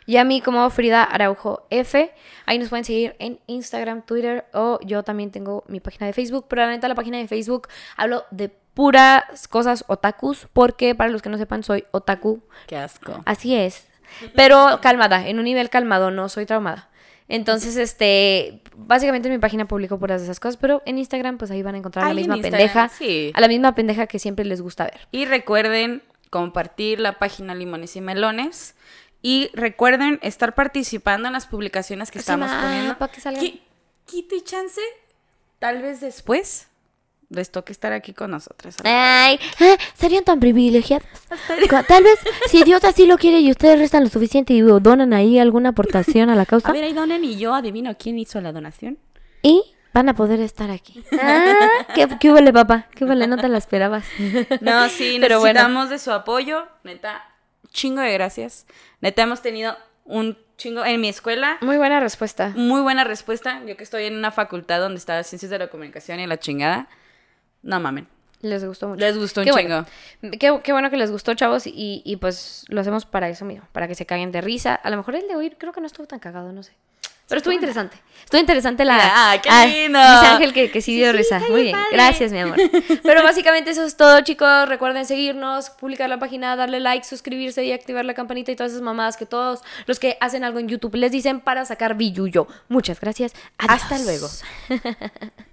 Y 0.06 0.16
a 0.16 0.24
mí 0.24 0.40
como 0.40 0.68
Frida 0.70 1.04
Araujo 1.04 1.66
F. 1.70 2.12
Ahí 2.46 2.58
nos 2.58 2.68
pueden 2.68 2.84
seguir 2.84 3.16
en 3.18 3.38
Instagram, 3.46 4.02
Twitter 4.02 4.44
o 4.52 4.78
yo 4.82 5.02
también 5.02 5.30
tengo 5.30 5.64
mi 5.68 5.80
página 5.80 6.06
de 6.06 6.12
Facebook. 6.12 6.46
Pero 6.48 6.62
la 6.62 6.70
neta, 6.70 6.88
la 6.88 6.94
página 6.94 7.18
de 7.18 7.28
Facebook 7.28 7.68
hablo 7.96 8.24
de 8.30 8.48
puras 8.48 9.48
cosas 9.48 9.84
otakus 9.88 10.48
porque 10.52 10.94
para 10.94 11.10
los 11.10 11.22
que 11.22 11.28
no 11.28 11.38
sepan 11.38 11.62
soy 11.62 11.84
otaku. 11.90 12.42
Qué 12.66 12.76
asco. 12.76 13.20
Así 13.24 13.54
es. 13.54 13.86
Pero 14.36 14.80
calmada, 14.82 15.26
en 15.26 15.38
un 15.38 15.44
nivel 15.44 15.70
calmado, 15.70 16.10
no 16.10 16.28
soy 16.28 16.46
traumada. 16.46 16.88
Entonces, 17.28 17.76
este, 17.76 18.60
básicamente 18.76 19.28
en 19.28 19.34
mi 19.34 19.40
página 19.40 19.66
publico 19.66 19.98
puras 19.98 20.20
de 20.20 20.26
esas 20.26 20.38
cosas, 20.38 20.58
pero 20.58 20.82
en 20.84 20.98
Instagram 20.98 21.38
pues 21.38 21.50
ahí 21.50 21.62
van 21.62 21.76
a 21.76 21.78
encontrar 21.78 22.04
a 22.04 22.08
la 22.08 22.14
misma 22.14 22.36
pendeja, 22.36 22.90
sí. 22.90 23.32
a 23.32 23.40
la 23.40 23.48
misma 23.48 23.74
pendeja 23.74 24.06
que 24.06 24.18
siempre 24.18 24.44
les 24.44 24.60
gusta 24.60 24.84
ver. 24.84 25.08
Y 25.12 25.24
recuerden 25.24 26.02
compartir 26.28 27.00
la 27.00 27.18
página 27.18 27.54
Limones 27.54 27.96
y 27.96 28.00
Melones. 28.00 28.74
Y 29.22 29.50
recuerden 29.54 30.18
estar 30.22 30.54
participando 30.54 31.28
en 31.28 31.32
las 31.32 31.46
publicaciones 31.46 32.10
que 32.10 32.18
estamos 32.18 32.50
ma, 32.50 32.60
poniendo. 32.62 32.98
pa' 32.98 33.08
que 33.08 33.20
salgan. 33.20 33.42
Qui- 33.42 33.60
Quite 34.04 34.42
chance, 34.42 34.80
tal 35.60 35.80
vez 35.80 36.00
después 36.00 36.66
les 37.28 37.50
toque 37.50 37.72
estar 37.72 37.92
aquí 37.92 38.12
con 38.12 38.30
nosotras. 38.32 38.76
Ay, 38.84 39.38
ah, 39.60 39.76
serían 39.94 40.24
tan 40.24 40.38
privilegiadas. 40.40 41.06
Tal 41.88 42.02
vez, 42.04 42.18
si 42.50 42.62
Dios 42.64 42.84
así 42.84 43.06
lo 43.06 43.16
quiere 43.16 43.40
y 43.40 43.50
ustedes 43.50 43.78
restan 43.78 44.02
lo 44.04 44.10
suficiente 44.10 44.52
y 44.52 44.60
donan 44.60 45.14
ahí 45.14 45.38
alguna 45.38 45.70
aportación 45.70 46.28
a 46.28 46.34
la 46.34 46.44
causa, 46.44 46.68
A 46.68 46.72
ver, 46.72 46.84
ahí 46.84 46.92
donen 46.92 47.24
y 47.24 47.38
yo 47.38 47.54
adivino 47.54 47.96
quién 47.96 48.18
hizo 48.18 48.40
la 48.42 48.52
donación. 48.52 48.98
y 49.42 49.62
van 49.94 50.08
a 50.10 50.14
poder 50.16 50.40
estar 50.40 50.70
aquí. 50.70 51.02
Ah, 51.20 51.68
¿qué, 51.94 52.08
qué 52.20 52.32
huele, 52.32 52.52
papá? 52.52 52.86
¿Qué 52.94 53.04
huele? 53.06 53.26
No 53.26 53.36
te 53.38 53.48
la 53.48 53.56
esperabas. 53.58 54.04
No, 54.60 54.88
sí, 54.90 55.16
Pero 55.20 55.38
bueno. 55.40 55.54
necesitamos 55.60 55.88
de 55.90 55.98
su 55.98 56.12
apoyo. 56.12 56.66
Neta, 56.84 57.24
chingo 57.72 58.00
de 58.00 58.12
gracias. 58.12 58.66
Neta, 59.00 59.22
hemos 59.22 59.42
tenido 59.42 59.76
un 60.04 60.36
chingo 60.56 60.84
en 60.84 61.00
mi 61.00 61.08
escuela. 61.08 61.58
Muy 61.60 61.76
buena 61.76 62.00
respuesta. 62.00 62.52
Muy 62.56 62.80
buena 62.80 63.04
respuesta. 63.04 63.62
Yo 63.66 63.76
que 63.76 63.84
estoy 63.84 64.04
en 64.04 64.16
una 64.16 64.30
facultad 64.30 64.80
donde 64.80 64.98
está 64.98 65.22
Ciencias 65.22 65.50
de 65.50 65.58
la 65.58 65.68
Comunicación 65.68 66.20
y 66.20 66.26
la 66.26 66.38
chingada. 66.38 66.88
No 67.62 67.80
mamen. 67.80 68.08
Les 68.40 68.64
gustó 68.64 68.88
mucho. 68.88 69.00
Les 69.00 69.16
gustó 69.16 69.40
un 69.40 69.46
Qué 69.46 69.52
chingo. 69.52 69.84
bueno. 70.20 70.36
Qué, 70.38 70.60
qué 70.64 70.72
bueno 70.72 70.90
que 70.90 70.96
les 70.96 71.12
gustó, 71.12 71.32
chavos, 71.34 71.66
y, 71.66 72.02
y 72.04 72.16
pues 72.16 72.64
lo 72.68 72.80
hacemos 72.80 73.06
para 73.06 73.28
eso 73.28 73.44
mismo, 73.44 73.66
para 73.70 73.86
que 73.86 73.94
se 73.94 74.04
caguen 74.04 74.32
de 74.32 74.40
risa. 74.40 74.74
A 74.74 74.90
lo 74.90 74.96
mejor 74.96 75.14
el 75.14 75.28
de 75.28 75.36
hoy 75.36 75.50
creo 75.50 75.72
que 75.72 75.80
no 75.80 75.86
estuvo 75.86 76.06
tan 76.08 76.18
cagado, 76.18 76.52
no 76.52 76.62
sé. 76.64 76.72
Pero 77.32 77.38
estuvo 77.38 77.54
interesante. 77.54 77.96
Estuvo 78.24 78.42
interesante 78.42 78.84
la... 78.84 78.98
Ah, 79.00 79.40
qué 79.40 79.48
lindo. 79.66 79.98
Dice 79.98 80.26
Ángel 80.26 80.52
que, 80.52 80.70
que 80.70 80.82
sí 80.82 80.94
dio 80.94 81.10
Sí, 81.12 81.16
risa. 81.16 81.38
Muy 81.38 81.48
bien 81.48 81.62
bien. 81.62 81.76
padre. 81.76 81.88
Gracias, 81.92 82.30
mi 82.30 82.40
amor. 82.40 82.58
Pero 83.02 83.22
básicamente 83.22 83.70
eso 83.70 83.82
es 83.84 83.96
todo, 83.96 84.20
chicos. 84.20 84.68
Recuerden 84.68 85.06
seguirnos, 85.06 85.70
publicar 85.70 86.10
la 86.10 86.18
página, 86.18 86.54
darle 86.56 86.78
like, 86.78 87.06
suscribirse 87.06 87.64
y 87.64 87.72
activar 87.72 88.04
la 88.04 88.12
campanita 88.12 88.52
y 88.52 88.56
todas 88.56 88.72
esas 88.72 88.82
mamadas 88.82 89.16
que 89.16 89.24
todos 89.24 89.60
los 89.86 89.98
que 89.98 90.18
hacen 90.20 90.44
algo 90.44 90.58
en 90.58 90.68
YouTube 90.68 90.94
les 90.96 91.10
dicen 91.10 91.40
para 91.40 91.64
sacar 91.64 91.94
billuyo. 91.96 92.46
Muchas 92.68 93.00
gracias. 93.00 93.32
Adiós. 93.56 93.82
Hasta 93.82 93.98
luego. 94.00 94.28